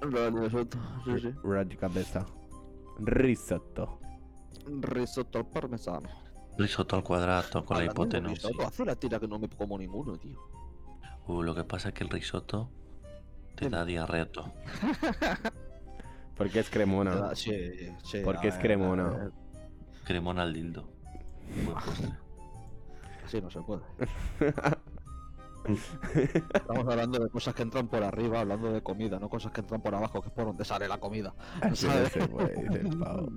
Radio 0.00 0.30
risotto, 0.42 0.78
sí, 1.04 1.20
sí. 1.20 1.34
Radio 1.44 1.78
Cabeza. 1.78 2.26
Risotto. 2.98 4.00
Risotto 4.80 5.38
al 5.38 5.46
parmesano. 5.46 6.08
Risotto 6.58 6.96
al 6.96 7.02
cuadrado 7.02 7.64
con 7.64 7.78
la 7.78 7.84
hipotenusa. 7.84 8.48
risotto, 8.48 8.66
Hace 8.68 8.84
la 8.84 8.94
tira 8.96 9.18
que 9.18 9.26
no 9.26 9.38
me 9.38 9.48
como 9.48 9.78
ninguno, 9.78 10.16
tío. 10.18 10.38
Uh, 11.26 11.42
lo 11.42 11.54
que 11.54 11.64
pasa 11.64 11.88
es 11.88 11.94
que 11.94 12.04
el 12.04 12.10
risotto 12.10 12.68
te 13.54 13.68
da 13.68 13.84
diarreto. 13.84 14.52
Porque 16.36 16.60
es 16.60 16.70
cremona. 16.70 17.30
Ah, 17.30 17.34
Sí, 17.34 17.52
sí. 18.02 18.20
Porque 18.24 18.48
es 18.48 18.56
cremona. 18.56 19.06
a 19.06 19.10
ver, 19.10 19.32
Cremón 20.04 20.38
al 20.38 20.52
dildo. 20.52 20.88
Así 23.24 23.40
no 23.40 23.50
se 23.50 23.60
puede. 23.62 23.82
Estamos 26.54 26.88
hablando 26.88 27.20
de 27.20 27.30
cosas 27.30 27.54
que 27.54 27.62
entran 27.62 27.86
por 27.86 28.02
arriba, 28.02 28.40
hablando 28.40 28.72
de 28.72 28.82
comida, 28.82 29.20
no 29.20 29.28
cosas 29.28 29.52
que 29.52 29.60
entran 29.60 29.80
por 29.80 29.94
abajo, 29.94 30.20
que 30.20 30.28
es 30.28 30.34
por 30.34 30.46
donde 30.46 30.64
sale 30.64 30.88
la 30.88 30.98
comida. 30.98 31.32
Así 31.60 31.86
no 31.86 32.06
se 32.06 32.26
puede, 32.26 32.56
dice 32.68 32.80
el 32.80 32.98
pavo. 32.98 33.28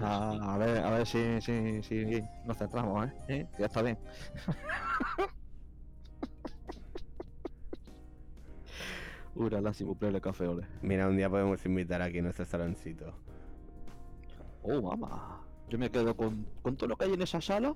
Ah, 0.00 0.54
a 0.54 0.58
ver, 0.58 0.78
a 0.78 0.90
ver 0.90 1.06
si, 1.06 1.40
si, 1.40 1.82
si 1.82 2.22
nos 2.44 2.58
centramos, 2.58 3.06
¿eh? 3.06 3.12
¿Eh? 3.28 3.46
Ya 3.58 3.66
está 3.66 3.82
bien. 3.82 3.98
Urala, 9.34 9.74
si 9.74 9.84
le 9.84 10.20
café, 10.20 10.46
ole. 10.48 10.66
Mira, 10.82 11.08
un 11.08 11.16
día 11.16 11.28
podemos 11.28 11.64
invitar 11.66 12.00
aquí 12.02 12.18
a 12.18 12.22
nuestro 12.22 12.44
saloncito. 12.46 13.12
Oh, 14.62 14.80
mamá. 14.80 15.42
Yo 15.68 15.78
me 15.78 15.90
quedo 15.90 16.16
con, 16.16 16.46
con 16.62 16.76
todo 16.76 16.88
lo 16.88 16.96
que 16.96 17.04
hay 17.04 17.12
en 17.12 17.22
esa 17.22 17.40
sala. 17.40 17.74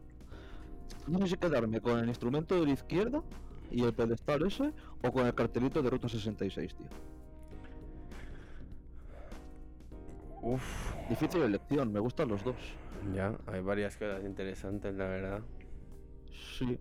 No 1.06 1.18
sé 1.20 1.28
si 1.28 1.36
quedarme 1.36 1.80
con 1.80 1.98
el 1.98 2.08
instrumento 2.08 2.58
de 2.58 2.66
la 2.66 2.72
izquierda 2.72 3.22
y 3.70 3.84
el 3.84 3.92
pedestal 3.92 4.46
ese 4.46 4.72
o 5.02 5.12
con 5.12 5.26
el 5.26 5.34
cartelito 5.34 5.82
de 5.82 5.90
Ruta 5.90 6.08
66, 6.08 6.74
tío. 6.74 6.86
Uf. 10.42 10.94
Difícil 11.08 11.42
elección, 11.42 11.92
me 11.92 12.00
gustan 12.00 12.28
los 12.28 12.42
dos. 12.44 12.56
Ya, 13.14 13.36
hay 13.46 13.60
varias 13.62 13.96
cosas 13.96 14.24
interesantes, 14.24 14.94
la 14.94 15.06
verdad. 15.06 15.40
Sí. 16.58 16.78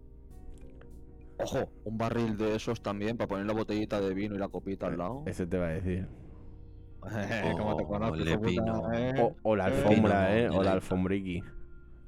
Ojo, 1.37 1.69
un 1.85 1.97
barril 1.97 2.37
de 2.37 2.55
esos 2.55 2.81
también 2.81 3.17
para 3.17 3.27
poner 3.29 3.45
la 3.45 3.53
botellita 3.53 4.01
de 4.01 4.13
vino 4.13 4.35
y 4.35 4.37
la 4.37 4.49
copita 4.49 4.87
al 4.87 4.97
lado. 4.97 5.23
Eso 5.25 5.47
te 5.47 5.57
va 5.57 5.67
a 5.67 5.69
decir. 5.69 6.07
¿Cómo 7.57 7.75
te 7.77 7.83
Oh, 7.83 7.87
puta, 7.87 8.37
vino. 8.37 8.93
eh? 8.93 9.13
O, 9.21 9.51
o 9.51 9.55
la 9.55 9.69
Eh, 9.69 9.73
alfombra, 9.77 10.37
eh. 10.37 10.49
O 10.49 10.61
la 10.63 10.73
alfombriqui. 10.73 11.41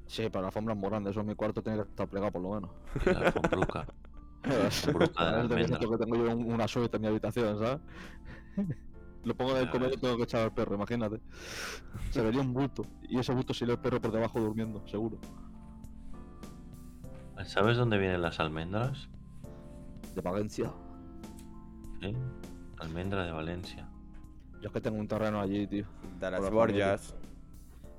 Sí, 0.06 0.24
pero 0.30 0.42
la 0.42 0.48
alfombra 0.48 0.74
es 0.74 0.80
muy 0.80 0.90
grande, 0.90 1.10
eso 1.10 1.20
en 1.20 1.26
mi 1.26 1.34
cuarto 1.34 1.62
tiene 1.62 1.82
que 1.82 1.88
estar 1.88 2.06
plegado 2.08 2.30
por 2.32 2.42
lo 2.42 2.50
menos. 2.54 2.70
Y 3.06 3.10
la 3.10 3.20
alfombruca. 3.26 3.86
Es 4.44 4.82
de 4.88 5.66
que 5.78 5.96
tengo 5.98 6.16
yo 6.16 6.36
un- 6.36 6.52
una 6.52 6.66
suerte 6.66 6.96
en 6.96 7.02
mi 7.02 7.08
habitación, 7.08 7.58
¿sabes? 7.58 7.80
Lo 9.24 9.36
pongo 9.36 9.52
en 9.52 9.58
el 9.58 9.70
comedor 9.70 9.94
y 9.94 9.98
tengo 9.98 10.16
que 10.16 10.24
echar 10.24 10.42
al 10.42 10.52
perro, 10.52 10.74
imagínate. 10.74 11.20
Se 12.10 12.22
vería 12.22 12.40
un 12.40 12.52
bulto. 12.52 12.84
Y 13.02 13.18
ese 13.18 13.32
bulto 13.32 13.54
sería 13.54 13.74
el 13.74 13.80
perro 13.80 14.00
por 14.00 14.10
debajo 14.10 14.40
durmiendo, 14.40 14.86
seguro. 14.88 15.18
¿Sabes 17.44 17.76
dónde 17.76 17.98
vienen 17.98 18.22
las 18.22 18.40
almendras? 18.40 19.08
De 20.14 20.20
Valencia. 20.20 20.72
¿Sí? 22.00 22.14
Almendra 22.78 23.24
de 23.24 23.32
Valencia. 23.32 23.88
Yo 24.60 24.68
es 24.68 24.72
que 24.72 24.80
tengo 24.80 24.98
un 24.98 25.08
terreno 25.08 25.40
allí, 25.40 25.66
tío. 25.66 25.86
De 26.20 26.30
las 26.30 26.40
la 26.40 26.50
Borjas. 26.50 27.16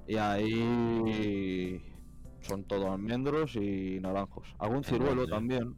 Y 0.07 0.15
ahí 0.17 1.81
son 2.41 2.63
todos 2.65 2.85
almendros 2.89 3.55
y 3.55 3.99
naranjos. 4.01 4.55
Algún 4.59 4.77
¿En 4.77 4.83
ciruelo 4.83 5.21
dónde? 5.21 5.31
también. 5.31 5.75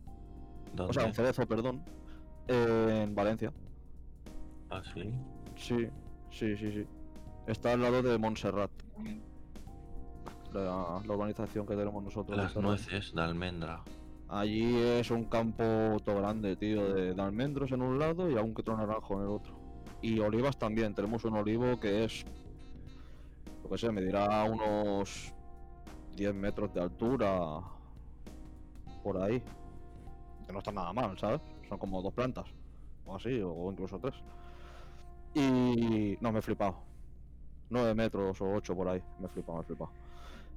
¿Dónde? 0.73 0.91
O 0.91 0.93
sea, 0.93 1.05
un 1.05 1.13
cerezo, 1.13 1.47
perdón. 1.47 1.83
En 2.47 3.15
Valencia. 3.15 3.51
Ah, 4.69 4.81
sí. 4.93 5.11
Sí, 5.55 5.87
sí, 6.31 6.57
sí, 6.57 6.71
sí. 6.71 6.87
Está 7.47 7.73
al 7.73 7.81
lado 7.81 8.01
de 8.01 8.17
Montserrat. 8.17 8.71
La, 10.53 11.01
la 11.05 11.13
urbanización 11.13 11.65
que 11.65 11.75
tenemos 11.75 12.03
nosotros. 12.03 12.37
Las 12.37 12.55
nueces 12.55 13.13
de 13.13 13.21
almendra. 13.21 13.83
Allí 14.27 14.75
es 14.75 15.11
un 15.11 15.25
campo 15.25 15.63
todo 16.03 16.17
grande, 16.17 16.55
tío, 16.55 16.93
de, 16.93 17.13
de 17.13 17.21
almendros 17.21 17.71
en 17.71 17.81
un 17.81 17.99
lado 17.99 18.29
y 18.29 18.37
aún 18.37 18.55
que 18.55 18.61
otro 18.61 18.75
naranjo 18.75 19.15
en 19.15 19.21
el 19.21 19.27
otro. 19.27 19.53
Y 20.01 20.19
olivas 20.19 20.57
también, 20.57 20.93
tenemos 20.93 21.23
un 21.25 21.35
olivo 21.35 21.79
que 21.79 22.05
es, 22.05 22.25
lo 23.63 23.69
que 23.69 23.77
sé, 23.77 23.91
medirá 23.91 24.43
unos 24.43 25.33
10 26.15 26.33
metros 26.33 26.73
de 26.73 26.81
altura, 26.81 27.61
por 29.03 29.21
ahí. 29.21 29.41
Que 30.47 30.53
no 30.53 30.59
está 30.59 30.71
nada 30.71 30.93
mal, 30.93 31.17
¿sabes? 31.17 31.41
Son 31.67 31.77
como 31.77 32.01
dos 32.01 32.13
plantas, 32.13 32.45
o 33.05 33.15
así, 33.15 33.41
o 33.43 33.71
incluso 33.71 33.99
tres. 33.99 34.15
Y 35.35 36.17
no, 36.21 36.31
me 36.31 36.39
he 36.39 36.41
flipado. 36.41 36.77
9 37.69 37.93
metros 37.93 38.41
o 38.41 38.53
8 38.53 38.75
por 38.75 38.87
ahí, 38.87 39.03
me 39.19 39.27
he 39.27 39.29
flipado, 39.29 39.57
me 39.57 39.63
he 39.63 39.65
flipado. 39.65 39.91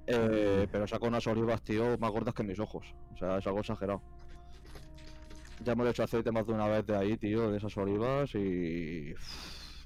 Eh, 0.07 0.67
pero 0.73 0.87
saco 0.87 1.07
unas 1.07 1.27
olivas, 1.27 1.61
tío, 1.63 1.99
más 1.99 2.11
gordas 2.11 2.35
que 2.35 2.43
mis 2.43 2.59
ojos. 2.59 2.95
O 3.13 3.17
sea, 3.19 3.39
es 3.39 3.47
algo 3.47 3.61
exagerado. 3.61 4.01
Ya 5.65 5.73
hemos 5.73 5.89
hecho 5.89 6.05
aceite 6.05 6.31
más 6.31 6.47
de 6.47 6.53
una 6.53 6.69
vez 6.69 6.87
de 6.87 6.97
ahí, 6.97 7.17
tío, 7.17 7.51
de 7.51 7.59
esas 7.59 7.77
olivas 7.77 8.35
y. 8.35 9.15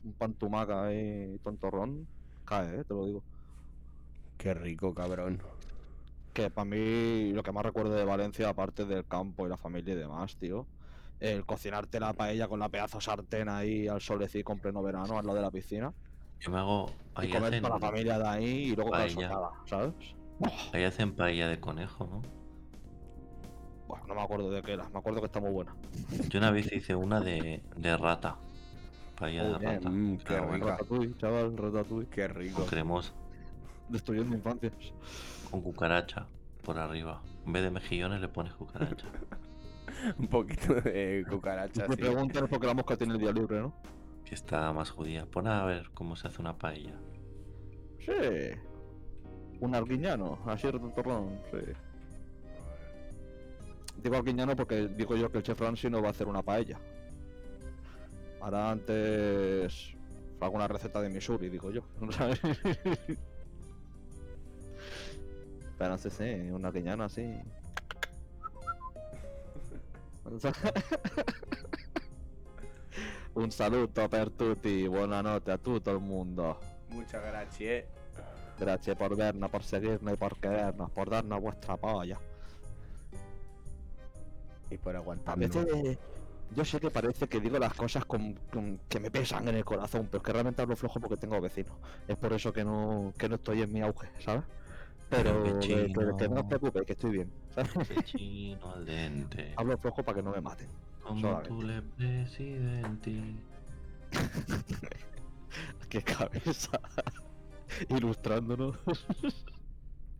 Un 0.05 0.13
pan 0.13 0.35
tumaca 0.35 0.87
ahí, 0.87 1.39
tontorrón. 1.43 2.07
Cae, 2.45 2.81
eh, 2.81 2.85
te 2.85 2.95
lo 2.95 3.07
digo. 3.07 3.23
Qué 4.37 4.53
rico, 4.53 4.93
cabrón. 4.95 5.41
Que 6.35 6.51
para 6.51 6.65
mí 6.65 7.33
lo 7.33 7.43
que 7.43 7.53
más 7.53 7.65
recuerdo 7.65 7.95
de 7.95 8.05
Valencia, 8.05 8.49
aparte 8.49 8.85
del 8.85 9.07
campo 9.07 9.47
y 9.47 9.49
la 9.49 9.57
familia 9.57 9.95
y 9.95 9.99
demás, 9.99 10.37
tío. 10.37 10.67
El 11.23 11.47
cocinarte 11.47 12.01
la 12.01 12.15
paella 12.15 12.49
con 12.49 12.59
la 12.61 12.69
pedazo 12.69 13.01
sartén 13.01 13.49
ahí 13.49 13.87
al 13.89 14.01
solecito 14.01 14.53
en 14.53 14.61
pleno 14.61 14.83
verano, 14.83 15.19
al 15.19 15.25
lado 15.27 15.37
de 15.37 15.43
la 15.43 15.51
piscina. 15.53 15.95
Yo 16.41 16.51
me 16.51 16.59
hago. 16.59 16.99
Y 17.21 17.27
Ahí 17.27 17.29
comer 17.29 17.55
hacen, 17.55 17.63
para 17.63 17.75
la 17.77 17.81
familia 17.81 18.19
de 18.19 18.29
ahí 18.29 18.47
y 18.73 18.77
luego 18.77 18.93
con 18.93 19.01
la 19.01 19.07
paella. 19.07 19.29
socada, 19.29 19.51
¿sabes? 19.67 19.95
ahí 20.73 20.85
hacen 20.85 21.15
paella 21.15 21.49
de 21.49 21.61
conejo, 21.61 22.07
¿no? 22.07 22.23
Bueno, 23.87 24.07
no 24.09 24.15
me 24.15 24.23
acuerdo 24.23 24.51
de 24.51 24.63
qué 24.63 24.73
era, 24.73 24.89
me 24.91 24.99
acuerdo 24.99 25.21
que 25.21 25.27
está 25.27 25.41
muy 25.41 25.51
buena. 25.53 25.77
Yo 26.29 26.39
una 26.39 26.51
vez 26.51 26.73
hice 26.73 26.95
una 26.97 27.21
de, 27.21 27.65
de 27.77 27.97
rata. 27.97 28.41
Paella 29.17 29.45
de 29.45 29.55
bien. 29.59 29.83
rata. 29.83 29.91
Mm, 29.91 30.19
qué 30.19 30.41
rica. 30.41 30.79
Ratatouille, 30.79 31.17
chaval, 31.17 31.57
ratatouille. 31.57 32.09
Qué 32.11 32.29
rico. 32.29 32.61
Con 32.61 32.67
cremosa. 32.67 33.15
Destruyendo 33.89 34.35
infancias. 34.35 34.95
Con 35.51 35.63
cucaracha 35.63 36.29
por 36.63 36.79
arriba. 36.79 37.23
En 37.47 37.53
vez 37.53 37.63
de 37.63 37.71
mejillones 37.71 38.21
le 38.21 38.29
pones 38.29 38.55
cucaracha. 38.55 39.07
Un 40.19 40.27
poquito 40.29 40.75
de 40.75 41.25
cucaracha, 41.29 41.87
Me 41.89 41.97
preguntan 41.97 42.47
porque 42.51 42.67
la 42.67 42.75
mosca 42.75 42.97
tiene 42.97 43.15
el 43.15 43.21
día 43.21 43.33
libre, 43.33 43.61
¿no? 43.61 43.75
que 44.25 44.35
está 44.35 44.73
más 44.73 44.91
judía. 44.91 45.27
Pon 45.27 45.47
a 45.47 45.65
ver 45.65 45.91
cómo 45.95 46.17
se 46.17 46.29
hace 46.29 46.41
una 46.41 46.57
paella. 46.57 46.99
Sí. 47.99 48.57
Un 49.61 49.75
arguiñano, 49.75 50.39
así 50.47 50.69
torrón, 50.95 51.41
sí. 51.51 51.59
Digo 54.03 54.17
arguiñano 54.17 54.57
porque 54.57 54.89
digo 54.89 55.17
yo 55.17 55.31
que 55.31 55.39
el 55.39 55.45
chef 55.45 55.61
Ramsay 55.61 55.91
no 55.91 56.01
va 56.01 56.09
a 56.09 56.11
hacer 56.11 56.27
una 56.27 56.43
paella. 56.43 56.79
Hará 58.41 58.71
antes 58.71 59.95
alguna 60.41 60.67
receta 60.67 61.01
de 61.01 61.11
Missouri, 61.11 61.49
digo 61.49 61.71
yo. 61.71 61.83
¿sabes? 62.11 62.41
Pero 65.79 65.99
sí, 65.99 66.11
sí, 66.11 66.25
un 66.51 66.65
arguiñano 66.65 67.05
así. 67.05 67.39
Un 73.35 73.51
saluto 73.51 74.09
per 74.09 74.31
tutti, 74.31 74.87
buonanotte 74.89 75.51
a 75.53 75.59
tutto 75.59 75.91
il 75.91 76.01
mondo. 76.01 76.59
Muchas 76.89 77.23
gracias. 77.25 77.85
Gracias 78.59 78.97
por 78.97 79.17
vernos, 79.17 79.51
por 79.51 79.63
seguirnos 79.63 80.15
y 80.15 80.17
por 80.17 80.39
querernos, 80.39 80.91
por 80.91 81.09
darnos 81.09 81.41
vuestra 81.41 81.77
polla. 81.77 82.19
Y 84.71 84.77
por 84.77 84.95
aguantarnos. 84.95 85.51
veces 85.55 85.99
yo 86.55 86.65
sé 86.67 86.79
que 86.79 86.91
parece 86.91 87.27
que 87.29 87.41
digo 87.41 87.59
las 87.59 87.73
cosas 87.73 88.05
con, 88.05 88.35
con- 88.53 88.79
que 88.89 89.01
me 89.01 89.11
pesan 89.11 89.49
en 89.49 89.57
el 89.57 89.65
corazón, 89.65 90.07
pero 90.11 90.19
es 90.19 90.23
que 90.25 90.33
realmente 90.33 90.61
hablo 90.61 90.77
flojo 90.77 91.01
porque 91.01 91.17
tengo 91.17 91.41
vecinos. 91.41 91.75
Es 92.07 92.17
por 92.19 92.33
eso 92.35 92.53
que 92.53 92.63
no, 92.63 93.13
que 93.17 93.27
no 93.29 93.37
estoy 93.37 93.63
en 93.63 93.73
mi 93.73 93.81
auge, 93.81 94.09
¿sabes? 94.21 94.45
Pero 95.13 95.45
Pero 95.45 96.17
que, 96.17 96.29
no 96.29 96.41
os 96.41 96.47
preocupéis, 96.47 96.87
que 96.87 96.93
estoy 96.95 97.11
bien. 97.11 97.31
Pechino 97.87 98.73
al 98.73 98.87
dente. 98.87 99.53
Hablo 99.59 99.77
flojo 99.77 100.03
para 100.03 100.17
que 100.17 100.23
no 100.23 100.33
me 100.33 100.41
maten. 100.41 100.69
Como 101.03 101.21
solamente. 101.21 101.49
tu 101.49 101.63
le 101.63 101.83
presidente. 101.83 103.37
Qué 105.91 106.01
cabeza. 106.01 106.81
Ilustrándonos. 107.91 108.79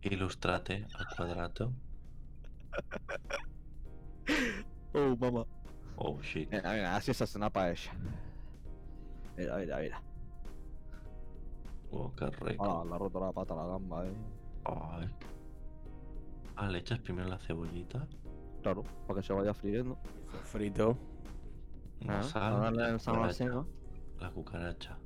Ilustrate 0.03 0.85
al 0.93 1.07
cuadrato. 1.15 1.73
Oh, 4.93 5.15
mamá. 5.17 5.43
Oh 5.95 6.21
shit. 6.21 6.51
Mira, 6.51 6.71
mira, 6.71 6.95
así 6.95 7.11
se 7.15 7.23
hace 7.23 7.39
una 7.39 7.49
paella. 7.49 7.91
Mira, 9.35 9.57
mira, 9.57 9.77
mira. 9.79 10.03
Oh, 11.89 12.11
qué 12.15 12.27
rico. 12.27 12.63
Ah, 12.63 12.85
le 12.85 12.93
ha 12.93 12.97
roto 12.99 13.19
la 13.19 13.31
pata 13.31 13.55
la 13.55 13.65
gamba, 13.65 14.05
eh. 14.05 14.42
Ay. 14.65 15.09
Ah, 16.55 16.67
le 16.69 16.79
echas 16.79 16.99
primero 16.99 17.27
la 17.27 17.39
cebollita. 17.39 18.07
Claro, 18.61 18.83
para 19.07 19.19
que 19.19 19.27
se 19.27 19.33
vaya 19.33 19.53
friendo. 19.53 19.97
Frito. 20.45 20.97
La 22.01 22.19
Ah, 22.19 22.23
sal. 22.23 22.53
ahora 22.53 22.71
la 22.71 22.87
le 22.89 22.95
echamos 22.95 23.29
así, 23.29 23.43
cucaracha, 23.43 23.45
¿no? 23.45 23.67
La 24.19 24.31
cucaracha. 24.31 24.97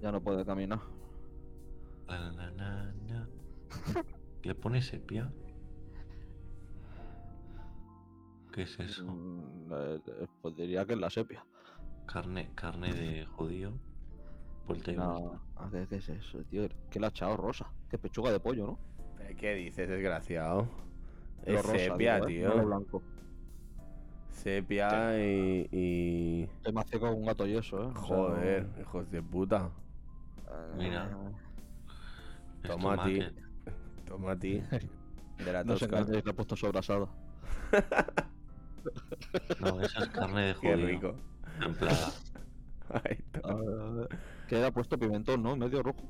Ya 0.00 0.12
no 0.12 0.20
puede 0.20 0.44
caminar. 0.44 0.80
La, 2.08 2.18
la, 2.30 2.50
la, 2.52 2.94
la. 3.08 3.28
¿Le 4.42 4.54
pones 4.54 4.86
sepia? 4.86 5.32
¿Qué 8.52 8.62
es 8.62 8.78
eso? 8.78 9.04
Mm, 9.04 9.72
eh, 9.72 10.00
eh, 10.06 10.26
pues 10.40 10.54
diría 10.56 10.86
que 10.86 10.92
es 10.94 10.98
la 10.98 11.10
sepia. 11.10 11.44
Carne, 12.06 12.50
carne 12.54 12.92
de 12.94 13.26
judío. 13.26 13.72
Vuelta 14.66 14.92
y. 14.92 14.96
No, 14.96 15.40
¿a 15.56 15.68
¿qué, 15.70 15.86
qué 15.88 15.96
es 15.96 16.08
eso, 16.08 16.38
tío? 16.44 16.68
¿Qué 16.90 17.00
le 17.00 17.06
ha 17.06 17.08
echado 17.10 17.36
rosa? 17.36 17.70
Que 17.90 17.98
pechuga 17.98 18.32
de 18.32 18.40
pollo, 18.40 18.66
¿no? 18.66 18.78
¿Pero 19.18 19.36
¿Qué 19.36 19.54
dices, 19.54 19.88
desgraciado? 19.88 20.68
Es 21.44 21.62
rosa, 21.62 21.78
sepia, 21.78 22.16
digo, 22.16 22.26
¿eh? 22.28 22.32
tío. 22.32 22.54
Lo 22.56 22.66
blanco. 22.66 23.02
Sepia 24.30 25.18
y, 25.18 25.68
y... 25.72 26.48
Es 26.64 26.72
más 26.72 26.86
seco 26.88 27.06
que 27.08 27.14
un 27.14 27.24
gato 27.24 27.46
y 27.46 27.56
eso, 27.56 27.82
¿eh? 27.82 27.86
O 27.86 27.92
sea, 27.92 28.02
Joder, 28.02 28.66
hijos 28.80 29.10
de 29.10 29.22
puta. 29.22 29.70
Mira. 30.76 31.08
eh, 32.64 32.68
Toma 32.68 32.94
a 32.94 33.04
ti. 33.06 33.20
Toma 34.04 34.32
a 34.32 34.36
ti. 34.38 34.62
De 35.44 35.52
la 35.52 35.64
No 35.64 35.76
se 35.76 35.88
le 35.88 36.18
he 36.18 36.32
puesto 36.34 36.56
sobrasada. 36.56 37.08
No, 39.60 39.80
esa 39.80 39.98
es 40.04 40.08
carne 40.10 40.42
de 40.42 40.54
Qué 40.60 40.72
judío. 40.74 40.86
rico. 40.86 41.14
Templada. 41.58 42.12
Ay, 42.90 43.18
to- 43.32 43.44
A 43.48 43.54
ver, 43.54 43.80
a 43.80 43.90
ver. 43.90 44.08
Que 44.48 44.56
le 44.60 44.66
ha 44.66 44.70
puesto 44.70 44.96
pimentón, 44.96 45.42
¿no? 45.42 45.56
Medio 45.56 45.82
rojo. 45.82 46.02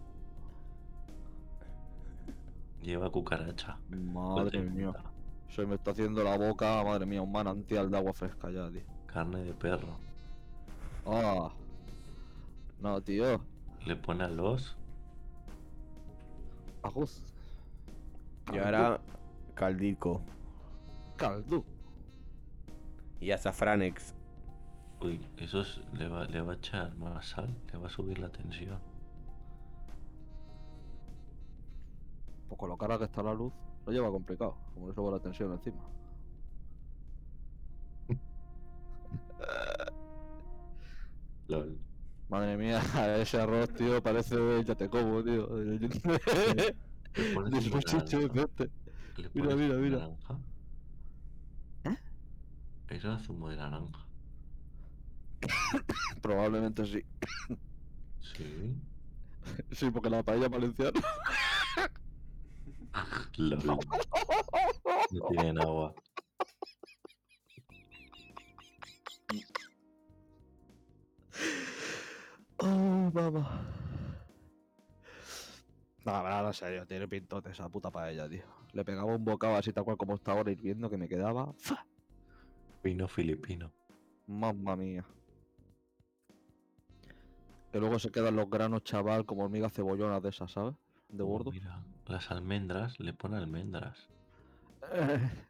Lleva 2.86 3.10
cucaracha. 3.10 3.80
Madre 3.90 4.60
mía. 4.62 4.92
Se 5.48 5.66
me 5.66 5.74
está 5.74 5.90
haciendo 5.90 6.22
la 6.22 6.38
boca, 6.38 6.84
madre 6.84 7.04
mía, 7.04 7.20
un 7.20 7.32
manantial 7.32 7.90
de 7.90 7.96
agua 7.96 8.12
fresca 8.12 8.48
ya, 8.48 8.70
tío. 8.70 8.82
Carne 9.06 9.40
de 9.42 9.52
perro. 9.54 9.98
Ah. 11.04 11.50
No, 12.80 13.00
tío. 13.00 13.40
Le 13.84 13.96
pone 13.96 14.22
a 14.22 14.28
los. 14.28 14.76
Ajuz. 16.84 17.24
Y 18.52 18.58
ahora 18.58 19.00
caldico. 19.54 20.20
Caldo. 21.16 21.64
Y 23.18 23.32
azafranex. 23.32 24.14
Uy, 25.00 25.20
eso 25.38 25.62
es- 25.62 25.80
le, 25.92 26.06
va, 26.06 26.24
le 26.26 26.40
va 26.40 26.52
a 26.52 26.56
echar 26.56 26.94
más 26.98 27.26
sal. 27.30 27.52
Le 27.72 27.78
va 27.80 27.86
a 27.88 27.90
subir 27.90 28.20
la 28.20 28.28
tensión. 28.28 28.78
Pues 32.48 32.58
con 32.58 32.68
lo 32.68 32.76
cara 32.76 32.98
que 32.98 33.04
está 33.04 33.22
la 33.22 33.34
luz, 33.34 33.52
lo 33.84 33.92
lleva 33.92 34.10
complicado. 34.10 34.56
Como 34.74 34.88
le 34.88 34.94
subo 34.94 35.10
la 35.10 35.20
tensión 35.20 35.52
encima. 35.52 35.82
Lol. 41.48 41.78
Madre 42.28 42.56
mía, 42.56 42.80
ese 43.20 43.40
arroz, 43.40 43.72
tío, 43.74 44.02
parece 44.02 44.34
tío. 44.34 44.66
Los 47.16 47.50
de 47.50 47.58
chichos 47.60 48.12
naranja. 48.12 48.28
de 48.28 48.42
este. 48.42 48.70
Mira, 49.32 49.56
mira, 49.56 49.74
mira. 49.76 49.98
naranja. 49.98 50.38
¿Eh? 51.84 51.96
Eso 52.90 53.08
era 53.08 53.18
zumo 53.18 53.48
de 53.48 53.56
naranja. 53.56 54.06
Probablemente 56.22 56.84
sí. 56.84 57.02
Sí. 58.20 58.76
Sí, 59.70 59.90
porque 59.90 60.10
la 60.10 60.22
paella 60.22 60.48
valenciana. 60.48 61.00
Lol. 63.36 63.78
No 65.12 65.28
tienen 65.28 65.60
agua. 65.60 65.94
Oh, 72.58 73.10
mamá. 73.14 73.62
No, 76.04 76.22
verdad, 76.22 76.46
en 76.46 76.54
serio, 76.54 76.86
tiene 76.86 77.06
pintote 77.08 77.50
esa 77.50 77.68
puta 77.68 77.90
paella, 77.90 78.28
tío. 78.28 78.44
Le 78.72 78.84
pegaba 78.84 79.14
un 79.14 79.24
bocado 79.24 79.56
así 79.56 79.72
tal 79.72 79.84
cual 79.84 79.96
como 79.96 80.14
está 80.14 80.32
ahora 80.32 80.50
hirviendo 80.50 80.88
que 80.90 80.96
me 80.96 81.08
quedaba. 81.08 81.52
¡fa! 81.58 81.86
Vino 82.82 83.06
filipino. 83.08 83.72
Mamma 84.26 84.76
mía. 84.76 85.04
Que 87.72 87.78
luego 87.80 87.98
se 87.98 88.10
quedan 88.10 88.36
los 88.36 88.48
granos, 88.48 88.84
chaval, 88.84 89.26
como 89.26 89.44
hormigas 89.44 89.72
cebollonas 89.72 90.22
de 90.22 90.28
esas, 90.30 90.50
¿sabes? 90.50 90.74
De 91.08 91.22
Oh, 91.22 91.26
gordo. 91.26 91.50
Mira, 91.50 91.82
las 92.08 92.30
almendras, 92.30 92.98
le 93.00 93.12
pone 93.12 93.36
almendras. 93.36 94.08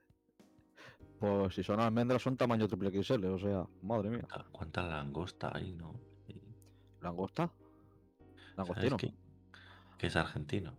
Pues 1.18 1.54
si 1.54 1.62
son 1.62 1.80
almendras 1.80 2.20
son 2.20 2.36
tamaño 2.36 2.68
triple 2.68 2.90
XL, 2.90 3.24
o 3.24 3.38
sea, 3.38 3.66
madre 3.80 4.10
mía. 4.10 4.28
Ah, 4.30 4.44
¿Cuánta 4.52 4.82
langosta 4.82 5.50
hay, 5.54 5.72
no? 5.72 5.94
Sí. 6.26 6.38
¿Langosta? 7.00 7.50
¿Sabes 8.54 8.56
¿Langostino? 8.56 8.96
Que 9.96 10.08
es 10.08 10.16
argentino. 10.16 10.74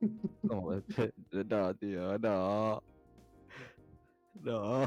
¿Cómo 0.48 0.68
ves? 0.68 0.84
No, 1.30 1.74
tío, 1.76 2.18
no. 2.18 2.82
No. 4.42 4.86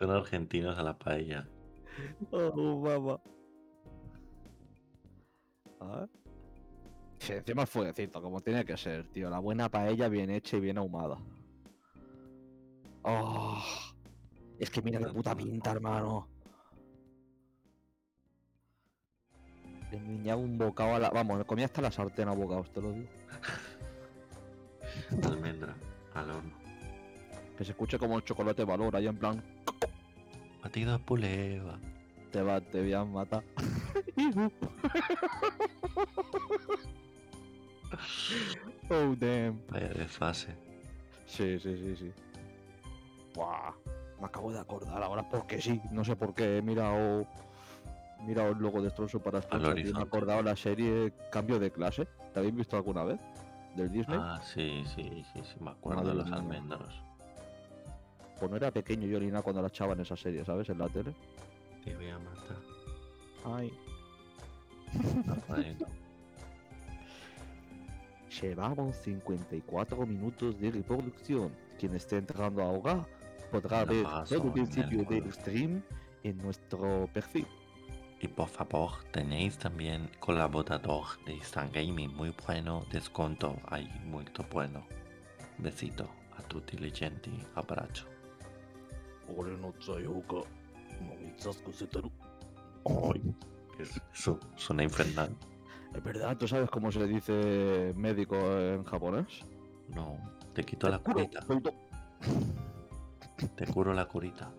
Son 0.00 0.10
argentinos 0.10 0.76
a 0.76 0.82
la 0.82 0.98
paella. 0.98 1.48
Oh, 2.32 2.80
mamá. 2.80 3.20
A 5.78 6.00
ver. 6.00 6.21
Sí, 7.22 7.34
encima 7.34 7.62
es 7.62 7.70
fueguecito, 7.70 8.20
como 8.20 8.40
tiene 8.40 8.64
que 8.64 8.76
ser, 8.76 9.06
tío. 9.12 9.30
La 9.30 9.38
buena 9.38 9.68
paella 9.68 10.08
bien 10.08 10.28
hecha 10.28 10.56
y 10.56 10.60
bien 10.60 10.76
ahumada. 10.76 11.18
Oh, 13.02 13.62
es 14.58 14.68
que 14.68 14.82
mira 14.82 14.98
qué 14.98 15.06
puta 15.06 15.36
pinta, 15.36 15.70
hermano. 15.70 16.26
Le 19.92 19.98
enviñaba 19.98 20.40
un 20.40 20.58
bocado 20.58 20.96
a 20.96 20.98
la. 20.98 21.10
Vamos, 21.10 21.38
le 21.38 21.44
comía 21.44 21.66
hasta 21.66 21.80
la 21.80 21.92
sartén 21.92 22.28
a 22.28 22.32
bocados, 22.32 22.72
te 22.72 22.82
lo 22.82 22.90
digo. 22.90 23.08
Almendra, 25.22 25.76
al 26.14 26.28
horno. 26.28 26.56
Que 27.56 27.64
se 27.64 27.70
escuche 27.70 28.00
como 28.00 28.16
el 28.16 28.24
chocolate 28.24 28.64
valor, 28.64 28.96
ahí 28.96 29.06
en 29.06 29.16
plan, 29.16 29.40
Batido 30.60 30.94
a 30.94 30.98
puleva. 30.98 31.78
te 32.32 32.42
va, 32.42 32.60
te 32.60 32.80
voy 32.80 32.94
a 32.94 33.04
matar. 33.04 33.44
oh, 38.90 39.14
damn. 39.18 39.60
Vaya 39.68 39.88
de 39.88 40.06
fase. 40.06 40.54
Sí, 41.26 41.58
sí, 41.58 41.76
sí, 41.76 41.96
sí. 41.96 42.12
Buah, 43.34 43.72
me 44.20 44.26
acabo 44.26 44.52
de 44.52 44.60
acordar 44.60 45.02
ahora 45.02 45.22
porque 45.28 45.60
sí, 45.60 45.80
no 45.90 46.04
sé 46.04 46.14
por 46.16 46.34
qué 46.34 46.58
he 46.58 46.62
mirado, 46.62 47.26
he 48.20 48.22
mirado 48.26 48.50
el 48.50 48.58
logo 48.58 48.82
de 48.82 48.90
Stronzo 48.90 49.20
para 49.20 49.38
escuchar 49.38 49.78
y 49.78 49.84
me 49.84 50.00
he 50.00 50.02
acordado 50.02 50.42
la 50.42 50.56
serie 50.56 51.12
Cambio 51.30 51.58
de 51.58 51.70
clase. 51.70 52.06
¿La 52.34 52.40
habéis 52.40 52.54
visto 52.54 52.76
alguna 52.76 53.04
vez? 53.04 53.20
Del 53.74 53.90
Disney. 53.90 54.18
Ah, 54.20 54.40
sí, 54.42 54.84
sí, 54.94 55.24
sí, 55.32 55.42
sí, 55.42 55.56
me 55.60 55.70
acuerdo 55.70 56.08
de 56.08 56.14
los 56.14 56.30
almendros. 56.30 57.02
Pues 58.38 58.50
no 58.50 58.56
era 58.56 58.70
pequeño 58.70 59.06
yo 59.06 59.20
ni 59.20 59.28
nada 59.28 59.42
cuando 59.42 59.62
la 59.62 59.68
echaban 59.68 60.00
esa 60.00 60.16
serie, 60.16 60.44
¿sabes? 60.44 60.68
En 60.68 60.78
la 60.78 60.88
tele. 60.88 61.14
Te 61.84 61.94
voy 61.94 62.08
a 62.08 62.18
matar. 62.18 62.56
Ay. 63.44 63.72
Llevamos 68.40 68.96
54 68.96 70.06
minutos 70.06 70.58
de 70.58 70.70
reproducción. 70.70 71.52
Quien 71.78 71.94
esté 71.94 72.16
entrando 72.16 72.62
ahora 72.62 73.06
podrá 73.50 73.84
No 73.84 73.92
ver 73.92 74.06
todo 74.28 74.44
el 74.46 74.52
principio 74.52 75.04
del 75.04 75.32
stream 75.32 75.82
en 76.22 76.38
nuestro 76.38 77.08
perfil. 77.12 77.46
Y 78.20 78.28
por 78.28 78.48
favor, 78.48 78.92
tenéis 79.10 79.58
también 79.58 80.08
colaborador 80.20 81.04
de 81.26 81.34
Instant 81.34 81.74
Gaming 81.74 82.14
muy 82.14 82.32
bueno, 82.46 82.86
desconto 82.90 83.56
ahí 83.66 83.88
muy 84.04 84.24
bueno. 84.50 84.86
Besito 85.58 86.08
a 86.38 86.42
tutti 86.42 86.78
legenti, 86.78 87.32
abrazo. 87.54 88.06
Ay, 92.84 93.34
¿qué 93.76 93.82
es 93.82 94.00
eso? 94.14 94.38
Suena 94.56 94.84
infernal. 94.84 95.36
Es 95.94 96.02
verdad, 96.02 96.36
¿tú 96.36 96.48
sabes 96.48 96.70
cómo 96.70 96.90
se 96.90 97.06
dice 97.06 97.92
médico 97.96 98.36
en 98.36 98.84
japonés? 98.84 99.26
No, 99.94 100.16
te 100.54 100.64
quito 100.64 100.88
la 100.88 100.98
curo, 100.98 101.14
curita, 101.14 101.40
toito. 101.46 101.72
te 103.56 103.66
curo 103.66 103.92
la 103.92 104.06
curita. 104.06 104.50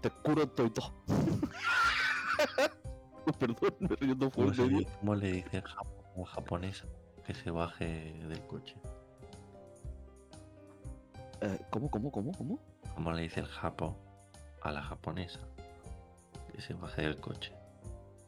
Te 0.00 0.10
curo 0.10 0.48
toito. 0.48 0.82
Perdón, 3.38 3.74
me 3.80 3.96
¿Cómo, 4.16 4.30
fuerte. 4.30 4.68
dice- 4.68 4.88
cómo 5.00 5.14
le 5.14 5.32
dice 5.32 5.62
un 6.16 6.24
japonés 6.24 6.84
que 7.24 7.34
se 7.34 7.50
baje 7.52 8.12
del 8.28 8.40
coche? 8.46 8.74
Eh, 11.42 11.58
¿Cómo, 11.70 11.88
cómo, 11.90 12.10
cómo, 12.10 12.32
cómo? 12.32 12.58
¿Cómo 12.94 13.12
le 13.12 13.22
dice 13.22 13.40
el 13.40 13.46
japo 13.46 13.96
a 14.62 14.72
la 14.72 14.82
japonesa 14.82 15.40
que 16.52 16.60
se 16.60 16.74
baje 16.74 17.02
del 17.02 17.18
coche? 17.18 17.52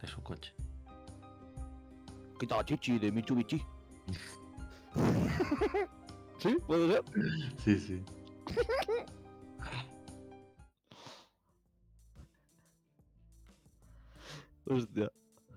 De 0.00 0.06
su 0.06 0.22
coche. 0.22 0.54
Quita 2.38 2.64
chichi 2.64 2.98
de 2.98 3.12
Mitsubishi. 3.12 3.62
¿Sí? 6.38 6.56
¿Puede 6.66 6.92
ser? 6.92 7.02
Sí, 7.58 7.78
sí. 7.78 8.02
Hostia. 14.66 15.10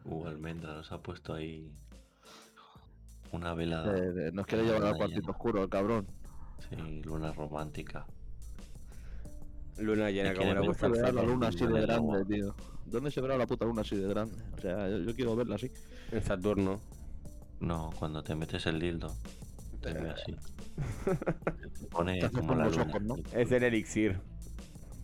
Uh, 0.05 0.25
almendra 0.25 0.73
nos 0.73 0.91
ha 0.91 1.01
puesto 1.01 1.33
ahí 1.33 1.71
una 3.31 3.53
velada. 3.53 3.97
Eh, 3.97 4.27
eh, 4.27 4.31
nos 4.33 4.45
quiere 4.45 4.63
llevar 4.65 4.85
al 4.85 4.95
cuartito 4.95 5.31
oscuro, 5.31 5.63
el 5.63 5.69
cabrón. 5.69 6.07
Sí, 6.69 7.01
luna 7.03 7.31
romántica. 7.33 8.05
Luna 9.79 10.09
llena 10.09 10.33
como 10.33 10.37
quiere 10.45 10.53
la 10.53 10.59
ver 10.61 10.65
vuestra 10.67 10.87
¿Dónde 10.89 10.97
se 10.99 11.11
verá 11.11 11.11
la 11.11 11.23
luna 11.23 11.47
así 11.47 11.59
de 11.65 11.81
grande, 11.81 11.93
agua. 11.93 12.23
tío? 12.27 12.55
¿Dónde 12.85 13.11
se 13.11 13.21
verá 13.21 13.37
la 13.37 13.47
puta 13.47 13.65
luna 13.65 13.81
así 13.81 13.95
de 13.95 14.07
grande? 14.07 14.35
O 14.57 14.61
sea, 14.61 14.89
yo, 14.89 14.97
yo 14.99 15.15
quiero 15.15 15.35
verla 15.35 15.55
así. 15.55 15.71
En 16.11 16.23
Saturno. 16.23 16.79
No, 17.59 17.89
cuando 17.99 18.23
te 18.23 18.35
metes 18.35 18.65
el 18.67 18.79
dildo, 18.79 19.13
te 19.81 19.93
ve 19.93 20.09
así. 20.09 20.35
Te 21.79 21.87
pone 21.87 22.19
Te 22.19 22.29
como 22.29 22.53
la 22.55 22.69
luna. 22.69 22.83
ojos, 22.83 23.01
¿no? 23.01 23.15
Es 23.33 23.51
el 23.51 23.63
elixir. 23.63 24.19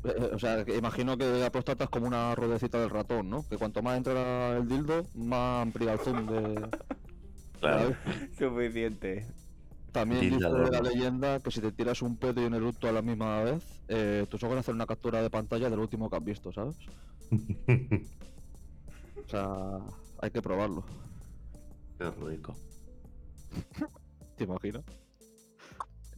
Eh, 0.03 0.29
O 0.33 0.39
sea, 0.39 0.63
que 0.65 0.77
imagino 0.77 1.17
que 1.17 1.25
la 1.25 1.51
próstata 1.51 1.85
es 1.85 1.89
como 1.89 2.05
una 2.07 2.35
ruedecita 2.35 2.79
del 2.79 2.89
ratón, 2.91 3.29
¿no? 3.29 3.47
Que 3.47 3.57
cuanto 3.57 3.81
más 3.81 3.97
entra 3.97 4.57
el 4.57 4.67
dildo, 4.67 5.05
más 5.15 5.63
amplía 5.63 5.93
el 5.93 5.99
zoom 5.99 6.27
de... 6.27 6.69
Claro. 7.59 7.95
Suficiente. 8.37 9.25
También 9.91 10.21
dice 10.21 10.39
la 10.49 10.81
leyenda 10.81 11.39
que 11.39 11.51
si 11.51 11.61
te 11.61 11.71
tiras 11.71 12.01
un 12.01 12.17
pedo 12.17 12.41
y 12.41 12.45
un 12.45 12.53
eructo 12.55 12.87
a 12.87 12.91
la 12.91 13.01
misma 13.01 13.43
vez, 13.43 13.63
eh, 13.87 14.25
tus 14.29 14.43
ojos 14.43 14.57
hacen 14.57 14.75
una 14.75 14.85
captura 14.85 15.21
de 15.21 15.29
pantalla 15.29 15.69
del 15.69 15.79
último 15.79 16.09
que 16.09 16.15
has 16.15 16.23
visto, 16.23 16.51
¿sabes? 16.51 16.77
O 19.25 19.29
sea, 19.29 19.79
hay 20.21 20.31
que 20.31 20.41
probarlo. 20.41 20.83
Qué 21.97 22.11
rico. 22.11 22.55
¿Te 24.37 24.43
imaginas? 24.43 24.83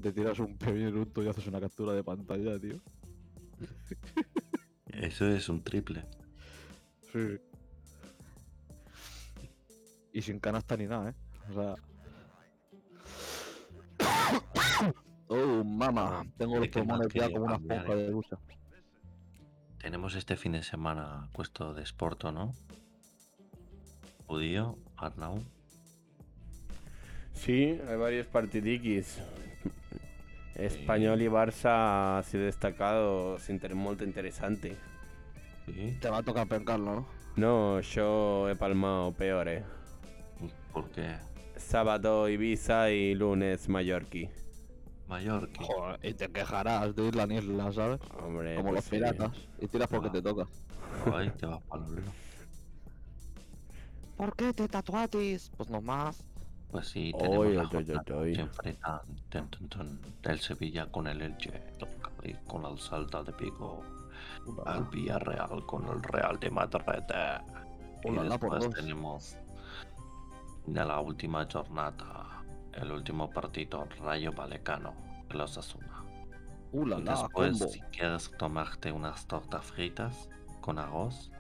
Te 0.02 0.12
tiras 0.12 0.40
un 0.40 0.58
eructo 0.62 1.24
y 1.24 1.28
haces 1.28 1.46
una 1.48 1.60
captura 1.60 1.94
de 1.94 2.04
pantalla, 2.04 2.60
tío. 2.60 2.82
Eso 4.88 5.28
es 5.28 5.50
un 5.50 5.64
triple. 5.64 6.06
Sí. 7.12 7.38
Y 10.14 10.22
sin 10.22 10.40
canasta 10.40 10.78
ni 10.78 10.88
nada, 10.88 11.10
¿eh? 11.10 11.16
O 11.50 11.54
sea... 11.54 11.76
Oh, 15.28 15.64
mamá. 15.64 16.26
Tengo 16.38 16.60
los 16.60 16.68
pulmones 16.68 17.08
ya 17.14 17.30
como 17.30 17.46
una 17.46 17.54
cambiar, 17.54 17.80
esponja 17.80 18.00
¿eh? 18.00 18.04
de 18.04 18.12
ducha. 18.12 18.38
Tenemos 19.80 20.16
este 20.16 20.36
fin 20.36 20.54
de 20.54 20.64
semana 20.64 21.30
puesto 21.34 21.74
de 21.74 21.86
Sporto, 21.86 22.32
¿no? 22.32 22.54
Judío, 24.28 24.78
Arnau. 24.98 25.44
Sí, 27.34 27.80
hay 27.88 27.98
varios 27.98 28.28
partidiquis. 28.28 29.20
Español 30.56 31.22
y 31.22 31.28
Barça 31.28 32.18
así 32.18 32.38
destacados, 32.38 33.50
inter 33.50 33.76
molt 33.76 34.02
interesante. 34.02 34.78
¿Sí? 35.66 35.98
Te 36.00 36.10
va 36.10 36.20
a 36.20 36.24
tocar 36.24 36.48
pencarlo, 36.48 36.96
¿no? 36.96 37.08
No, 37.36 37.82
yo 37.82 38.50
he 38.50 38.56
palmado 38.56 39.12
peor, 39.12 39.50
eh. 39.50 39.64
¿Por 40.72 40.90
qué? 40.92 41.18
Sábado 41.58 42.30
Ibiza 42.30 42.92
y 42.92 43.14
lunes 43.16 43.68
Mallorquí. 43.68 44.30
Mallorca. 45.08 45.64
Joder, 45.64 46.00
y 46.04 46.14
te 46.14 46.30
quejarás 46.32 46.96
de 46.96 47.08
isla 47.08 47.24
en 47.24 47.32
isla, 47.34 47.72
¿sabes? 47.74 48.00
Hombre, 48.24 48.56
Como 48.56 48.70
pues 48.70 48.76
los 48.76 48.84
sí. 48.86 48.90
piratas. 48.92 49.32
Y 49.60 49.68
tiras 49.68 49.88
porque 49.88 50.08
Ah. 50.10 50.12
te 50.12 50.22
toca. 50.22 50.48
Ay, 51.16 51.30
te 51.32 51.46
vas 51.46 51.62
para 51.64 51.82
los 51.84 51.92
¿Por 54.18 54.36
qué 54.36 54.54
te 54.54 54.68
tatuatis? 54.68 55.52
Pues 55.58 55.70
no 55.70 55.82
más. 55.82 56.24
Pues 56.72 56.88
sí, 56.88 57.12
Oy, 57.16 57.22
tenemos 57.22 57.46
la 57.46 57.50
oy, 57.50 57.58
oy, 57.58 57.86
jornada 57.86 58.18
oy. 58.18 58.34
que 58.34 58.42
enfrenta 58.42 59.02
tun, 59.30 59.48
tun, 59.50 59.70
tun, 59.70 60.00
el 60.24 60.40
Sevilla 60.40 60.88
con 60.92 61.08
el 61.08 61.22
Elche 61.22 61.62
con 62.48 62.66
el 62.66 62.80
Salta 62.80 63.24
de 63.24 63.32
Pico, 63.34 63.84
al 64.66 64.86
Villarreal 64.86 65.66
con 65.66 65.88
el 65.88 66.02
Real 66.04 66.40
de 66.40 66.50
Madrid. 66.50 66.82
Y 68.04 68.10
después 68.30 68.64
dos. 68.66 68.74
tenemos 68.74 69.38
de 70.66 70.86
la 70.86 71.00
última 71.00 71.48
jornada, 71.52 72.35
el 72.76 72.92
último 72.92 73.30
partido, 73.30 73.88
Rayo 74.02 74.32
Vallecano, 74.34 74.94
el 75.30 75.42
Osasuna. 75.42 76.04
Uh, 76.72 76.86
la, 76.86 76.98
Y 77.00 77.04
la, 77.04 77.12
después, 77.14 77.72
si 77.72 77.80
quieres 77.92 78.32
tomarte 78.38 78.92
unas 78.92 79.26
tortas 79.28 79.66
fritas 79.66 80.30
con 80.62 80.78
arroz, 80.80 81.32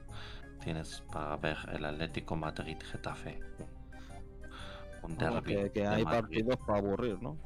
tienes 0.63 1.01
para 1.11 1.35
ver 1.37 1.57
el 1.73 1.85
Atlético 1.85 2.35
Madrid-Getafe. 2.35 3.39
Un 5.03 5.17
Vamos, 5.17 5.43
derbi 5.43 5.55
que, 5.55 5.71
que 5.71 5.81
de 5.81 5.87
hay 5.87 6.03
Madrid. 6.03 6.21
partidos 6.21 6.57
para 6.65 6.79
aburrir, 6.79 7.21
¿no? 7.21 7.37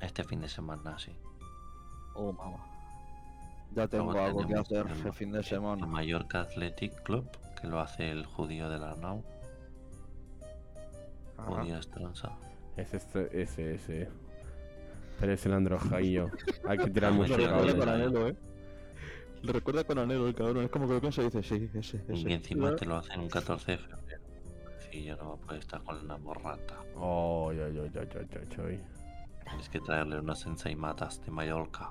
Este 0.00 0.22
fin 0.24 0.40
de 0.42 0.48
semana, 0.48 0.98
sí. 0.98 1.12
Oh, 2.14 2.32
mamá. 2.32 2.58
Ya 3.74 3.88
tengo 3.88 4.12
Luego 4.12 4.26
algo 4.26 4.46
que 4.46 4.54
hacer 4.54 4.86
el- 4.86 5.06
el 5.06 5.12
fin 5.12 5.32
de 5.32 5.38
El 5.38 5.44
semana. 5.44 5.86
Mallorca 5.86 6.42
Athletic 6.42 7.02
Club, 7.02 7.28
que 7.60 7.66
lo 7.66 7.80
hace 7.80 8.10
el 8.10 8.24
judío 8.26 8.68
del 8.68 8.84
Arnau, 8.84 9.24
Ajá. 11.38 11.48
judío 11.50 11.78
Estronza. 11.78 12.32
Ese, 12.76 12.96
ese, 12.96 13.28
ese, 13.32 13.74
ese. 13.74 14.08
Pero 15.18 15.32
es 15.32 15.46
el 15.46 15.52
androjaillo. 15.54 16.30
Hay 16.66 16.78
que 16.78 16.90
tirar 16.90 17.12
mucho 17.12 17.36
recuerda 17.36 17.78
con 17.78 17.88
anhelo, 17.88 18.28
¿eh? 18.28 18.36
Lo 19.42 19.52
recuerda 19.52 19.84
con 19.84 19.98
anhelo 19.98 20.28
el 20.28 20.34
cabrón. 20.34 20.64
Es 20.64 20.70
como 20.70 20.86
que 20.86 20.94
lo 20.94 21.00
piensa 21.00 21.22
y 21.22 21.24
dice, 21.26 21.42
sí, 21.42 21.70
ese, 21.74 22.02
ese. 22.08 22.28
Y 22.28 22.32
encima 22.32 22.74
te 22.76 22.84
lo 22.84 22.96
hacen 22.96 23.20
un 23.20 23.28
14 23.28 23.72
de 23.72 23.78
febrero. 23.78 24.20
Sí, 24.90 25.04
yo 25.04 25.16
no 25.16 25.36
puedo 25.36 25.58
estar 25.58 25.82
con 25.82 25.98
una 25.98 26.16
borrata. 26.16 26.76
Oy, 26.96 27.58
oy, 27.58 27.78
oy, 27.78 27.90
oy, 27.94 27.96
oy, 27.96 28.08
oy, 28.16 28.64
oy. 28.64 28.80
Tienes 29.44 29.68
que 29.68 29.80
traerle 29.80 30.18
unas 30.18 30.44
ensaimadas 30.44 31.24
de 31.24 31.30
Mallorca. 31.30 31.90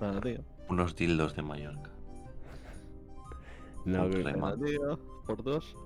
Tío. 0.22 0.44
Unos 0.68 0.94
dildos 0.96 1.34
de 1.34 1.42
Mallorca. 1.42 1.90
No, 3.84 4.04
Un 4.04 4.10
que-. 4.10 4.96
Por 5.26 5.42
dos. 5.42 5.76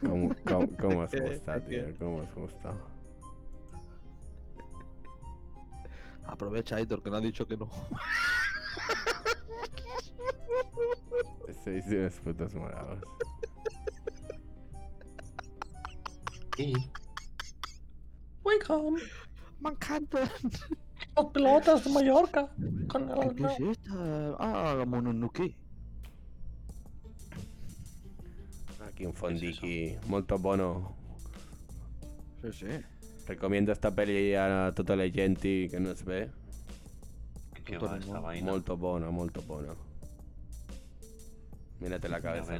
¿Cómo, 0.00 0.34
cómo, 0.46 0.68
cómo 0.78 1.00
os 1.00 1.10
gusta, 1.12 1.56
es 1.56 1.64
tío? 1.68 1.98
¿Cómo 1.98 2.16
os 2.18 2.34
gusta? 2.34 2.74
Aprovecha, 6.26 6.76
Aitor, 6.76 7.02
que 7.02 7.10
no 7.10 7.16
ha 7.16 7.20
dicho 7.20 7.46
que 7.46 7.56
no. 7.56 7.68
Sois 11.64 11.86
unos 11.86 12.14
putos 12.20 12.54
morados. 12.54 13.00
Y. 16.56 16.72
Welcome. 18.44 19.02
Me 19.60 19.70
encanta. 19.70 20.30
Los 21.16 21.26
pilotos 21.32 21.84
de 21.84 21.90
Mallorca. 21.90 22.48
Con 22.88 23.34
¿Qué 23.34 23.44
es 23.44 23.60
esta? 23.60 24.36
Ah, 24.38 24.74
la 24.78 24.86
Mononoke. 24.86 25.56
Aquí 29.00 29.06
un 29.06 29.14
fondiki 29.14 29.96
molto 30.08 30.38
buono. 30.38 30.94
Sí, 32.42 32.52
sí. 32.52 32.66
Recomiendo 33.26 33.72
esta 33.72 33.90
peli 33.94 34.34
a 34.34 34.72
tutta 34.76 34.94
la 34.94 35.08
gente 35.08 35.70
que 35.70 35.80
nos 35.80 36.04
ve. 36.04 36.30
¿Qué 37.64 37.78
Todo 37.78 37.98
va 38.12 38.20
vaina? 38.20 38.50
Molto 38.50 38.76
buono, 38.76 39.10
molto 39.10 39.40
buono. 39.40 39.74
Mírate 41.78 42.10
la 42.10 42.20
cabeza. 42.20 42.58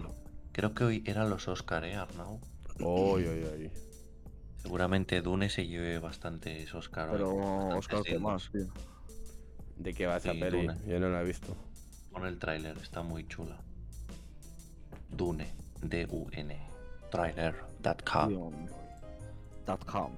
Creo 0.52 0.72
que 0.72 0.84
hoy 0.84 1.02
eran 1.04 1.28
los 1.28 1.46
Oscar, 1.46 1.84
¿eh, 1.84 1.94
Arnau? 1.96 2.40
Oy, 2.82 3.26
oy, 3.26 3.44
oy. 3.44 3.70
Seguramente 4.62 5.20
Dune 5.20 5.50
se 5.50 5.66
lleve 5.66 5.98
bastantes 5.98 6.74
Oscar. 6.74 7.10
Pero 7.12 7.36
Oscar, 7.76 8.02
¿qué 8.02 8.14
dildos. 8.14 8.22
más, 8.32 8.50
tío? 8.50 8.72
¿De 9.76 9.92
qué 9.92 10.06
va 10.06 10.16
esa 10.16 10.32
Sí, 10.32 10.40
peli? 10.40 10.66
Dune. 10.68 10.78
Yo 10.86 10.98
no 11.00 11.10
la 11.10 11.20
he 11.20 11.24
visto. 11.24 11.54
Pon 12.10 12.24
el 12.24 12.38
tráiler, 12.38 12.78
está 12.78 13.02
muy 13.02 13.28
chula. 13.28 13.60
Dune, 15.10 15.52
D-U-N. 15.82 16.56
Trailer.com. 17.10 18.68
Com. 19.86 20.12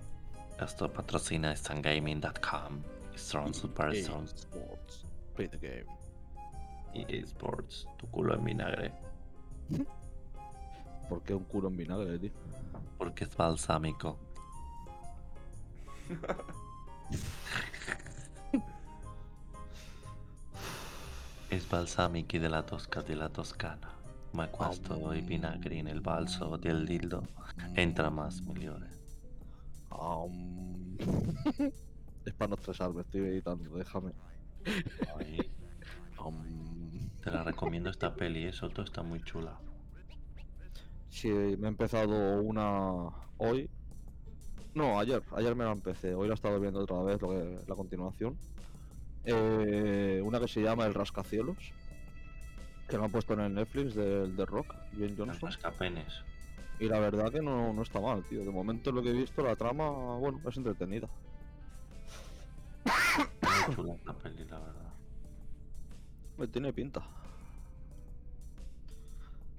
Esto 0.59 0.89
patrocina 0.89 1.55
StanGaming.com. 1.55 2.83
Strong 3.17 3.55
Super 3.55 3.95
EA 3.95 4.03
Strong 4.03 4.29
Sports. 4.29 5.05
Play 5.35 5.49
the 5.49 5.59
game. 5.59 5.87
y 6.95 7.19
Sports. 7.25 7.87
Tu 7.99 8.07
culo 8.09 8.35
en 8.35 8.45
vinagre. 8.45 8.93
¿Por 11.09 11.23
qué 11.23 11.35
un 11.35 11.45
culo 11.45 11.69
en 11.69 11.77
vinagre, 11.77 12.19
tío? 12.19 12.31
Porque 12.99 13.25
es 13.25 13.37
balsámico. 13.37 14.19
Es 21.51 21.69
balsamico 21.69 22.39
della 22.39 22.63
Tosca 22.63 23.03
della 23.03 23.29
Toscana. 23.29 23.91
Ma 24.33 24.49
questo 24.49 25.12
i 25.12 25.20
vinagre 25.20 25.83
nel 25.83 26.01
balso 26.01 26.57
del 26.57 26.87
dildo 26.87 27.22
entra 27.74 28.11
más 28.11 28.41
migliore. 28.41 28.89
Am. 29.91 30.97
es 32.24 32.33
para 32.35 32.49
no 32.49 32.55
estresarme, 32.55 33.03
estoy 33.03 33.20
editando, 33.22 33.76
déjame. 33.76 34.12
Am. 36.18 37.11
te 37.20 37.30
la 37.30 37.45
recomiendo 37.45 37.91
esta 37.91 38.14
peli, 38.14 38.47
¿eh? 38.47 38.53
Soto 38.53 38.83
está 38.83 39.03
muy 39.03 39.22
chula. 39.22 39.59
Sí, 41.11 41.28
me 41.28 41.66
he 41.66 41.68
empezado 41.68 42.41
una 42.43 43.11
hoy. 43.37 43.68
No, 44.74 44.99
ayer. 44.99 45.22
Ayer 45.37 45.55
me 45.55 45.64
la 45.64 45.72
empecé. 45.72 46.14
Hoy 46.14 46.26
la 46.26 46.33
he 46.33 46.37
estado 46.37 46.59
viendo 46.59 46.80
otra 46.80 47.03
vez, 47.03 47.20
lo 47.20 47.28
que, 47.28 47.59
la 47.68 47.74
continuación. 47.74 48.39
Eh, 49.24 50.22
una 50.24 50.41
que 50.41 50.49
se 50.49 50.62
llama 50.62 50.87
El 50.87 50.95
Rascacielos. 50.95 51.59
Que 52.93 52.99
lo 52.99 53.05
han 53.05 53.11
puesto 53.11 53.32
en 53.32 53.40
el 53.40 53.55
Netflix 53.55 53.95
del 53.95 54.36
de 54.36 54.45
Rock, 54.45 54.74
Los 54.99 55.12
Johnson. 55.16 55.38
mascapenes. 55.49 56.12
Y 56.78 56.90
la 56.90 56.99
verdad 57.01 57.32
que 57.32 57.40
no, 57.40 57.72
no 57.72 57.80
está 57.80 58.03
mal, 58.03 58.22
tío. 58.24 58.45
De 58.45 58.51
momento 58.51 58.93
lo 58.93 59.03
que 59.03 59.09
he 59.09 59.14
visto, 59.14 59.43
la 59.43 59.57
trama, 59.57 59.88
bueno, 60.18 60.38
es 60.47 60.55
entretenida. 60.59 61.09
Muy 62.84 63.74
chula 63.74 63.95
esta 63.95 64.12
peli, 64.12 64.45
la 64.45 64.59
verdad. 64.59 64.93
Me 66.36 66.47
tiene 66.49 66.70
pinta. 66.74 67.03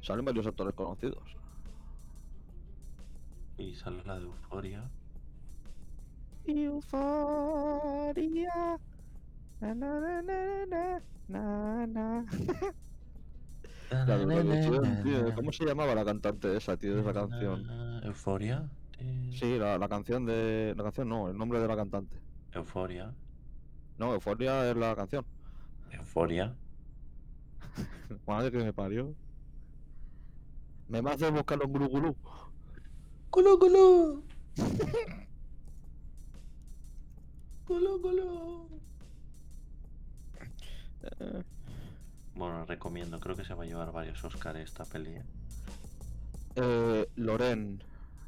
Salen 0.01 0.25
varios 0.25 0.45
actores 0.45 0.75
conocidos. 0.75 1.35
Y 3.57 3.73
sale 3.73 4.03
la 4.03 4.19
de 4.19 4.25
Euforia. 4.25 4.87
Euforia. 6.45 7.63
Na, 9.59 9.73
na, 9.73 10.21
na, 10.21 10.21
na, 10.67 11.01
na, 11.27 11.87
na, 11.87 12.25
de 14.05 14.13
Eurovisión, 14.13 15.03
tío. 15.03 15.35
¿Cómo 15.35 15.51
se 15.51 15.65
llamaba 15.65 15.93
la 15.95 16.05
cantante 16.05 16.55
esa, 16.57 16.77
tío, 16.77 16.95
de 16.95 17.01
esa 17.01 17.13
canción? 17.13 18.01
Euforia. 18.03 18.69
Eh, 18.99 19.29
Sí, 19.33 19.57
la, 19.57 19.77
la 19.77 19.87
canción 19.89 20.25
de. 20.25 20.73
La 20.77 20.83
canción 20.83 21.09
no, 21.09 21.29
el 21.29 21.37
nombre 21.37 21.59
de 21.59 21.67
la 21.67 21.75
cantante. 21.75 22.17
Euforia. 22.53 23.13
No, 23.97 24.13
Euforia 24.13 24.69
es 24.69 24.77
la 24.77 24.95
canción. 24.95 25.25
Euforia. 25.91 26.55
Madre 28.27 28.51
que 28.51 28.57
me 28.57 28.73
parió. 28.73 29.13
Me 30.87 30.99
a 30.99 31.13
hacer 31.13 31.31
buscar 31.31 31.57
los 31.57 31.67
gurugurú. 31.67 32.15
¡Culo, 33.29 33.57
culo! 33.57 34.21
¡Culo, 37.65 38.01
culo! 38.01 38.67
Eh, 41.19 41.43
Bueno, 42.35 42.65
recomiendo, 42.65 43.19
creo 43.19 43.35
que 43.35 43.45
se 43.45 43.53
va 43.53 43.63
a 43.63 43.67
llevar 43.67 43.91
varios 43.91 44.23
Oscars 44.23 44.59
esta 44.59 44.85
peli. 44.85 45.11
¿eh? 45.11 45.23
eh, 46.55 47.07
Loren 47.15 47.81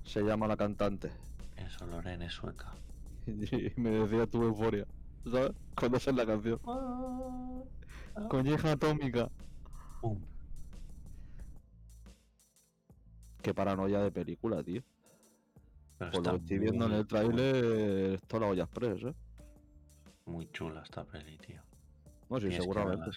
se 0.03 0.21
llama 0.21 0.47
la 0.47 0.55
cantante. 0.55 1.11
Eso, 1.57 1.85
Lorena 1.87 2.25
es 2.25 2.33
sueca. 2.33 2.73
Y 3.25 3.73
me 3.77 3.89
decía 3.89 4.27
tu 4.27 4.43
euforia. 4.43 4.85
¿Sabes? 5.23 5.53
Cuando 5.75 5.97
es 5.97 6.13
la 6.13 6.25
canción. 6.25 6.59
Colleja 8.29 8.73
atómica. 8.73 9.29
Pum. 10.01 10.19
Qué 13.41 13.53
paranoia 13.53 14.01
de 14.01 14.11
película, 14.11 14.63
tío. 14.63 14.83
Pero 15.97 16.11
Por 16.11 16.19
está 16.19 16.31
lo 16.31 16.37
que 16.37 16.43
estoy 16.43 16.59
viendo 16.59 16.85
en 16.85 16.91
el 16.91 17.07
tráiler, 17.07 18.13
esto 18.15 18.39
la 18.39 18.47
olla 18.47 18.63
express, 18.63 19.03
¿eh? 19.03 19.15
Muy 20.25 20.47
chula 20.51 20.81
esta 20.83 21.03
peli, 21.03 21.37
tío. 21.37 21.61
No, 22.29 22.37
sí, 22.37 22.47
Tienes 22.47 22.63
seguramente. 22.63 23.11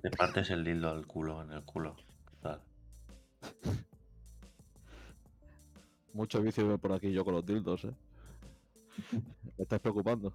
Te 0.00 0.10
partes 0.10 0.50
el 0.50 0.64
dildo 0.64 0.90
al 0.90 1.06
culo, 1.06 1.42
en 1.42 1.52
el 1.52 1.64
culo. 1.64 1.96
Tal. 2.40 2.60
Mucho 6.12 6.42
vicio 6.42 6.78
por 6.78 6.92
aquí 6.92 7.12
yo 7.12 7.24
con 7.24 7.34
los 7.34 7.46
dildos, 7.46 7.84
¿eh? 7.84 7.94
Me 9.12 9.62
estás 9.62 9.80
preocupando. 9.80 10.32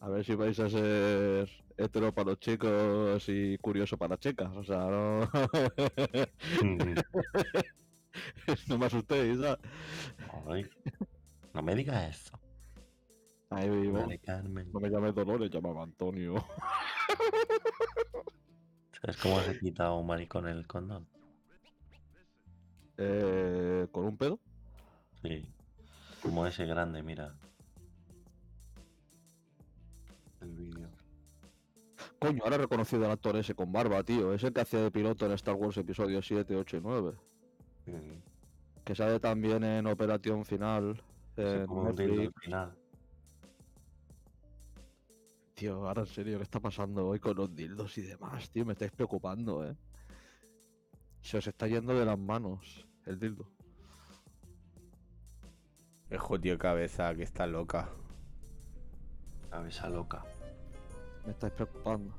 A 0.00 0.08
ver 0.08 0.24
si 0.24 0.34
vais 0.34 0.58
a 0.58 0.68
ser 0.68 1.48
hetero 1.76 2.12
para 2.12 2.30
los 2.30 2.40
chicos 2.40 3.28
y 3.28 3.56
curioso 3.58 3.96
para 3.96 4.10
las 4.10 4.20
chicas. 4.20 4.50
O 4.56 4.64
sea, 4.64 4.78
no, 4.78 5.20
no 8.68 8.78
me 8.78 8.86
asustéis. 8.86 9.38
¿sabes? 9.38 9.58
Ay, 10.48 10.66
no 11.54 11.62
me 11.62 11.74
digas 11.74 12.16
eso. 12.16 12.38
Ahí 13.54 13.68
vivo. 13.68 14.06
Carmen. 14.24 14.70
No 14.72 14.80
me 14.80 14.88
llames 14.90 15.14
Dolores, 15.14 15.50
llamaba 15.50 15.82
Antonio. 15.82 16.34
¿Sabes 19.00 19.16
cómo 19.16 19.40
se 19.40 19.58
quita 19.58 19.86
a 19.86 19.94
un 19.94 20.06
maricón 20.06 20.48
el 20.48 20.66
condón? 20.66 21.06
Eh, 22.98 23.86
¿Con 23.90 24.04
un 24.04 24.16
pedo? 24.16 24.38
Sí. 25.22 25.44
Como 26.22 26.46
ese 26.46 26.66
grande, 26.66 27.02
mira. 27.02 27.34
El 30.40 30.50
vídeo. 30.50 30.88
Coño, 32.18 32.42
ahora 32.44 32.56
he 32.56 32.60
reconocido 32.60 33.04
al 33.04 33.12
actor 33.12 33.36
ese 33.36 33.54
con 33.54 33.72
barba, 33.72 34.02
tío. 34.04 34.32
Es 34.32 34.44
el 34.44 34.52
que 34.52 34.60
hacía 34.60 34.80
de 34.80 34.90
piloto 34.90 35.26
en 35.26 35.32
Star 35.32 35.54
Wars 35.54 35.76
episodio 35.76 36.22
7, 36.22 36.54
8 36.56 36.76
y 36.76 36.80
9. 36.80 37.12
Sí. 37.84 37.92
Que 38.84 38.94
sale 38.94 39.18
también 39.18 39.64
en 39.64 39.86
Operación 39.86 40.44
Final. 40.44 41.02
En 41.36 41.66
como 41.66 41.82
un 41.82 41.94
Netflix. 41.94 42.32
final. 42.40 42.76
Tío, 45.62 45.86
ahora 45.86 46.00
en 46.00 46.08
serio, 46.08 46.38
¿qué 46.38 46.42
está 46.42 46.58
pasando 46.58 47.06
hoy 47.06 47.20
con 47.20 47.36
los 47.36 47.54
dildos 47.54 47.96
y 47.96 48.02
demás, 48.02 48.50
tío? 48.50 48.66
Me 48.66 48.72
estáis 48.72 48.90
preocupando, 48.90 49.64
eh. 49.64 49.76
Se 51.20 51.38
os 51.38 51.46
está 51.46 51.68
yendo 51.68 51.96
de 51.96 52.04
las 52.04 52.18
manos 52.18 52.84
el 53.06 53.20
dildo. 53.20 53.48
El 56.10 56.18
jodido 56.18 56.58
cabeza 56.58 57.14
que 57.14 57.22
está 57.22 57.46
loca. 57.46 57.88
Cabeza 59.50 59.88
loca. 59.88 60.24
Me 61.24 61.30
estáis 61.30 61.52
preocupando. 61.52 62.12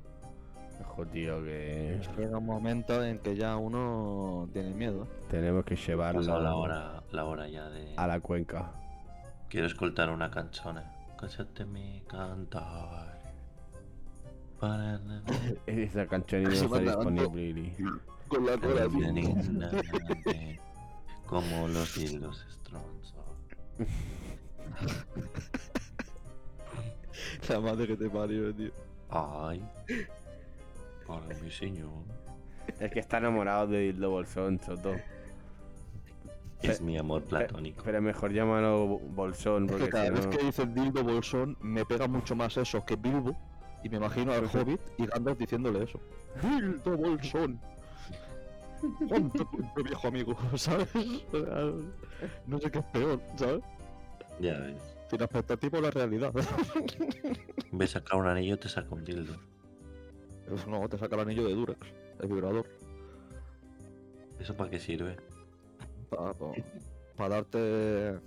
El 0.79 0.85
jodido 0.85 1.43
que 1.43 1.99
Llega 2.15 2.37
un 2.37 2.45
momento 2.45 3.03
en 3.03 3.19
que 3.19 3.35
ya 3.35 3.57
uno 3.57 4.47
tiene 4.53 4.73
miedo. 4.73 5.05
tenemos 5.29 5.65
que 5.65 5.75
la 5.75 5.81
llevarlo 5.81 6.55
hora, 6.55 7.03
la 7.11 7.25
hora 7.25 7.49
ya 7.49 7.67
de... 7.67 7.93
a 7.97 8.07
la 8.07 8.21
cuenca. 8.21 8.71
Quiero 9.49 9.67
escoltar 9.67 10.09
una 10.11 10.31
canzone. 10.31 10.83
Cállate 11.19 11.65
cantar. 12.07 13.12
Para... 14.63 15.01
Esa 15.67 16.07
canción 16.07 16.43
no 16.43 16.51
está 16.51 16.79
disponible. 16.79 17.75
Con 18.29 18.45
la 18.45 18.57
cola. 18.57 18.87
Como 21.25 21.67
los 21.67 21.97
hilos 21.97 22.45
stronzo. 22.49 23.25
La 27.49 27.59
madre 27.59 27.87
que 27.87 27.97
te 27.97 28.09
parió, 28.09 28.55
tío. 28.55 28.71
Ay. 29.09 29.61
Para 31.05 31.27
mi 31.41 31.51
señor. 31.51 31.89
Es 32.79 32.89
que 32.89 33.01
está 33.01 33.17
enamorado 33.17 33.67
de 33.67 33.79
Dildo 33.79 34.11
Bolsón, 34.11 34.61
Soto. 34.61 34.95
Es 36.61 36.79
mi 36.79 36.97
amor 36.97 37.21
platónico. 37.23 37.83
Pero 37.83 38.01
mejor 38.01 38.31
llámalo 38.31 38.99
Bolsón, 39.13 39.65
Es 39.65 39.71
que 39.71 39.77
porque 39.77 39.89
cada 39.89 40.05
si 40.05 40.11
vez 40.11 40.25
no... 40.25 40.31
que 40.31 40.45
dicen 40.45 40.73
dildo 40.73 41.03
bolsón, 41.03 41.57
me 41.59 41.85
pega 41.85 42.07
mucho 42.07 42.33
más 42.33 42.55
eso 42.55 42.85
que 42.85 42.95
Bilbo. 42.95 43.35
Y 43.83 43.89
me 43.89 43.97
imagino 43.97 44.31
al 44.31 44.45
Hobbit 44.45 44.79
y 44.97 45.05
Gandalf 45.05 45.37
diciéndole 45.37 45.83
eso. 45.83 45.99
Dildo 46.41 46.97
bolsón. 46.97 47.59
Ponte 49.07 49.45
tu 49.75 49.83
viejo 49.83 50.07
amigo, 50.07 50.35
¿sabes? 50.57 50.87
O 50.95 51.39
sea, 51.39 51.73
No 52.47 52.59
sé 52.59 52.71
qué 52.71 52.79
es 52.79 52.85
peor, 52.85 53.21
¿sabes? 53.35 53.63
Ya 54.39 54.57
ves. 54.59 54.95
Sin 55.09 55.21
expectativa 55.21 55.77
a 55.77 55.81
la 55.81 55.91
realidad. 55.91 56.33
Ves 57.71 57.91
sacar 57.91 58.19
un 58.19 58.27
anillo, 58.27 58.57
te 58.57 58.67
saca 58.67 58.95
un 58.95 59.03
dildo. 59.03 59.35
Eso 60.51 60.69
no, 60.69 60.87
te 60.89 60.97
saca 60.97 61.15
el 61.15 61.21
anillo 61.21 61.47
de 61.47 61.53
Durex, 61.53 61.79
el 62.19 62.27
vibrador. 62.27 62.65
¿Eso 64.39 64.55
para 64.55 64.69
qué 64.69 64.79
sirve? 64.79 65.17
Para 67.15 67.29
darte, 67.29 68.19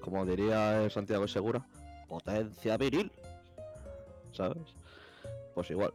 como 0.00 0.24
diría 0.24 0.88
Santiago 0.90 1.26
Segura, 1.28 1.66
potencia 2.08 2.76
viril. 2.76 3.10
¿Sabes? 4.36 4.74
Pues 5.54 5.70
igual. 5.70 5.94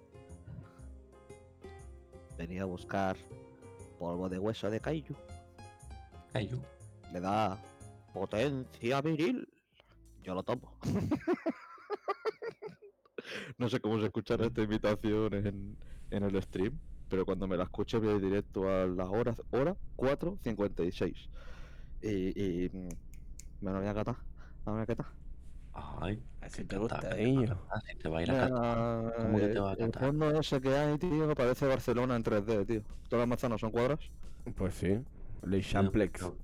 Venía 2.37 2.63
a 2.63 2.65
buscar 2.65 3.15
polvo 3.99 4.29
de 4.29 4.39
hueso 4.39 4.71
de 4.71 4.79
Kaiju. 4.79 5.15
Ayu. 6.33 6.59
Le 7.13 7.19
da 7.19 7.61
potencia 8.13 9.01
viril. 9.01 9.47
Yo 10.23 10.33
lo 10.33 10.41
tomo. 10.41 10.73
no 13.59 13.69
sé 13.69 13.79
cómo 13.79 13.99
se 13.99 14.07
escuchará 14.07 14.45
esta 14.47 14.63
invitación 14.63 15.35
en, 15.35 15.77
en 16.09 16.23
el 16.23 16.41
stream, 16.41 16.79
pero 17.09 17.25
cuando 17.25 17.47
me 17.47 17.57
la 17.57 17.65
escuche 17.65 17.99
voy 17.99 18.19
directo 18.19 18.67
a 18.67 18.87
la 18.87 19.05
hora, 19.05 19.35
hora 19.51 19.77
4.56. 19.97 21.29
Y, 22.01 22.65
y 22.65 22.69
mm, 22.69 22.89
me 23.61 23.71
lo 23.71 23.79
voy 23.79 23.87
a 23.87 23.93
catar. 23.93 24.15
Me 24.65 24.65
lo 24.65 24.73
voy 24.73 24.81
a 24.81 24.85
catar. 24.87 25.20
Ay. 25.73 26.21
Así 26.41 26.63
te 26.65 26.77
gusta, 26.77 26.99
niño. 27.15 27.57
Si 27.87 27.95
te 27.97 28.09
va 28.09 28.19
a 28.19 28.23
ir 28.23 28.31
a 28.31 28.49
catar. 28.49 29.13
¿Cómo 29.17 29.37
que 29.37 29.47
te 29.47 29.59
va 29.59 29.69
a 29.69 29.73
el 29.73 29.77
catar? 29.91 30.03
fondo 30.03 30.39
ese 30.39 30.59
que 30.61 30.75
hay, 30.75 30.97
tío, 30.97 31.33
parece 31.35 31.65
Barcelona 31.67 32.15
en 32.15 32.23
3D, 32.23 32.65
tío. 32.65 32.81
Todas 33.07 33.21
las 33.21 33.27
manzanas 33.27 33.61
son 33.61 33.71
cuadras. 33.71 33.99
Pues 34.55 34.75
sí. 34.75 34.99
Le 35.43 35.61
Champlex. 35.61 36.19
Pero- 36.19 36.35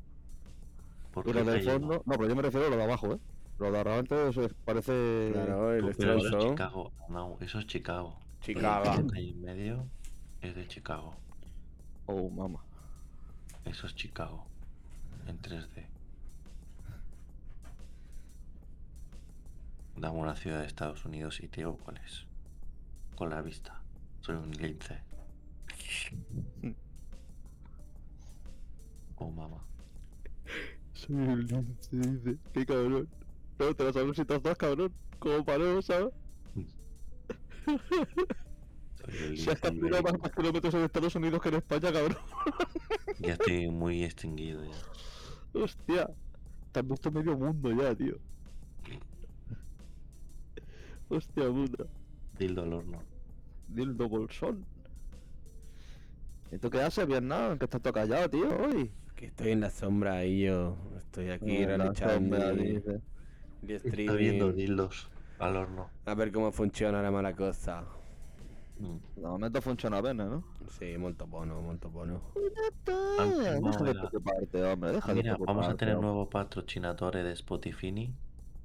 ¿Por 1.11 1.27
Y 1.27 1.31
qué 1.33 1.39
lo 1.43 1.51
del 1.51 1.63
fondo, 1.63 2.03
no, 2.05 2.13
pero 2.15 2.27
yo 2.29 2.35
me 2.35 2.41
refiero 2.43 2.67
a 2.67 2.69
lo 2.69 2.77
de 2.77 2.83
abajo, 2.83 3.13
¿eh? 3.13 3.19
Lo 3.57 3.71
de 3.71 3.79
arriba 3.79 3.99
eso 4.29 4.43
es- 4.43 4.53
parece. 4.53 5.31
Claro, 5.33 5.73
el 5.73 5.95
Pero 5.95 6.13
eso 6.17 6.37
es. 6.37 6.45
Chicago. 6.45 6.91
No, 7.09 7.37
eso 7.41 7.57
es 7.59 7.65
Chicago. 7.65 8.19
Chicago. 8.41 8.91
Hay 9.15 9.29
en 9.31 9.41
medio 9.41 9.87
es 10.41 10.55
de 10.55 10.67
Chicago. 10.67 11.15
Oh, 12.05 12.29
mamá. 12.29 12.59
Eso 13.65 13.87
es 13.87 13.95
Chicago. 13.95 14.45
En 15.25 15.39
3D. 15.41 15.87
Dame 19.97 20.19
una 20.19 20.35
ciudad 20.35 20.59
de 20.59 20.67
Estados 20.67 21.03
Unidos 21.05 21.39
y 21.41 21.47
te 21.47 21.61
digo 21.61 21.77
cuál 21.77 21.97
es. 21.97 22.27
Con 23.15 23.31
la 23.31 23.41
vista. 23.41 23.81
Soy 24.21 24.35
un 24.35 24.51
lince. 24.51 25.01
Oh, 29.19 29.31
mamá. 29.31 29.57
Soy 30.93 31.15
un 31.15 31.47
lince, 31.47 31.97
dice. 31.97 32.37
Qué 32.53 32.67
cabrón. 32.67 33.09
No, 33.57 33.73
te 33.73 33.83
las 33.83 33.93
todas 34.27 34.43
dos, 34.43 34.57
cabrón. 34.57 34.93
Como 35.17 35.43
paró, 35.43 35.81
¿sabes? 35.81 36.13
Soy 37.65 39.17
el 39.23 39.37
Si 39.39 39.49
has 39.49 39.59
capturado 39.59 40.03
más 40.03 40.31
kilómetros 40.31 40.71
en 40.75 40.81
Estados 40.81 41.15
Unidos 41.15 41.41
que 41.41 41.49
en 41.49 41.55
España, 41.55 41.91
cabrón. 41.91 42.17
Ya 43.17 43.33
estoy 43.33 43.71
muy 43.71 44.03
extinguido 44.03 44.63
ya. 44.63 45.59
Hostia. 45.59 46.11
Te 46.71 46.79
has 46.79 46.87
visto 46.87 47.11
medio 47.11 47.35
mundo 47.35 47.71
ya, 47.71 47.95
tío. 47.95 48.19
Hostia 51.09 51.49
puta. 51.49 51.85
Dildo 52.37 52.63
al 52.63 52.73
horno. 52.73 52.99
Dildo 53.67 54.09
bolsón. 54.09 54.65
¿Y 56.51 56.57
tú 56.57 56.69
qué 56.69 56.81
haces, 56.81 57.07
Vietnam? 57.07 57.57
Que 57.57 57.65
estás 57.65 57.81
todo 57.81 57.93
callado, 57.93 58.29
tío, 58.29 58.49
hoy. 58.57 58.91
Que 59.15 59.27
estoy 59.27 59.51
en 59.51 59.61
la 59.61 59.69
sombra 59.69 60.25
y 60.25 60.41
yo 60.43 60.77
estoy 60.97 61.29
aquí 61.29 61.65
la 61.65 61.77
realizando 61.77 62.37
Está 63.67 64.13
viendo 64.13 64.53
dildos 64.53 65.09
al 65.39 65.55
horno. 65.57 65.89
A 66.05 66.13
ver 66.13 66.31
cómo 66.31 66.51
funciona 66.51 67.01
la 67.01 67.11
mala 67.11 67.35
cosa. 67.35 67.83
Mm. 68.79 69.19
De 69.19 69.27
momento 69.27 69.61
funciona 69.61 70.01
bien, 70.01 70.17
¿no? 70.17 70.43
Sí, 70.69 70.97
molto 70.97 71.25
buono, 71.25 71.61
molto 71.61 71.89
buono. 71.89 72.21
No 72.35 72.41
de 73.83 75.13
Mira, 75.15 75.37
vamos 75.39 75.67
a 75.67 75.75
tener 75.75 75.95
hombre. 75.95 76.07
nuevo 76.07 76.29
patrocinador 76.29 77.15
de 77.15 77.31
Spotify 77.31 78.13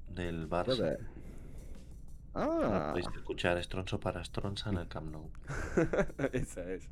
del 0.09 0.47
Barça. 0.47 0.97
Ah, 2.35 2.89
Podéis 2.93 3.07
escuchar 3.15 3.57
Estronzo 3.57 3.99
para 3.99 4.23
Stronza 4.23 4.69
en 4.71 4.77
el 4.77 4.87
Camp 4.87 5.11
Nou. 5.11 5.29
Eso 6.33 6.61
es. 6.63 6.89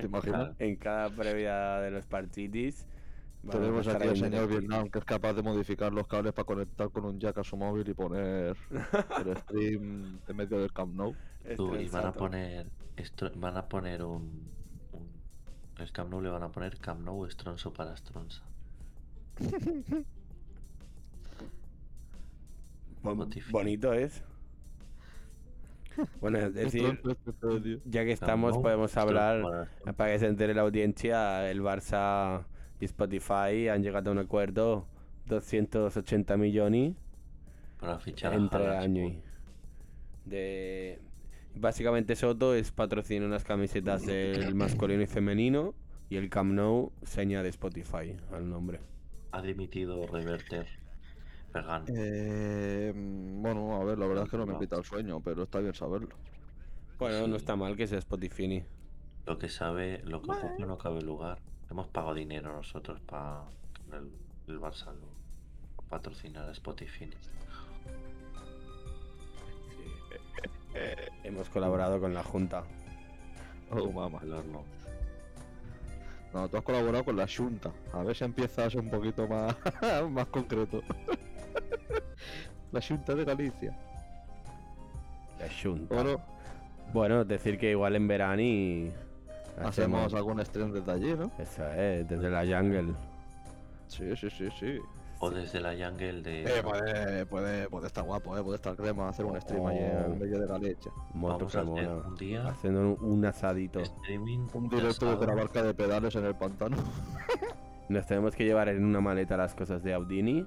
¿te 0.00 0.06
imaginas? 0.06 0.54
En 0.58 0.76
cada 0.76 1.10
previa 1.10 1.78
de 1.80 1.90
los 1.90 2.06
a 2.06 2.86
Tenemos 3.50 3.86
aquí 3.88 4.08
al 4.08 4.16
señor. 4.16 4.48
Vietnam 4.48 4.88
que 4.88 4.98
es 4.98 5.04
capaz 5.04 5.34
de 5.34 5.42
modificar 5.42 5.92
los 5.92 6.06
cables 6.06 6.32
para 6.32 6.46
conectar 6.46 6.88
con 6.90 7.04
un 7.04 7.18
jack 7.20 7.36
a 7.38 7.44
su 7.44 7.56
móvil 7.56 7.86
y 7.88 7.92
poner 7.94 8.56
el 9.26 9.36
stream 9.38 10.18
en 10.26 10.36
medio 10.36 10.58
del 10.58 10.72
Camp 10.72 10.94
Nou. 10.94 11.14
Tú, 11.56 11.74
y 11.76 11.88
van 11.88 12.06
a 12.06 12.12
poner 12.12 12.66
van 13.34 13.56
a 13.56 13.68
poner 13.68 14.02
un, 14.04 14.48
un- 14.92 15.12
el 15.78 15.90
Camp 15.92 16.08
Nou 16.10 16.20
le 16.22 16.30
van 16.30 16.44
a 16.44 16.48
poner 16.48 16.78
Camp 16.78 17.00
Nou 17.04 17.26
Estronzo 17.26 17.72
para 17.74 17.94
Stronza. 17.96 18.42
Bon- 23.02 23.28
bonito 23.50 23.92
es. 23.92 24.22
Bueno, 26.20 26.38
es 26.38 26.54
decir, 26.54 27.00
ya 27.84 28.04
que 28.04 28.12
estamos, 28.12 28.58
podemos 28.58 28.96
hablar, 28.96 29.68
para- 29.96 30.12
que 30.12 30.18
se 30.18 30.26
entere 30.26 30.54
la 30.54 30.62
audiencia, 30.62 31.50
el 31.50 31.60
Barça 31.62 32.44
y 32.80 32.84
Spotify 32.84 33.68
han 33.68 33.82
llegado 33.82 34.10
a 34.10 34.12
un 34.12 34.18
acuerdo 34.18 34.86
280 35.26 36.36
millones 36.36 36.94
para 37.78 37.98
fichar 37.98 38.34
entre 38.34 38.76
año 38.76 39.04
y... 39.04 39.22
De... 40.24 41.00
Básicamente 41.54 42.16
Soto 42.16 42.54
es 42.54 42.70
patrocina 42.72 43.26
unas 43.26 43.44
camisetas 43.44 44.06
del 44.06 44.54
masculino 44.54 45.02
y 45.02 45.06
femenino 45.06 45.74
y 46.08 46.16
el 46.16 46.30
Camp 46.30 46.52
Nou 46.52 46.92
seña 47.02 47.42
de 47.42 47.48
Spotify 47.50 48.16
al 48.32 48.48
nombre. 48.48 48.80
Ha 49.32 49.42
dimitido 49.42 50.06
Reverter. 50.06 50.66
Vegan. 51.52 51.84
Eh, 51.88 52.92
bueno, 52.94 53.76
a 53.76 53.84
ver, 53.84 53.98
la 53.98 54.06
verdad 54.06 54.24
es 54.24 54.30
que 54.30 54.38
no 54.38 54.46
me 54.46 54.58
quita 54.58 54.76
el 54.76 54.84
sueño, 54.84 55.20
pero 55.20 55.42
está 55.42 55.60
bien 55.60 55.74
saberlo. 55.74 56.16
Bueno, 56.98 57.26
no 57.26 57.36
está 57.36 57.56
mal 57.56 57.76
que 57.76 57.86
sea 57.86 57.98
Spotify. 57.98 58.64
Lo 59.26 59.38
que 59.38 59.48
sabe, 59.48 60.02
lo 60.04 60.22
que 60.22 60.30
ocurre 60.30 60.66
no 60.66 60.78
cabe 60.78 61.02
lugar. 61.02 61.38
Hemos 61.70 61.88
pagado 61.88 62.14
dinero 62.14 62.52
nosotros 62.52 63.00
para 63.00 63.44
el, 63.92 64.10
el 64.48 64.60
Barça 64.60 64.86
lo 64.86 65.12
patrocinar 65.92 66.48
a 66.48 66.52
Spotify. 66.52 67.10
Hemos 71.22 71.50
colaborado 71.50 72.00
con 72.00 72.14
la 72.14 72.22
Junta. 72.22 72.64
Oh, 73.70 73.92
mamá. 73.92 74.20
El 74.22 74.32
horno. 74.32 74.64
No, 76.32 76.48
tú 76.48 76.56
has 76.56 76.62
colaborado 76.62 77.04
con 77.04 77.16
la 77.16 77.26
Junta. 77.28 77.72
A 77.92 78.02
ver 78.02 78.16
si 78.16 78.24
empiezas 78.24 78.74
un 78.74 78.88
poquito 78.88 79.28
más, 79.28 79.54
más 80.10 80.26
concreto. 80.28 80.82
La 82.72 82.80
Junta 82.80 83.14
de 83.14 83.24
Galicia. 83.24 83.76
La 85.40 85.46
Junta. 85.62 85.94
Bueno, 85.94 86.20
Bueno, 86.92 87.24
decir 87.24 87.58
que 87.58 87.70
igual 87.70 87.96
en 87.96 88.06
verano 88.08 88.42
y 88.42 88.92
hacemos 89.62 90.12
algún 90.14 90.44
stream 90.44 90.72
desde 90.72 90.92
allí, 90.92 91.14
¿no? 91.14 91.30
Eso 91.38 91.66
es, 91.72 92.08
desde 92.08 92.30
la 92.30 92.40
jungle. 92.42 92.92
Sí, 93.88 94.14
sí, 94.16 94.28
sí, 94.30 94.48
sí. 94.58 94.78
O 95.20 95.30
desde 95.30 95.60
la 95.60 95.70
jungle 95.70 96.20
de. 96.22 96.42
Eh, 96.42 96.62
puede, 96.62 97.26
puede, 97.26 97.68
puede 97.68 97.86
estar 97.86 98.02
guapo, 98.04 98.36
¿eh? 98.36 98.42
Puede 98.42 98.56
estar 98.56 98.74
crema, 98.74 99.08
hacer 99.08 99.24
un 99.24 99.40
stream 99.40 99.66
allí 99.66 99.78
en 99.78 100.18
medio 100.18 100.40
de 100.40 100.46
la 100.46 100.58
leche. 100.58 100.90
Moto 101.14 101.46
Vamos 101.46 101.54
a 101.54 101.60
hacer 101.60 101.88
un 101.88 102.16
día 102.16 102.48
Haciendo 102.48 102.80
un, 102.80 102.96
un 103.00 103.24
asadito. 103.24 103.80
streaming. 103.80 104.48
Un 104.52 104.68
de 104.68 104.76
directo 104.76 105.12
desde 105.12 105.26
la 105.26 105.34
barca 105.34 105.62
de 105.62 105.74
pedales 105.74 106.14
en 106.16 106.24
el 106.24 106.34
pantano. 106.34 106.76
Nos 107.88 108.06
tenemos 108.06 108.34
que 108.34 108.44
llevar 108.44 108.68
en 108.68 108.84
una 108.84 109.00
maleta 109.00 109.36
las 109.36 109.54
cosas 109.54 109.82
de 109.84 109.94
Audini. 109.94 110.44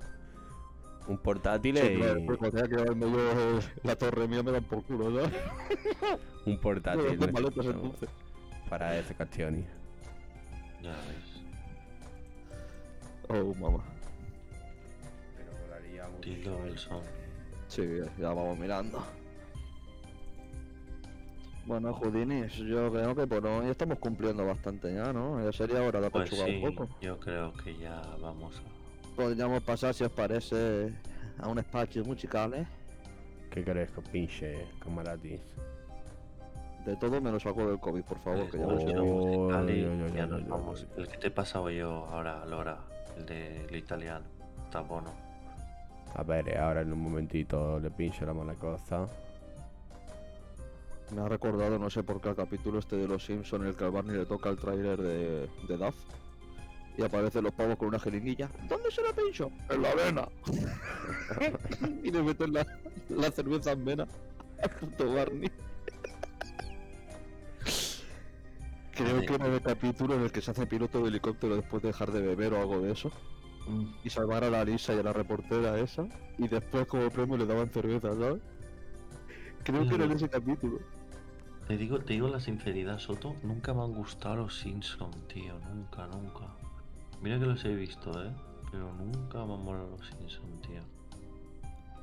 Un 1.07 1.17
portátil 1.19 1.77
Sí, 1.77 1.83
y 1.85 2.25
pues 2.25 2.39
yo 2.69 3.59
la 3.83 3.95
torre 3.95 4.27
mía 4.27 4.41
me 4.41 4.51
dan 4.51 4.63
por 4.63 4.83
culo, 4.83 5.13
¿sabes? 5.13 5.39
un 6.45 6.59
portátil 6.59 7.17
Dos 7.19 7.31
maletas 7.31 7.57
necesitamos 7.57 7.83
entonces. 7.83 8.09
para 8.69 8.97
ese 8.97 9.13
caccioni. 9.13 9.65
Ya 10.81 10.89
ves. 10.91 11.43
Oh, 13.29 13.53
mamá. 13.55 13.83
Pero 15.37 15.51
molaría 15.61 16.07
mucho. 16.07 16.21
Tildo 16.21 16.57
Wilson. 16.57 17.01
Sí, 17.67 17.83
ya 18.19 18.27
vamos 18.33 18.57
mirando. 18.57 19.03
Bueno, 21.65 21.93
Judinis, 21.95 22.53
yo 22.57 22.91
creo 22.91 23.15
que 23.15 23.25
por 23.25 23.45
hoy 23.47 23.69
estamos 23.69 23.97
cumpliendo 23.97 24.45
bastante 24.45 24.93
ya, 24.93 25.11
¿no? 25.11 25.43
Ya 25.43 25.51
sería 25.51 25.81
hora 25.81 25.99
de 25.99 26.11
Pues 26.11 26.27
apechugar 26.27 26.47
sí, 26.49 26.63
un 26.63 26.75
poco. 26.75 26.89
yo 27.01 27.19
creo 27.19 27.53
que 27.53 27.75
ya 27.77 28.01
vamos 28.21 28.59
a. 28.59 28.74
Podríamos 29.15 29.63
pasar, 29.63 29.93
si 29.93 30.03
os 30.03 30.11
parece, 30.11 30.93
a 31.39 31.47
un 31.47 31.59
espacio 31.59 32.03
musical, 32.03 32.53
¿eh? 32.53 32.67
¿Qué 33.49 33.63
crees 33.63 33.89
que 33.91 34.01
pinche 34.01 34.67
camaratis? 34.79 35.39
De 36.85 36.95
todo 36.97 37.21
menos 37.21 37.45
algo 37.45 37.67
del 37.67 37.79
COVID, 37.79 38.03
por 38.03 38.19
favor, 38.19 38.49
que 38.51 38.57
ya 38.57 38.65
nos 40.25 40.47
vamos. 40.47 40.85
El 40.97 41.07
que 41.07 41.17
te 41.17 41.27
he 41.27 41.31
pasado 41.31 41.71
yo 41.71 42.05
ahora, 42.07 42.45
Lora, 42.45 42.77
el 43.17 43.25
del 43.25 43.75
italiano. 43.75 44.25
Está 44.65 44.81
bueno. 44.81 45.11
A 46.15 46.23
ver, 46.23 46.49
eh, 46.49 46.57
ahora 46.57 46.81
en 46.81 46.91
un 46.91 46.99
momentito 46.99 47.79
le 47.79 47.89
pincho 47.91 48.25
la 48.25 48.33
mala 48.33 48.53
cosa. 48.55 49.07
Me 51.13 51.21
ha 51.21 51.29
recordado, 51.29 51.79
no 51.79 51.89
sé 51.89 52.03
por 52.03 52.19
qué, 52.19 52.29
el 52.29 52.35
capítulo 52.35 52.79
este 52.79 52.97
de 52.97 53.07
Los 53.07 53.25
Simpsons 53.25 53.63
en 53.63 53.69
el 53.69 53.75
que 53.75 53.85
al 53.85 53.91
Barney 53.91 54.17
le 54.17 54.25
toca 54.25 54.49
el 54.49 54.57
tráiler 54.57 55.01
de, 55.01 55.49
de 55.67 55.77
Duff. 55.77 55.95
Y 56.97 57.03
aparecen 57.03 57.43
los 57.43 57.53
pavos 57.53 57.77
con 57.77 57.89
una 57.89 57.99
jeringuilla. 57.99 58.49
¿Dónde 58.69 58.89
se 58.89 59.01
la 59.01 59.13
pincho? 59.13 59.51
En 59.69 59.81
la 59.81 59.93
vena. 59.95 60.27
y 62.03 62.11
le 62.11 62.23
meten 62.23 62.53
la, 62.53 62.65
la 63.09 63.31
cerveza 63.31 63.71
en 63.71 63.85
vena 63.85 64.07
al 64.63 64.69
puto 64.69 65.13
Barney. 65.13 65.51
Creo 68.95 69.19
que 69.25 69.35
era 69.35 69.47
el 69.47 69.61
capítulo 69.61 70.15
en 70.15 70.21
el 70.21 70.31
que 70.31 70.41
se 70.41 70.51
hace 70.51 70.65
piloto 70.65 71.01
de 71.01 71.09
helicóptero 71.09 71.57
después 71.57 71.83
de 71.83 71.89
dejar 71.89 72.11
de 72.11 72.21
beber 72.21 72.53
o 72.53 72.61
algo 72.61 72.79
de 72.79 72.93
eso. 72.93 73.11
Y 74.03 74.09
salvar 74.09 74.43
a 74.43 74.49
la 74.49 74.63
Lisa 74.63 74.93
y 74.93 74.99
a 74.99 75.03
la 75.03 75.11
reportera 75.11 75.77
esa. 75.79 76.07
Y 76.37 76.47
después 76.47 76.87
como 76.87 77.09
premio 77.09 77.35
le 77.35 77.45
daban 77.45 77.69
cerveza, 77.69 78.15
¿sabes? 78.15 78.41
Creo 79.63 79.87
que 79.87 79.95
era 79.95 80.05
en 80.05 80.11
ese 80.11 80.29
capítulo. 80.29 80.79
Te 81.67 81.75
digo, 81.75 81.99
te 81.99 82.13
digo 82.13 82.27
la 82.27 82.39
sinceridad, 82.39 82.99
Soto, 82.99 83.35
nunca 83.41 83.73
me 83.73 83.81
han 83.81 83.93
gustado 83.93 84.35
los 84.35 84.59
Simpsons, 84.59 85.17
tío. 85.27 85.57
Nunca, 85.59 86.07
nunca. 86.07 86.55
Mira 87.21 87.39
que 87.39 87.45
los 87.45 87.63
he 87.65 87.75
visto, 87.75 88.11
eh. 88.23 88.31
Pero 88.71 88.91
nunca 88.93 89.45
me 89.45 89.53
han 89.53 89.63
molado 89.63 89.89
los 89.91 90.07
Simpsons, 90.07 90.61
tío. 90.61 90.81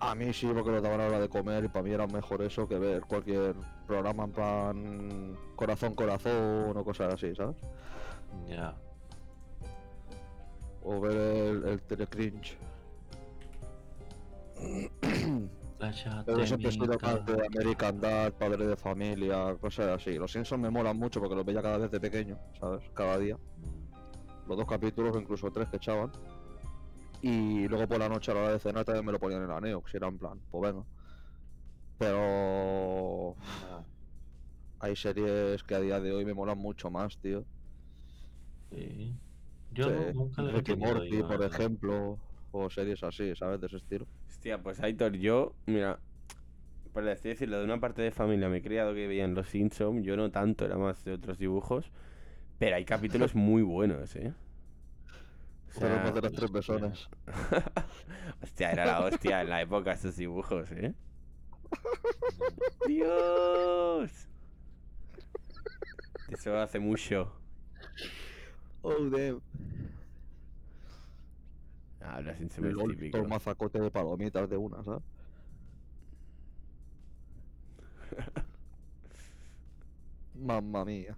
A 0.01 0.15
mí 0.15 0.33
sí, 0.33 0.51
porque 0.53 0.71
lo 0.71 0.81
daban 0.81 1.01
a 1.01 1.05
la 1.05 1.09
hora 1.11 1.21
de 1.21 1.29
comer 1.29 1.65
y 1.65 1.69
para 1.69 1.85
mí 1.85 1.93
era 1.93 2.07
mejor 2.09 2.43
eso 2.43 2.67
que 2.67 2.77
ver 2.77 3.03
cualquier 3.03 3.55
programa 3.87 4.25
en 4.25 4.33
plan 4.33 5.39
corazón, 5.55 5.95
corazón 5.95 6.77
o 6.77 6.85
cosas 6.85 7.15
así, 7.15 7.35
¿sabes? 7.37 7.57
Ya. 8.49 8.75
O 10.83 11.01
ver 11.01 11.17
el, 11.17 11.69
el 11.69 11.83
telecringe. 11.83 12.59
Pero 15.79 16.47
siempre 16.47 16.71
chatémica. 16.71 16.99
parte 16.99 17.33
de 17.33 17.47
American 17.47 18.01
Dad, 18.01 18.33
Padre 18.35 18.67
de 18.67 18.77
Familia, 18.77 19.57
cosas 19.61 19.89
así. 19.89 20.15
Los 20.15 20.31
Simpsons 20.31 20.63
me 20.63 20.71
molan 20.71 20.97
mucho 20.97 21.21
porque 21.21 21.35
los 21.35 21.45
veía 21.45 21.61
cada 21.61 21.79
vez 21.79 21.91
de 21.91 21.99
pequeño, 21.99 22.39
¿sabes? 22.59 22.83
Cada 22.95 23.19
día. 23.19 23.37
Mm, 23.37 23.82
Los 24.47 24.57
dos 24.57 24.67
capítulos, 24.67 25.15
o 25.17 25.21
incluso 25.21 25.51
tres 25.51 25.69
que 25.69 25.77
echaban. 25.77 26.11
Y 27.21 27.69
luego 27.69 27.87
por 27.87 27.99
la 27.99 28.09
noche 28.09 28.33
a 28.33 28.35
la 28.35 28.41
hora 28.43 28.53
de 28.53 28.59
cenar 28.59 28.85
también 28.85 29.07
me 29.07 29.13
lo 29.13 29.19
ponían 29.19 29.43
en 29.43 29.49
la 29.49 29.61
Neo, 29.61 29.83
si 29.91 29.97
era 29.97 30.09
en 30.09 30.19
plan, 30.19 30.41
pues 30.51 30.73
venga. 30.73 30.85
Pero 31.99 33.37
ya, 33.61 33.85
hay 34.81 34.97
series 34.97 35.63
que 35.63 35.75
a 35.75 35.81
día 35.81 36.01
de 36.01 36.13
hoy 36.13 36.25
me 36.25 36.35
molan 36.35 36.59
mucho 36.59 36.91
más, 36.91 37.19
tío. 37.19 37.45
sí. 38.71 39.15
Yo 39.71 39.87
Sí, 39.87 39.91
nunca 40.15 40.43
le 40.43 40.51
he 40.51 40.55
Rick 40.55 40.69
y 40.69 40.73
tenido 40.73 40.95
Morty, 40.95 41.23
por 41.23 41.43
ejemplo, 41.45 42.19
o 42.51 42.69
series 42.71 43.03
así, 43.03 43.35
¿sabes? 43.37 43.61
De 43.61 43.67
ese 43.69 43.77
estilo. 43.77 44.07
Hostia, 44.29 44.63
pues 44.63 44.81
Aitor, 44.81 45.13
yo, 45.17 45.55
mira, 45.67 46.01
por 46.93 47.05
decirlo, 47.05 47.59
de 47.59 47.65
una 47.65 47.81
parte 47.81 48.03
de 48.03 48.11
familia 48.11 48.49
me 48.49 48.59
he 48.59 48.63
criado 48.63 48.95
que 48.95 49.07
veían 49.07 49.35
los 49.35 49.49
Simpsons, 49.49 50.05
yo 50.05 50.17
no 50.17 50.31
tanto, 50.31 50.65
era 50.65 50.77
más 50.77 51.05
de 51.05 51.13
otros 51.13 51.39
dibujos, 51.39 51.91
pero 52.63 52.77
hay 52.77 52.85
capítulos 52.85 53.35
muy 53.35 53.61
buenos, 53.63 54.15
¿eh? 54.15 54.33
O 55.69 55.73
sea, 55.81 56.13
de 56.13 56.23
las 56.23 56.33
tres 56.33 56.49
personas. 56.49 57.11
hostia, 58.41 58.71
era 58.71 58.87
la 58.87 59.01
hostia 59.01 59.41
en 59.41 59.49
la 59.49 59.63
época 59.63 59.91
estos 59.91 60.15
dibujos, 60.17 60.71
¿eh? 60.71 60.95
¡Dios! 62.87 64.29
Eso 66.29 66.57
hace 66.57 66.79
mucho. 66.79 67.33
Oh, 68.83 69.11
damn. 69.11 69.43
Ah, 72.01 72.21
es 72.21 72.59
Lol, 72.59 72.93
típico. 72.93 73.19
todo 73.19 73.27
mazacote 73.29 73.81
de 73.81 73.91
palomitas 73.91 74.49
de 74.49 74.57
una, 74.57 74.85
¿sabes? 74.85 75.03
Mamma 80.37 80.85
mía. 80.85 81.17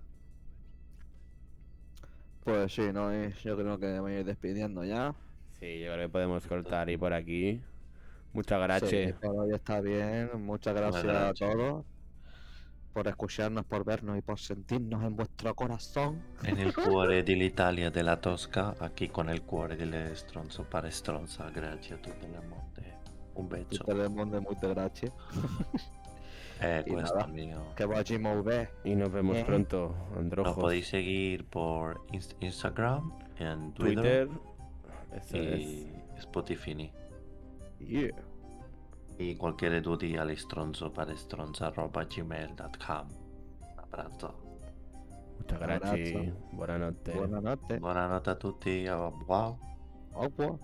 Pues 2.45 2.73
sí, 2.75 2.93
no, 2.93 3.13
y 3.13 3.33
yo 3.43 3.57
creo 3.57 3.79
que 3.79 3.87
me 3.87 4.01
voy 4.01 4.13
a 4.15 4.21
ir 4.21 4.27
despidiendo 4.27 4.85
ya. 4.85 5.15
Sí, 5.59 5.81
yo 5.81 5.93
creo 5.95 6.07
que 6.07 6.13
podemos 6.13 6.47
cortar 6.47 6.91
y 6.91 6.97
por 6.99 7.13
aquí. 7.15 7.65
Muchas 8.33 8.61
Sí, 8.81 9.07
gracias. 9.07 9.15
por 9.21 9.37
hoy 9.37 9.53
está 9.55 9.81
bien. 9.81 10.31
Muchas 10.45 10.75
gracias 10.75 11.15
a 11.15 11.35
gracias. 11.35 11.39
todos 11.39 11.87
por 12.93 13.09
escucharnos, 13.09 13.65
por 13.67 13.85
vernos 13.85 14.17
y 14.19 14.23
por 14.23 14.39
sentirnos 14.39 15.03
en 15.05 15.17
vuestro 15.17 15.55
corazón. 15.55 16.23
En 16.43 16.59
el 16.59 16.73
cuore 16.77 17.23
dell'Italia 17.25 17.91
della 17.91 18.21
Tosca, 18.21 18.77
aquí 18.81 19.09
con 19.09 19.29
el 19.29 19.43
cuore 19.43 19.77
del 19.77 20.17
stronzo 20.17 20.69
para 20.69 20.91
stronza, 20.91 21.51
grazie 21.51 21.97
a 21.97 22.03
tutte 22.03 22.29
le 22.29 22.41
molte. 22.41 23.01
Un 23.35 23.49
beso. 23.49 23.85
tenemos 23.85 24.31
de 24.31 24.41
muchas 24.41 24.71
gracias. 24.71 25.13
Eh, 26.61 26.85
y 26.87 26.93
nada. 26.93 27.27
mio. 27.27 27.63
Que 27.77 27.85
vayamos 27.85 28.45
muy 28.45 28.53
bien. 28.55 28.69
Y 28.85 28.95
nos 28.95 29.11
vemos 29.13 29.37
Eh. 29.37 29.45
pronto, 29.45 29.95
Nos 30.11 30.19
Androjos. 30.19 30.55
podéis 30.55 30.89
seguir 30.89 31.45
por 31.47 32.07
Inst- 32.09 32.37
Instagram, 32.41 33.13
en 33.39 33.73
Twitter, 33.75 34.29
Twitter. 34.29 34.41
Eso 35.13 35.37
es. 35.37 35.61
y 35.61 35.93
Spotify. 36.19 36.91
Yeah. 37.81 38.15
Y 39.19 39.37
cualquier 39.37 39.81
duda 39.83 40.23
al 40.23 40.37
stronzo 40.37 40.93
para 40.93 41.13
stronza 41.17 41.69
arroba 41.69 42.05
gmail.com. 42.05 43.09
Un 43.09 43.79
abbraccio. 43.79 44.35
Muchas 45.39 45.61
Abrazo. 45.63 45.81
gracias. 45.97 46.33
Buenas 46.53 46.81
noches. 46.81 47.17
Buenas 47.17 47.43
noches. 47.43 47.81
Buonanotte 47.81 48.31
a 48.31 48.39
tutti. 48.39 48.89
Au 48.89 49.11
revoir. 49.11 49.55
Au 50.15 50.23
revoir. 50.23 50.59